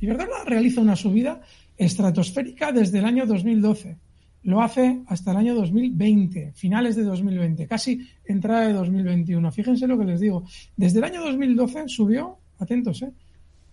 Iberdrola 0.00 0.44
realiza 0.44 0.80
una 0.80 0.96
subida 0.96 1.40
estratosférica 1.76 2.72
desde 2.72 2.98
el 2.98 3.04
año 3.04 3.26
2012. 3.26 3.96
Lo 4.42 4.62
hace 4.62 5.02
hasta 5.06 5.32
el 5.32 5.36
año 5.36 5.54
2020, 5.54 6.52
finales 6.54 6.96
de 6.96 7.02
2020, 7.02 7.66
casi 7.66 8.08
entrada 8.24 8.66
de 8.66 8.72
2021. 8.72 9.52
Fíjense 9.52 9.86
lo 9.86 9.98
que 9.98 10.06
les 10.06 10.20
digo. 10.20 10.44
Desde 10.76 10.98
el 10.98 11.04
año 11.04 11.22
2012 11.22 11.88
subió, 11.88 12.38
atentos, 12.58 13.02
¿eh? 13.02 13.12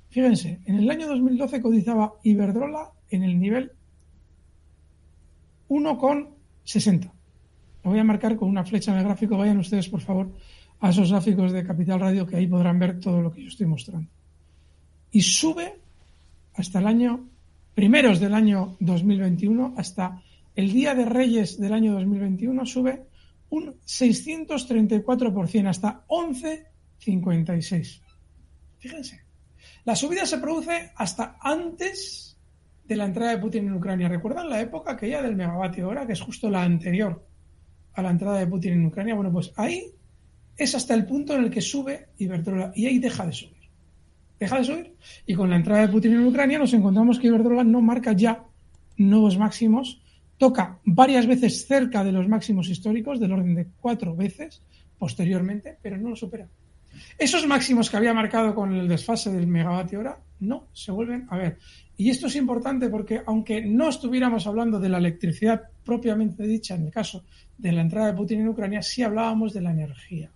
Fíjense, 0.10 0.60
en 0.66 0.76
el 0.76 0.90
año 0.90 1.08
2012 1.08 1.62
cotizaba 1.62 2.14
Iberdrola 2.24 2.92
en 3.10 3.24
el 3.24 3.40
nivel 3.40 3.72
1,60. 5.70 7.12
Lo 7.84 7.92
voy 7.92 8.00
a 8.00 8.04
marcar 8.04 8.36
con 8.36 8.50
una 8.50 8.64
flecha 8.64 8.92
en 8.92 9.00
el 9.00 9.04
gráfico. 9.04 9.38
Vayan 9.38 9.58
ustedes, 9.58 9.90
por 9.90 10.02
favor, 10.02 10.32
a 10.80 10.90
esos 10.90 11.12
gráficos 11.12 11.52
de 11.52 11.64
Capital 11.64 12.00
Radio 12.00 12.26
que 12.26 12.38
ahí 12.38 12.48
podrán 12.48 12.80
ver 12.80 13.00
todo 13.00 13.22
lo 13.22 13.32
que 13.32 13.44
yo 13.44 13.48
estoy 13.48 13.68
mostrando. 13.68 14.10
Y 15.12 15.22
sube 15.22 15.80
hasta 16.56 16.80
el 16.80 16.88
año, 16.88 17.28
primeros 17.74 18.20
del 18.20 18.34
año 18.34 18.76
2021, 18.80 19.76
hasta 19.78 20.22
el 20.58 20.74
día 20.74 20.94
de 20.96 21.06
Reyes 21.06 21.60
del 21.60 21.72
año 21.72 21.94
2021, 21.94 22.66
sube 22.66 23.04
un 23.50 23.76
634%, 23.86 25.68
hasta 25.68 26.04
11,56. 26.08 28.02
Fíjense. 28.80 29.22
La 29.86 29.96
subida 29.96 30.26
se 30.26 30.40
produce 30.40 30.92
hasta 30.96 31.38
antes 31.40 32.40
de 32.84 32.96
la 32.96 33.06
entrada 33.06 33.32
de 33.32 33.38
Putin 33.38 33.68
en 33.68 33.76
Ucrania. 33.76 34.10
¿Recuerdan 34.10 34.50
la 34.50 34.60
época 34.60 34.94
aquella 34.94 35.22
del 35.22 35.36
megavatio 35.36 35.90
hora, 35.90 36.08
que 36.08 36.14
es 36.14 36.22
justo 36.22 36.50
la 36.50 36.64
anterior 36.64 37.24
a 37.94 38.02
la 38.02 38.10
entrada 38.10 38.40
de 38.40 38.48
Putin 38.48 38.74
en 38.74 38.88
Ucrania? 38.88 39.14
Bueno, 39.14 39.32
pues 39.32 39.54
ahí 39.58 39.92
es 40.58 40.74
hasta 40.74 40.96
el 40.96 41.06
punto 41.06 41.36
en 41.36 41.44
el 41.44 41.52
que 41.52 41.62
sube 41.62 42.08
Iberdrola 42.18 42.72
y 42.76 42.88
ahí 42.88 42.98
deja 42.98 43.28
de 43.28 43.34
subir. 43.34 43.70
Deja 44.40 44.58
de 44.58 44.64
subir. 44.64 44.96
Y 45.28 45.36
con 45.36 45.52
la 45.52 45.58
entrada 45.58 45.82
de 45.82 45.90
Putin 45.90 46.14
en 46.14 46.26
Ucrania 46.26 46.58
nos 46.58 46.74
encontramos 46.74 47.20
que 47.20 47.28
Iberdrola 47.28 47.64
no 47.64 47.80
marca 47.80 48.14
ya 48.14 48.44
nuevos 48.98 49.38
máximos, 49.38 50.02
toca 50.38 50.80
varias 50.86 51.26
veces 51.26 51.66
cerca 51.66 52.04
de 52.04 52.12
los 52.12 52.28
máximos 52.28 52.70
históricos, 52.70 53.20
del 53.20 53.32
orden 53.32 53.56
de 53.56 53.68
cuatro 53.80 54.16
veces 54.16 54.62
posteriormente, 54.98 55.78
pero 55.82 55.98
no 55.98 56.10
lo 56.10 56.16
supera. 56.16 56.48
Esos 57.18 57.46
máximos 57.46 57.90
que 57.90 57.98
había 57.98 58.14
marcado 58.14 58.56
con 58.56 58.74
el 58.74 58.88
desfase 58.88 59.32
del 59.32 59.48
megavatio 59.48 60.00
hora 60.00 60.20
no 60.40 60.68
se 60.74 60.92
vuelven 60.92 61.28
a 61.30 61.38
ver. 61.38 61.58
Y 61.96 62.10
esto 62.10 62.28
es 62.28 62.36
importante 62.36 62.90
porque 62.90 63.22
aunque 63.26 63.62
no 63.62 63.90
estuviéramos 63.90 64.46
hablando 64.48 64.80
de 64.80 64.90
la 64.90 64.98
electricidad 64.98 65.64
propiamente 65.84 66.44
dicha 66.44 66.76
en 66.76 66.86
el 66.86 66.92
caso 66.92 67.26
de 67.58 67.72
la 67.72 67.82
entrada 67.82 68.08
de 68.08 68.14
Putin 68.14 68.42
en 68.42 68.50
Ucrania, 68.50 68.82
sí 68.82 69.02
hablábamos 69.04 69.54
de 69.54 69.62
la 69.62 69.72
energía. 69.72 70.32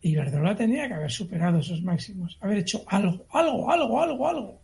Y 0.00 0.10
Iberdrola 0.10 0.54
tenía 0.54 0.88
que 0.88 0.94
haber 0.94 1.10
superado 1.10 1.58
esos 1.58 1.82
máximos, 1.82 2.38
haber 2.40 2.58
hecho 2.58 2.84
algo, 2.86 3.26
algo, 3.30 3.70
algo, 3.70 4.02
algo, 4.02 4.28
algo. 4.28 4.60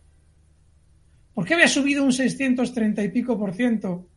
¿Por 1.35 1.45
qué 1.45 1.53
había 1.53 1.67
subido 1.67 2.03
un 2.05 2.13
630 2.13 3.03
y 3.03 3.09
pico 3.09 3.37
por 3.37 3.53
ciento 3.53 4.07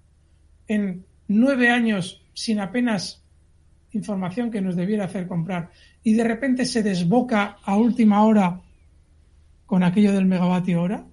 en 0.69 1.05
nueve 1.27 1.69
años 1.69 2.23
sin 2.33 2.61
apenas 2.61 3.25
información 3.91 4.53
que 4.53 4.61
nos 4.61 4.77
debiera 4.77 5.07
hacer 5.07 5.27
comprar? 5.27 5.71
Y 6.05 6.15
de 6.15 6.23
repente 6.23 6.65
se 6.65 6.85
desboca 6.85 7.59
a 7.65 7.77
última 7.77 8.25
hora 8.25 8.63
con 9.67 9.83
aquello 9.83 10.13
del 10.13 10.27
megavatio 10.27 10.81
hora. 10.81 11.05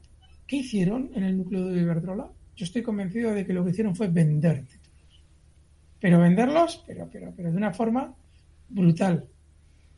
¿Qué 0.46 0.58
hicieron 0.58 1.10
en 1.16 1.24
el 1.24 1.38
núcleo 1.38 1.66
de 1.66 1.82
Iberdrola? 1.82 2.30
Yo 2.56 2.66
estoy 2.66 2.84
convencido 2.84 3.34
de 3.34 3.44
que 3.44 3.54
lo 3.54 3.66
que 3.66 3.72
hicieron 3.72 3.96
fue 3.96 4.08
vender 4.08 4.60
títulos. 4.60 5.24
Pero 6.00 6.20
venderlos, 6.20 6.84
pero, 6.86 7.10
pero, 7.12 7.34
pero 7.36 7.52
de 7.52 7.58
una 7.58 7.74
forma 7.74 8.14
brutal. 8.70 9.26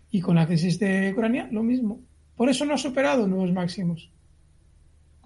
Y 0.10 0.22
con 0.22 0.38
la 0.38 0.48
crisis 0.48 0.80
de 0.80 1.12
Ucrania, 1.12 1.50
lo 1.52 1.64
mismo. 1.64 2.00
Por 2.38 2.50
eso 2.50 2.64
no 2.64 2.76
ha 2.76 2.78
superado 2.78 3.28
nuevos 3.28 3.52
máximos. 3.52 4.10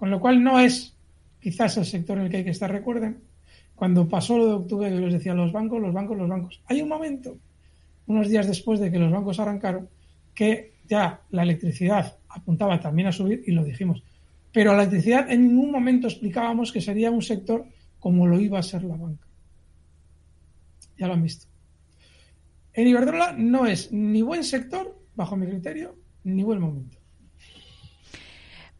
Con 0.02 0.10
lo 0.10 0.18
cual 0.18 0.42
no 0.42 0.58
es 0.58 0.96
quizás 1.38 1.76
el 1.76 1.84
sector 1.84 2.18
en 2.18 2.24
el 2.24 2.28
que 2.28 2.38
hay 2.38 2.42
que 2.42 2.50
estar. 2.50 2.68
Recuerden, 2.68 3.20
cuando 3.76 4.08
pasó 4.08 4.36
lo 4.36 4.46
de 4.48 4.52
octubre, 4.54 4.90
yo 4.90 4.98
les 4.98 5.12
decía 5.12 5.32
los 5.32 5.52
bancos, 5.52 5.80
los 5.80 5.92
bancos, 5.92 6.18
los 6.18 6.28
bancos. 6.28 6.60
Hay 6.66 6.82
un 6.82 6.88
momento, 6.88 7.38
unos 8.08 8.28
días 8.28 8.48
después 8.48 8.80
de 8.80 8.90
que 8.90 8.98
los 8.98 9.12
bancos 9.12 9.38
arrancaron, 9.38 9.88
que 10.34 10.72
ya 10.88 11.20
la 11.30 11.44
electricidad 11.44 12.16
apuntaba 12.28 12.80
también 12.80 13.06
a 13.06 13.12
subir 13.12 13.44
y 13.46 13.52
lo 13.52 13.62
dijimos. 13.62 14.02
Pero 14.52 14.72
la 14.72 14.82
electricidad 14.82 15.30
en 15.30 15.46
ningún 15.46 15.70
momento 15.70 16.08
explicábamos 16.08 16.72
que 16.72 16.80
sería 16.80 17.12
un 17.12 17.22
sector 17.22 17.64
como 18.00 18.26
lo 18.26 18.40
iba 18.40 18.58
a 18.58 18.62
ser 18.64 18.82
la 18.82 18.96
banca. 18.96 19.28
Ya 20.98 21.06
lo 21.06 21.12
han 21.12 21.22
visto. 21.22 21.46
En 22.72 22.88
Iberdrola 22.88 23.34
no 23.38 23.66
es 23.66 23.92
ni 23.92 24.22
buen 24.22 24.42
sector, 24.42 24.98
bajo 25.14 25.36
mi 25.36 25.46
criterio, 25.46 25.94
ni 26.24 26.42
buen 26.42 26.60
momento. 26.60 27.01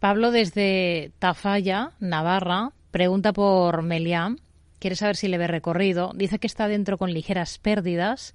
Pablo 0.03 0.33
desde 0.33 1.13
Tafalla, 1.21 1.93
Navarra, 2.01 2.73
pregunta 2.91 3.33
por 3.33 3.83
Meliá. 3.83 4.35
Quiere 4.81 4.97
saber 4.97 5.15
si 5.15 5.29
le 5.29 5.39
ve 5.39 5.47
recorrido. 5.47 6.11
Dice 6.17 6.41
que 6.41 6.49
está 6.49 6.67
dentro 6.67 6.99
con 6.99 7.13
ligeras 7.13 7.59
pérdidas 7.59 8.35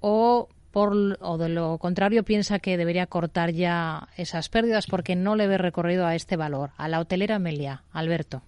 o 0.00 0.48
por, 0.70 1.18
o 1.20 1.36
de 1.36 1.50
lo 1.50 1.76
contrario 1.76 2.24
piensa 2.24 2.60
que 2.60 2.78
debería 2.78 3.08
cortar 3.08 3.52
ya 3.52 4.08
esas 4.16 4.48
pérdidas 4.48 4.86
porque 4.86 5.16
no 5.16 5.36
le 5.36 5.46
ve 5.46 5.58
recorrido 5.58 6.06
a 6.06 6.14
este 6.14 6.36
valor, 6.36 6.70
a 6.78 6.88
la 6.88 7.00
hotelera 7.00 7.38
Meliá. 7.38 7.82
Alberto. 7.92 8.40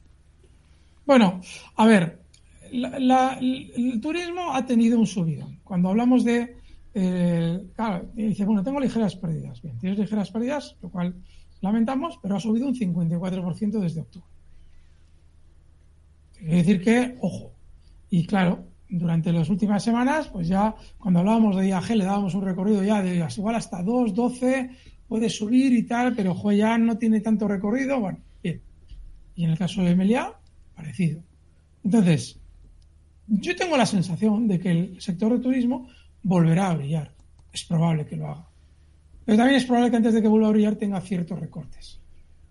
Bueno, 1.05 1.43
a 1.77 1.87
ver, 1.87 2.19
el 2.73 4.01
turismo 4.01 4.55
ha 4.55 4.65
tenido 4.65 4.99
un 4.99 5.07
subido. 5.07 5.47
Cuando 5.65 5.91
hablamos 5.91 6.25
de, 6.25 6.57
eh, 6.95 7.63
claro, 7.77 8.09
dice, 8.15 8.47
bueno, 8.47 8.65
tengo 8.65 8.81
ligeras 8.81 9.17
pérdidas. 9.17 9.61
Bien, 9.61 9.79
tienes 9.79 9.99
ligeras 9.99 10.31
pérdidas, 10.31 10.77
lo 10.81 10.89
cual 10.89 11.15
lamentamos, 11.61 12.19
pero 12.23 12.37
ha 12.37 12.41
subido 12.41 12.67
un 12.67 12.75
54% 12.75 13.81
desde 13.81 14.01
octubre. 14.01 14.29
Quiere 16.39 16.57
decir 16.57 16.81
que, 16.81 17.17
ojo, 17.21 17.53
y 18.11 18.27
claro, 18.27 18.65
durante 18.89 19.33
las 19.33 19.49
últimas 19.51 19.83
semanas, 19.83 20.29
pues 20.29 20.49
ya 20.49 20.75
cuando 20.99 21.21
hablábamos 21.21 21.57
de 21.57 21.69
IAG 21.69 21.91
le 21.97 22.05
dábamos 22.05 22.35
un 22.35 22.45
recorrido 22.45 22.83
ya 22.83 23.03
de 23.03 23.27
igual 23.37 23.55
hasta 23.57 23.83
2, 23.83 24.15
12, 24.15 24.71
puede 25.09 25.29
subir 25.29 25.73
y 25.73 25.83
tal, 25.85 26.15
pero 26.15 26.33
ojo, 26.33 26.53
no 26.53 26.97
tiene 26.97 27.21
tanto 27.21 27.49
recorrido. 27.49 28.01
Bueno, 28.01 28.19
bien. 28.43 28.63
Y 29.35 29.45
en 29.45 29.51
el 29.51 29.59
caso 29.59 29.83
de 29.83 29.95
Meliá, 29.97 30.33
parecido. 30.75 31.23
Entonces, 31.85 32.41
yo 33.27 33.57
tengo 33.57 33.77
la 33.77 33.87
sensación 33.87 34.47
de 34.49 34.59
que 34.59 34.71
el 34.71 35.01
sector 35.01 35.33
de 35.33 35.41
turismo 35.41 35.89
volverá 36.23 36.71
a 36.71 36.75
brillar. 36.75 37.15
Es 37.53 37.65
probable 37.65 38.07
que 38.07 38.17
lo 38.17 38.29
haga. 38.29 38.49
Pero 39.29 39.37
también 39.37 39.59
es 39.59 39.67
probable 39.67 39.91
que 39.91 39.97
antes 39.99 40.15
de 40.15 40.23
que 40.23 40.29
vuelva 40.29 40.49
a 40.49 40.53
brillar 40.53 40.77
tenga 40.77 41.03
ciertos 41.03 41.39
recortes. 41.39 42.01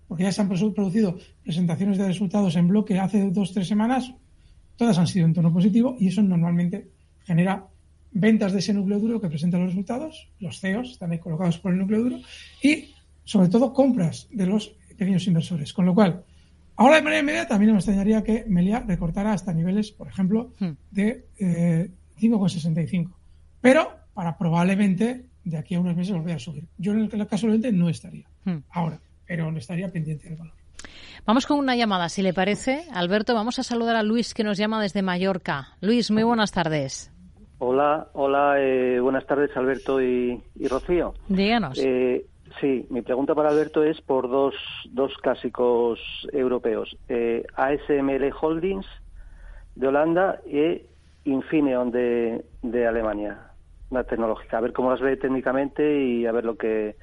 Porque 0.07 0.25
ya 0.25 0.32
se 0.32 0.41
han 0.41 0.47
producido 0.47 1.17
presentaciones 1.41 1.97
de 1.97 2.05
resultados 2.05 2.55
en 2.55 2.67
bloque 2.67 2.99
hace 2.99 3.32
dos 3.32 3.49
o 3.49 3.53
tres 3.55 3.67
semanas 3.67 4.13
Todas 4.75 4.99
han 4.99 5.07
sido 5.07 5.25
en 5.25 5.34
tono 5.34 5.51
positivo 5.51 5.97
y 5.99 6.09
eso 6.09 6.21
normalmente 6.21 6.91
genera 7.25 7.65
ventas 8.11 8.53
de 8.53 8.59
ese 8.59 8.75
núcleo 8.75 8.99
duro 8.99 9.19
que 9.19 9.28
presenta 9.28 9.57
los 9.57 9.69
resultados, 9.69 10.30
los 10.39 10.59
CEOs 10.59 10.91
están 10.91 11.11
ahí 11.11 11.19
colocados 11.19 11.57
por 11.57 11.73
el 11.73 11.80
núcleo 11.80 12.03
duro 12.03 12.17
y 12.61 12.93
sobre 13.23 13.49
todo 13.49 13.73
compras 13.73 14.28
de 14.32 14.45
los 14.45 14.75
pequeños 14.95 15.25
inversores. 15.25 15.73
Con 15.73 15.88
lo 15.88 15.95
cual, 15.95 16.23
ahora 16.75 16.97
de 16.97 17.01
manera 17.01 17.21
inmediata 17.21 17.49
también 17.49 17.71
me 17.71 17.80
extrañaría 17.80 18.23
que 18.23 18.45
Melia 18.47 18.82
recortara 18.88 19.34
hasta 19.34 19.51
niveles, 19.51 19.91
por 19.91 20.09
ejemplo, 20.09 20.53
hmm. 20.59 20.71
de 20.91 21.25
eh, 21.39 21.89
5,65. 22.19 23.13
Pero 23.59 23.89
para 24.13 24.38
probablemente 24.38 25.25
de 25.49 25.57
aquí 25.57 25.75
a 25.75 25.79
unos 25.79 25.95
meses 25.95 26.15
volver 26.15 26.35
a 26.35 26.39
subir. 26.39 26.65
Yo 26.77 26.91
en 26.91 27.09
el 27.11 27.27
caso 27.27 27.47
del 27.47 27.77
no 27.77 27.89
estaría 27.89 28.27
hmm. 28.45 28.57
ahora, 28.71 28.99
pero 29.25 29.51
no 29.51 29.57
estaría 29.57 29.89
pendiente 29.89 30.27
del 30.27 30.37
valor. 30.37 30.53
Vamos 31.25 31.45
con 31.45 31.59
una 31.59 31.75
llamada, 31.75 32.09
si 32.09 32.21
le 32.21 32.33
parece. 32.33 32.85
Alberto, 32.93 33.33
vamos 33.33 33.59
a 33.59 33.63
saludar 33.63 33.95
a 33.95 34.03
Luis 34.03 34.33
que 34.33 34.43
nos 34.43 34.57
llama 34.57 34.81
desde 34.81 35.01
Mallorca. 35.01 35.69
Luis, 35.81 36.11
muy 36.11 36.23
buenas 36.23 36.51
tardes. 36.51 37.11
Hola, 37.59 38.07
hola, 38.13 38.55
eh, 38.59 38.99
buenas 38.99 39.25
tardes 39.25 39.55
Alberto 39.57 40.01
y, 40.01 40.41
Rocío. 40.69 41.13
Díganos. 41.27 41.79
Eh, 41.83 42.25
sí, 42.61 42.85
mi 42.89 43.01
pregunta 43.01 43.33
para 43.33 43.49
Alberto 43.49 43.83
es 43.83 43.99
por 44.01 44.29
dos, 44.29 44.53
dos 44.91 45.11
clásicos 45.21 45.99
europeos. 46.31 46.95
Eh, 47.09 47.45
ASML 47.55 48.31
Holdings 48.39 48.85
de 49.75 49.87
Holanda 49.87 50.39
y 50.45 50.83
Infineon 51.25 51.91
de, 51.91 52.45
de 52.61 52.87
Alemania, 52.87 53.46
una 53.89 54.03
tecnológica. 54.03 54.57
A 54.57 54.61
ver 54.61 54.73
cómo 54.73 54.91
las 54.91 55.01
ve 55.01 55.17
técnicamente 55.17 56.03
y 56.03 56.25
a 56.25 56.31
ver 56.31 56.45
lo 56.45 56.57
que 56.57 56.95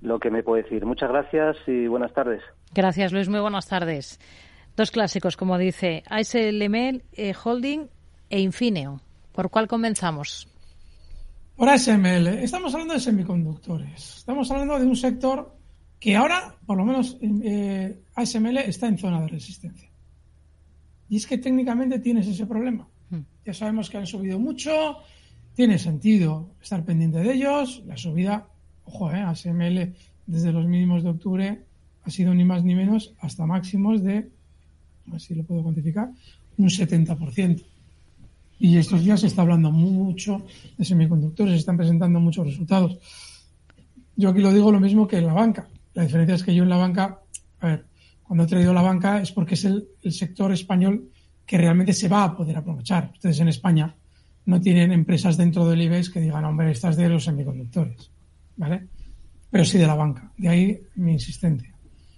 lo 0.00 0.18
que 0.18 0.30
me 0.30 0.42
puede 0.42 0.62
decir. 0.62 0.84
Muchas 0.84 1.08
gracias 1.08 1.56
y 1.66 1.86
buenas 1.86 2.12
tardes. 2.12 2.42
Gracias, 2.74 3.12
Luis. 3.12 3.28
Muy 3.28 3.40
buenas 3.40 3.66
tardes. 3.66 4.20
Dos 4.76 4.90
clásicos, 4.90 5.36
como 5.36 5.56
dice, 5.56 6.02
ASML 6.08 7.02
eh, 7.12 7.34
Holding 7.42 7.88
e 8.28 8.40
Infineo. 8.40 9.00
¿Por 9.32 9.50
cuál 9.50 9.66
comenzamos? 9.68 10.48
Por 11.56 11.68
ASML. 11.68 12.26
Estamos 12.42 12.74
hablando 12.74 12.94
de 12.94 13.00
semiconductores. 13.00 14.16
Estamos 14.18 14.50
hablando 14.50 14.78
de 14.78 14.86
un 14.86 14.96
sector 14.96 15.56
que 16.00 16.16
ahora, 16.16 16.56
por 16.66 16.76
lo 16.76 16.84
menos, 16.84 17.16
eh, 17.22 18.02
ASML 18.14 18.58
está 18.58 18.88
en 18.88 18.98
zona 18.98 19.20
de 19.22 19.28
resistencia. 19.28 19.88
Y 21.08 21.16
es 21.16 21.26
que 21.26 21.38
técnicamente 21.38 22.00
tienes 22.00 22.26
ese 22.26 22.46
problema. 22.46 22.88
Hmm. 23.10 23.20
Ya 23.46 23.54
sabemos 23.54 23.88
que 23.88 23.98
han 23.98 24.06
subido 24.06 24.38
mucho, 24.38 24.98
tiene 25.54 25.78
sentido 25.78 26.50
estar 26.62 26.84
pendiente 26.84 27.18
de 27.18 27.32
ellos. 27.32 27.82
La 27.86 27.96
subida 27.96 28.46
ojo, 28.84 29.10
eh, 29.10 29.20
ASML 29.20 29.94
desde 30.26 30.52
los 30.52 30.66
mínimos 30.66 31.02
de 31.02 31.10
octubre 31.10 31.64
ha 32.02 32.10
sido 32.10 32.34
ni 32.34 32.44
más 32.44 32.64
ni 32.64 32.74
menos 32.74 33.14
hasta 33.20 33.46
máximos 33.46 34.02
de, 34.02 34.28
a 35.08 35.12
ver 35.12 35.20
si 35.20 35.34
lo 35.34 35.44
puedo 35.44 35.62
cuantificar, 35.62 36.10
un 36.56 36.68
70%. 36.68 37.64
Y 38.60 38.76
estos 38.76 39.02
días 39.02 39.20
se 39.20 39.26
está 39.26 39.42
hablando 39.42 39.70
mucho 39.70 40.42
de 40.78 40.84
semiconductores, 40.84 41.54
se 41.54 41.58
están 41.58 41.76
presentando 41.76 42.20
muchos 42.20 42.46
resultados. 42.46 42.98
Yo 44.16 44.30
aquí 44.30 44.40
lo 44.40 44.52
digo 44.52 44.70
lo 44.70 44.80
mismo 44.80 45.08
que 45.08 45.18
en 45.18 45.26
la 45.26 45.32
banca. 45.32 45.68
La 45.94 46.04
diferencia 46.04 46.36
es 46.36 46.44
que 46.44 46.54
yo 46.54 46.62
en 46.62 46.68
la 46.68 46.76
banca, 46.76 47.20
a 47.60 47.66
ver, 47.66 47.86
cuando 48.22 48.44
he 48.44 48.46
traído 48.46 48.72
la 48.72 48.82
banca 48.82 49.20
es 49.20 49.32
porque 49.32 49.54
es 49.54 49.64
el, 49.64 49.88
el 50.02 50.12
sector 50.12 50.52
español 50.52 51.10
que 51.44 51.58
realmente 51.58 51.92
se 51.92 52.08
va 52.08 52.24
a 52.24 52.36
poder 52.36 52.56
aprovechar. 52.56 53.10
Ustedes 53.12 53.40
en 53.40 53.48
España 53.48 53.94
no 54.46 54.60
tienen 54.60 54.92
empresas 54.92 55.36
dentro 55.36 55.66
del 55.66 55.82
IBEX 55.82 56.10
que 56.10 56.20
digan, 56.20 56.44
hombre, 56.44 56.70
estas 56.70 56.96
de 56.96 57.08
los 57.08 57.24
semiconductores. 57.24 58.10
¿vale? 58.56 58.86
Pero 59.50 59.64
sí 59.64 59.78
de 59.78 59.86
la 59.86 59.94
banca. 59.94 60.32
De 60.36 60.48
ahí 60.48 60.82
mi 60.96 61.12
insistencia. 61.12 61.72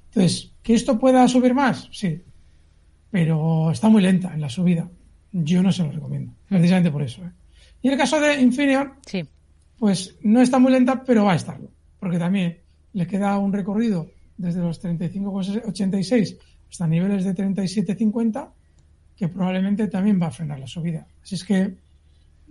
Entonces, 0.07 0.53
¿que 0.62 0.74
esto 0.74 0.99
pueda 0.99 1.27
subir 1.29 1.55
más? 1.55 1.89
Sí. 1.93 2.22
Pero 3.11 3.70
está 3.70 3.89
muy 3.89 4.03
lenta 4.03 4.33
en 4.35 4.41
la 4.41 4.49
subida. 4.49 4.89
Yo 5.33 5.62
no 5.62 5.72
se 5.72 5.85
lo 5.85 5.93
recomiendo. 5.93 6.33
Precisamente 6.49 6.91
por 6.91 7.03
eso. 7.03 7.24
¿eh? 7.24 7.31
Y 7.83 7.89
el 7.89 7.99
caso 7.99 8.20
de 8.20 8.41
Infineon, 8.41 8.95
sí. 9.05 9.24
pues 9.79 10.16
no 10.22 10.41
está 10.41 10.59
muy 10.59 10.72
lenta, 10.72 11.03
pero 11.05 11.24
va 11.24 11.33
a 11.33 11.37
estarlo. 11.37 11.70
Porque 11.99 12.18
también 12.18 12.59
le 12.93 13.07
queda 13.07 13.39
un 13.39 13.53
recorrido 13.53 14.11
desde 14.37 14.61
los 14.61 14.83
35,86 14.83 16.39
hasta 16.70 16.87
niveles 16.87 17.24
de 17.24 17.35
37,50 17.35 18.51
que 19.16 19.29
probablemente 19.29 19.89
también 19.89 20.20
va 20.20 20.27
a 20.27 20.31
frenar 20.31 20.59
la 20.59 20.66
subida. 20.66 21.07
Así 21.22 21.37
es 21.37 21.45
que 21.45 21.74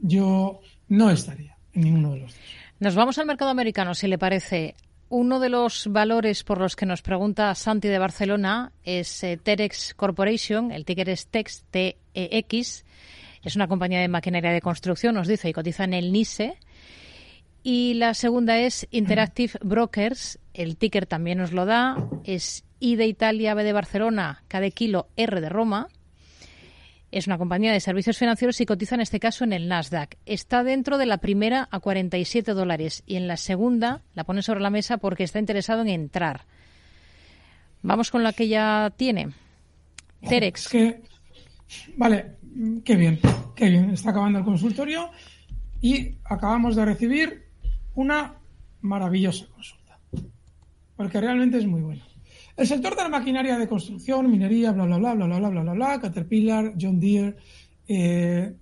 yo 0.01 0.59
no 0.87 1.09
estaría 1.09 1.57
en 1.73 1.81
ninguno 1.81 2.13
de 2.13 2.19
los 2.19 2.31
dos. 2.31 2.41
Nos 2.79 2.95
vamos 2.95 3.17
al 3.17 3.25
mercado 3.25 3.51
americano, 3.51 3.93
si 3.93 4.07
le 4.07 4.17
parece. 4.17 4.75
Uno 5.07 5.39
de 5.39 5.49
los 5.49 5.87
valores 5.87 6.43
por 6.43 6.59
los 6.59 6.75
que 6.75 6.85
nos 6.85 7.01
pregunta 7.01 7.53
Santi 7.55 7.87
de 7.87 7.99
Barcelona 7.99 8.71
es 8.83 9.23
eh, 9.23 9.37
Terex 9.41 9.93
Corporation, 9.93 10.71
el 10.71 10.83
ticker 10.83 11.09
es 11.09 11.27
TEX, 11.27 11.63
T-E-X. 11.69 12.85
Es 13.43 13.55
una 13.55 13.67
compañía 13.67 13.99
de 13.99 14.07
maquinaria 14.07 14.51
de 14.51 14.61
construcción, 14.61 15.13
nos 15.13 15.27
dice, 15.27 15.47
y 15.47 15.53
cotiza 15.53 15.83
en 15.83 15.93
el 15.93 16.11
NISE. 16.11 16.57
Y 17.61 17.93
la 17.95 18.13
segunda 18.13 18.57
es 18.57 18.87
Interactive 18.91 19.53
Brokers, 19.61 20.39
el 20.53 20.77
ticker 20.77 21.05
también 21.05 21.37
nos 21.37 21.51
lo 21.51 21.65
da, 21.65 21.97
es 22.23 22.63
I 22.79 22.95
de 22.95 23.07
Italia, 23.07 23.53
B 23.53 23.63
de 23.63 23.73
Barcelona, 23.73 24.43
K 24.47 24.59
de 24.59 24.71
kilo, 24.71 25.07
R 25.15 25.41
de 25.41 25.49
Roma. 25.49 25.87
Es 27.15 27.27
una 27.27 27.37
compañía 27.37 27.71
de 27.71 27.79
servicios 27.79 28.17
financieros 28.17 28.59
y 28.59 28.65
cotiza 28.65 28.95
en 28.95 28.99
este 28.99 29.21
caso 29.21 29.45
en 29.45 29.53
el 29.53 29.69
Nasdaq. 29.69 30.17
Está 30.25 30.65
dentro 30.65 30.97
de 30.97 31.05
la 31.05 31.19
primera 31.19 31.69
a 31.71 31.79
47 31.79 32.51
dólares 32.51 33.03
y 33.05 33.15
en 33.15 33.29
la 33.29 33.37
segunda 33.37 34.01
la 34.15 34.25
pone 34.25 34.41
sobre 34.41 34.59
la 34.59 34.69
mesa 34.69 34.97
porque 34.97 35.23
está 35.23 35.39
interesado 35.39 35.81
en 35.83 35.87
entrar. 35.87 36.41
Vamos 37.83 38.11
con 38.11 38.21
la 38.21 38.33
que 38.33 38.49
ya 38.49 38.91
tiene. 38.97 39.29
Terex. 40.27 40.69
vale, 41.95 42.35
qué 42.83 42.97
bien, 42.97 43.21
qué 43.55 43.69
bien. 43.69 43.91
Está 43.91 44.09
acabando 44.09 44.39
el 44.39 44.43
consultorio 44.43 45.09
y 45.79 46.17
acabamos 46.25 46.75
de 46.75 46.83
recibir 46.83 47.45
una 47.93 48.35
maravillosa 48.81 49.45
consulta. 49.53 49.99
Porque 50.97 51.21
realmente 51.21 51.59
es 51.59 51.65
muy 51.65 51.79
buena. 51.79 52.03
El 52.57 52.67
sector 52.67 52.95
de 52.95 53.03
la 53.03 53.09
maquinaria 53.09 53.57
de 53.57 53.67
construcción, 53.67 54.31
minería, 54.31 54.71
bla, 54.71 54.85
bla, 54.85 54.97
bla, 54.97 55.13
bla, 55.13 55.25
bla, 55.25 55.39
bla, 55.39 55.49
bla, 55.49 55.61
bla, 55.61 55.73
bla 55.73 55.99
Caterpillar, 55.99 56.73
John 56.79 56.99
Deere, 56.99 57.35
eh, 57.87 58.53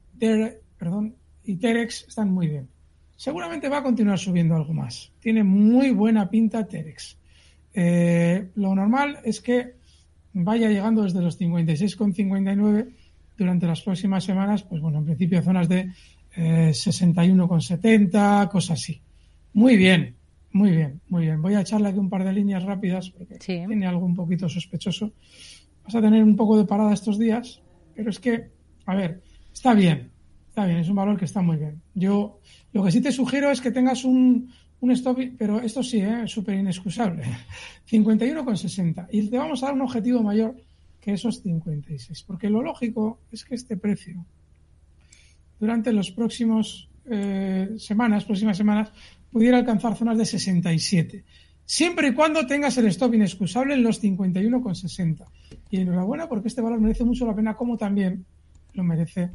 perdón, 0.78 1.16
y 1.46 1.56
Terex 1.58 2.06
están 2.08 2.34
muy 2.34 2.48
bien. 2.48 2.68
Seguramente 3.16 3.70
va 3.70 3.78
a 3.78 3.84
continuar 3.84 4.18
subiendo 4.18 4.56
algo 4.56 4.74
más. 4.74 5.12
Tiene 5.20 5.44
muy 5.44 5.92
buena 5.92 6.30
pinta 6.30 6.68
Terex. 6.68 7.18
Eh, 7.74 8.50
lo 8.56 8.74
normal 8.74 9.20
es 9.24 9.42
que 9.42 9.76
vaya 10.34 10.70
llegando 10.70 11.04
desde 11.04 11.22
los 11.22 11.40
56,59 11.40 12.90
durante 13.38 13.68
las 13.68 13.82
próximas 13.82 14.24
semanas, 14.24 14.64
pues 14.64 14.82
bueno, 14.82 15.00
en 15.00 15.06
principio 15.06 15.42
zonas 15.44 15.70
de 15.70 15.92
eh, 16.36 16.72
61,70, 16.74 18.50
cosas 18.50 18.80
así. 18.80 19.02
Muy 19.54 19.78
bien, 19.78 20.16
muy 20.54 20.72
bien, 20.72 21.02
muy 21.10 21.24
bien. 21.24 21.42
Voy 21.42 21.56
a 21.56 21.62
echarle 21.62 21.90
aquí 21.90 21.98
un 21.98 22.10
par 22.10 22.24
de 22.24 22.32
líneas 22.32 22.64
rápidas 22.64 23.10
porque 23.10 23.38
tiene 23.40 23.88
algo 23.88 24.06
un 24.06 24.16
poquito 24.16 24.48
sospechoso. 24.48 25.12
Vas 25.84 25.96
a 25.96 26.02
tener 26.02 26.24
un 26.24 26.36
poco 26.36 26.58
de 26.58 26.66
parada 26.66 26.94
estos 26.94 27.18
días, 27.20 27.62
pero 27.96 28.12
es 28.12 28.20
que, 28.20 28.52
a 28.86 28.96
ver, 28.96 29.22
está 29.52 29.74
bien, 29.74 30.12
está 30.48 30.66
bien, 30.66 30.78
es 30.78 30.90
un 30.90 30.96
valor 30.96 31.18
que 31.18 31.26
está 31.26 31.42
muy 31.42 31.58
bien. 31.58 31.82
Yo 31.96 32.40
lo 32.72 32.84
que 32.84 32.92
sí 32.92 33.02
te 33.02 33.12
sugiero 33.12 33.52
es 33.52 33.62
que 33.62 33.72
tengas 33.72 34.06
un, 34.06 34.50
un 34.80 34.92
stop, 34.92 35.18
pero 35.38 35.60
esto 35.60 35.82
sí, 35.82 36.02
¿eh? 36.02 36.22
es 36.26 36.32
súper 36.32 36.56
inexcusable. 36.56 37.24
51,60. 37.90 39.08
Y 39.12 39.28
te 39.30 39.38
vamos 39.38 39.64
a 39.64 39.68
dar 39.68 39.76
un 39.76 39.82
objetivo 39.82 40.22
mayor 40.22 40.56
que 41.02 41.14
esos 41.14 41.42
56. 41.42 42.24
Porque 42.24 42.50
lo 42.50 42.62
lógico 42.62 43.22
es 43.32 43.44
que 43.44 43.56
este 43.56 43.76
precio, 43.76 44.26
durante 45.60 45.92
los 45.92 46.12
próximos 46.12 46.90
eh, 47.10 47.70
semanas, 47.78 48.26
próximas 48.26 48.56
semanas, 48.56 48.92
pudiera 49.34 49.58
alcanzar 49.58 49.98
zonas 49.98 50.18
de 50.18 50.26
67. 50.26 51.26
Siempre 51.66 52.10
y 52.10 52.14
cuando 52.14 52.46
tengas 52.46 52.78
el 52.78 52.86
stop 52.88 53.16
inexcusable 53.16 53.74
en 53.74 53.84
los 53.84 54.02
51,60. 54.02 55.26
Y 55.72 55.78
enhorabuena 55.82 56.30
porque 56.30 56.48
este 56.48 56.62
valor 56.62 56.80
merece 56.80 57.04
mucho 57.04 57.26
la 57.26 57.36
pena, 57.36 57.56
como 57.56 57.78
también 57.78 58.26
lo 58.74 58.84
merece 58.84 59.32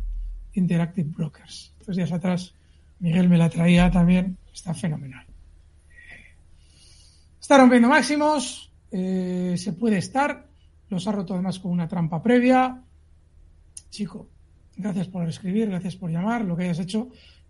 Interactive 0.55 1.11
Brokers. 1.11 1.75
Estos 1.81 1.97
días 1.97 2.13
atrás 2.13 2.55
Miguel 3.01 3.29
me 3.29 3.39
la 3.39 3.49
traía 3.49 3.91
también, 3.91 4.39
está 4.53 4.73
fenomenal. 4.73 5.27
Está 7.41 7.59
rompiendo 7.59 7.89
máximos, 7.89 8.71
eh, 8.91 9.55
se 9.57 9.73
puede 9.73 9.99
estar, 9.99 10.47
los 10.91 11.07
ha 11.07 11.13
roto 11.13 11.35
además 11.35 11.59
con 11.59 11.73
una 11.73 11.89
trampa 11.89 12.23
previa. 12.23 12.83
Chico, 13.91 14.29
gracias 14.77 15.09
por 15.09 15.29
escribir, 15.29 15.69
gracias 15.69 15.97
por 15.97 16.11
llamar, 16.11 16.45
lo 16.45 16.57
que 16.57 16.65
hayas 16.65 16.81
hecho, 16.81 17.09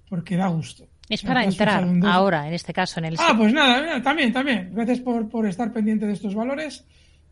porque 0.09 0.37
da 0.37 0.49
gusto. 0.49 0.87
Es 1.09 1.23
para 1.23 1.45
entrar 1.45 1.87
ahora, 2.05 2.49
en 2.49 2.55
este 2.55 2.73
caso, 2.73 3.01
en 3.01 3.07
el... 3.07 3.17
Ah, 3.19 3.35
pues 3.37 3.53
nada, 3.53 4.03
también, 4.03 4.33
también. 4.33 4.71
Gracias 4.73 5.01
por, 5.01 5.29
por 5.29 5.47
estar 5.47 5.73
pendiente 5.73 6.07
de 6.07 6.13
estos 6.13 6.35
valores. 6.35 6.85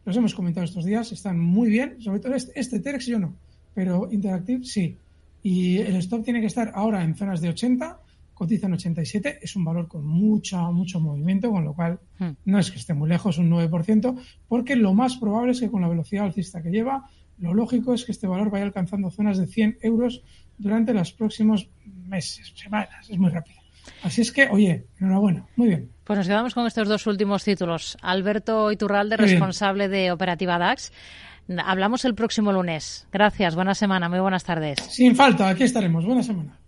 Los 0.04 0.16
hemos 0.16 0.34
comentado 0.34 0.64
estos 0.64 0.84
días, 0.84 1.12
están 1.12 1.38
muy 1.38 1.68
bien. 1.68 2.00
Sobre 2.00 2.20
todo 2.20 2.34
este, 2.34 2.58
este 2.58 2.80
Terex 2.80 3.06
yo 3.06 3.18
no, 3.18 3.34
pero 3.74 4.08
Interactive 4.10 4.64
sí. 4.64 4.96
Y 5.42 5.78
el 5.78 5.96
stop 5.96 6.24
tiene 6.24 6.40
que 6.40 6.46
estar 6.46 6.72
ahora 6.74 7.02
en 7.02 7.14
zonas 7.14 7.40
de 7.40 7.50
80 7.50 8.00
cotiza 8.36 8.66
en 8.66 8.74
87, 8.74 9.38
es 9.40 9.56
un 9.56 9.64
valor 9.64 9.88
con 9.88 10.04
mucho, 10.04 10.58
mucho 10.70 11.00
movimiento, 11.00 11.50
con 11.50 11.64
lo 11.64 11.72
cual 11.72 11.98
hmm. 12.18 12.32
no 12.44 12.58
es 12.58 12.70
que 12.70 12.76
esté 12.76 12.92
muy 12.92 13.08
lejos, 13.08 13.38
un 13.38 13.50
9%, 13.50 14.14
porque 14.46 14.76
lo 14.76 14.92
más 14.92 15.16
probable 15.16 15.52
es 15.52 15.60
que 15.60 15.70
con 15.70 15.80
la 15.80 15.88
velocidad 15.88 16.26
alcista 16.26 16.62
que 16.62 16.68
lleva, 16.70 17.08
lo 17.38 17.54
lógico 17.54 17.94
es 17.94 18.04
que 18.04 18.12
este 18.12 18.26
valor 18.26 18.50
vaya 18.50 18.66
alcanzando 18.66 19.10
zonas 19.10 19.38
de 19.38 19.46
100 19.46 19.78
euros 19.80 20.22
durante 20.58 20.92
los 20.92 21.12
próximos 21.12 21.70
meses, 21.86 22.52
semanas, 22.54 23.08
es 23.08 23.18
muy 23.18 23.30
rápido. 23.30 23.58
Así 24.02 24.20
es 24.20 24.32
que, 24.32 24.48
oye, 24.48 24.86
enhorabuena, 25.00 25.46
muy 25.56 25.68
bien. 25.68 25.90
Pues 26.04 26.18
nos 26.18 26.28
quedamos 26.28 26.54
con 26.54 26.66
estos 26.66 26.88
dos 26.88 27.06
últimos 27.06 27.42
títulos. 27.44 27.96
Alberto 28.00 28.70
Iturralde, 28.70 29.16
responsable 29.16 29.88
de 29.88 30.12
Operativa 30.12 30.58
DAX. 30.58 30.92
Hablamos 31.64 32.04
el 32.04 32.14
próximo 32.14 32.52
lunes. 32.52 33.06
Gracias, 33.12 33.54
buena 33.54 33.74
semana, 33.74 34.08
muy 34.08 34.20
buenas 34.20 34.44
tardes. 34.44 34.78
Sin 34.88 35.16
falta, 35.16 35.48
aquí 35.48 35.64
estaremos. 35.64 36.04
Buena 36.04 36.22
semana. 36.22 36.58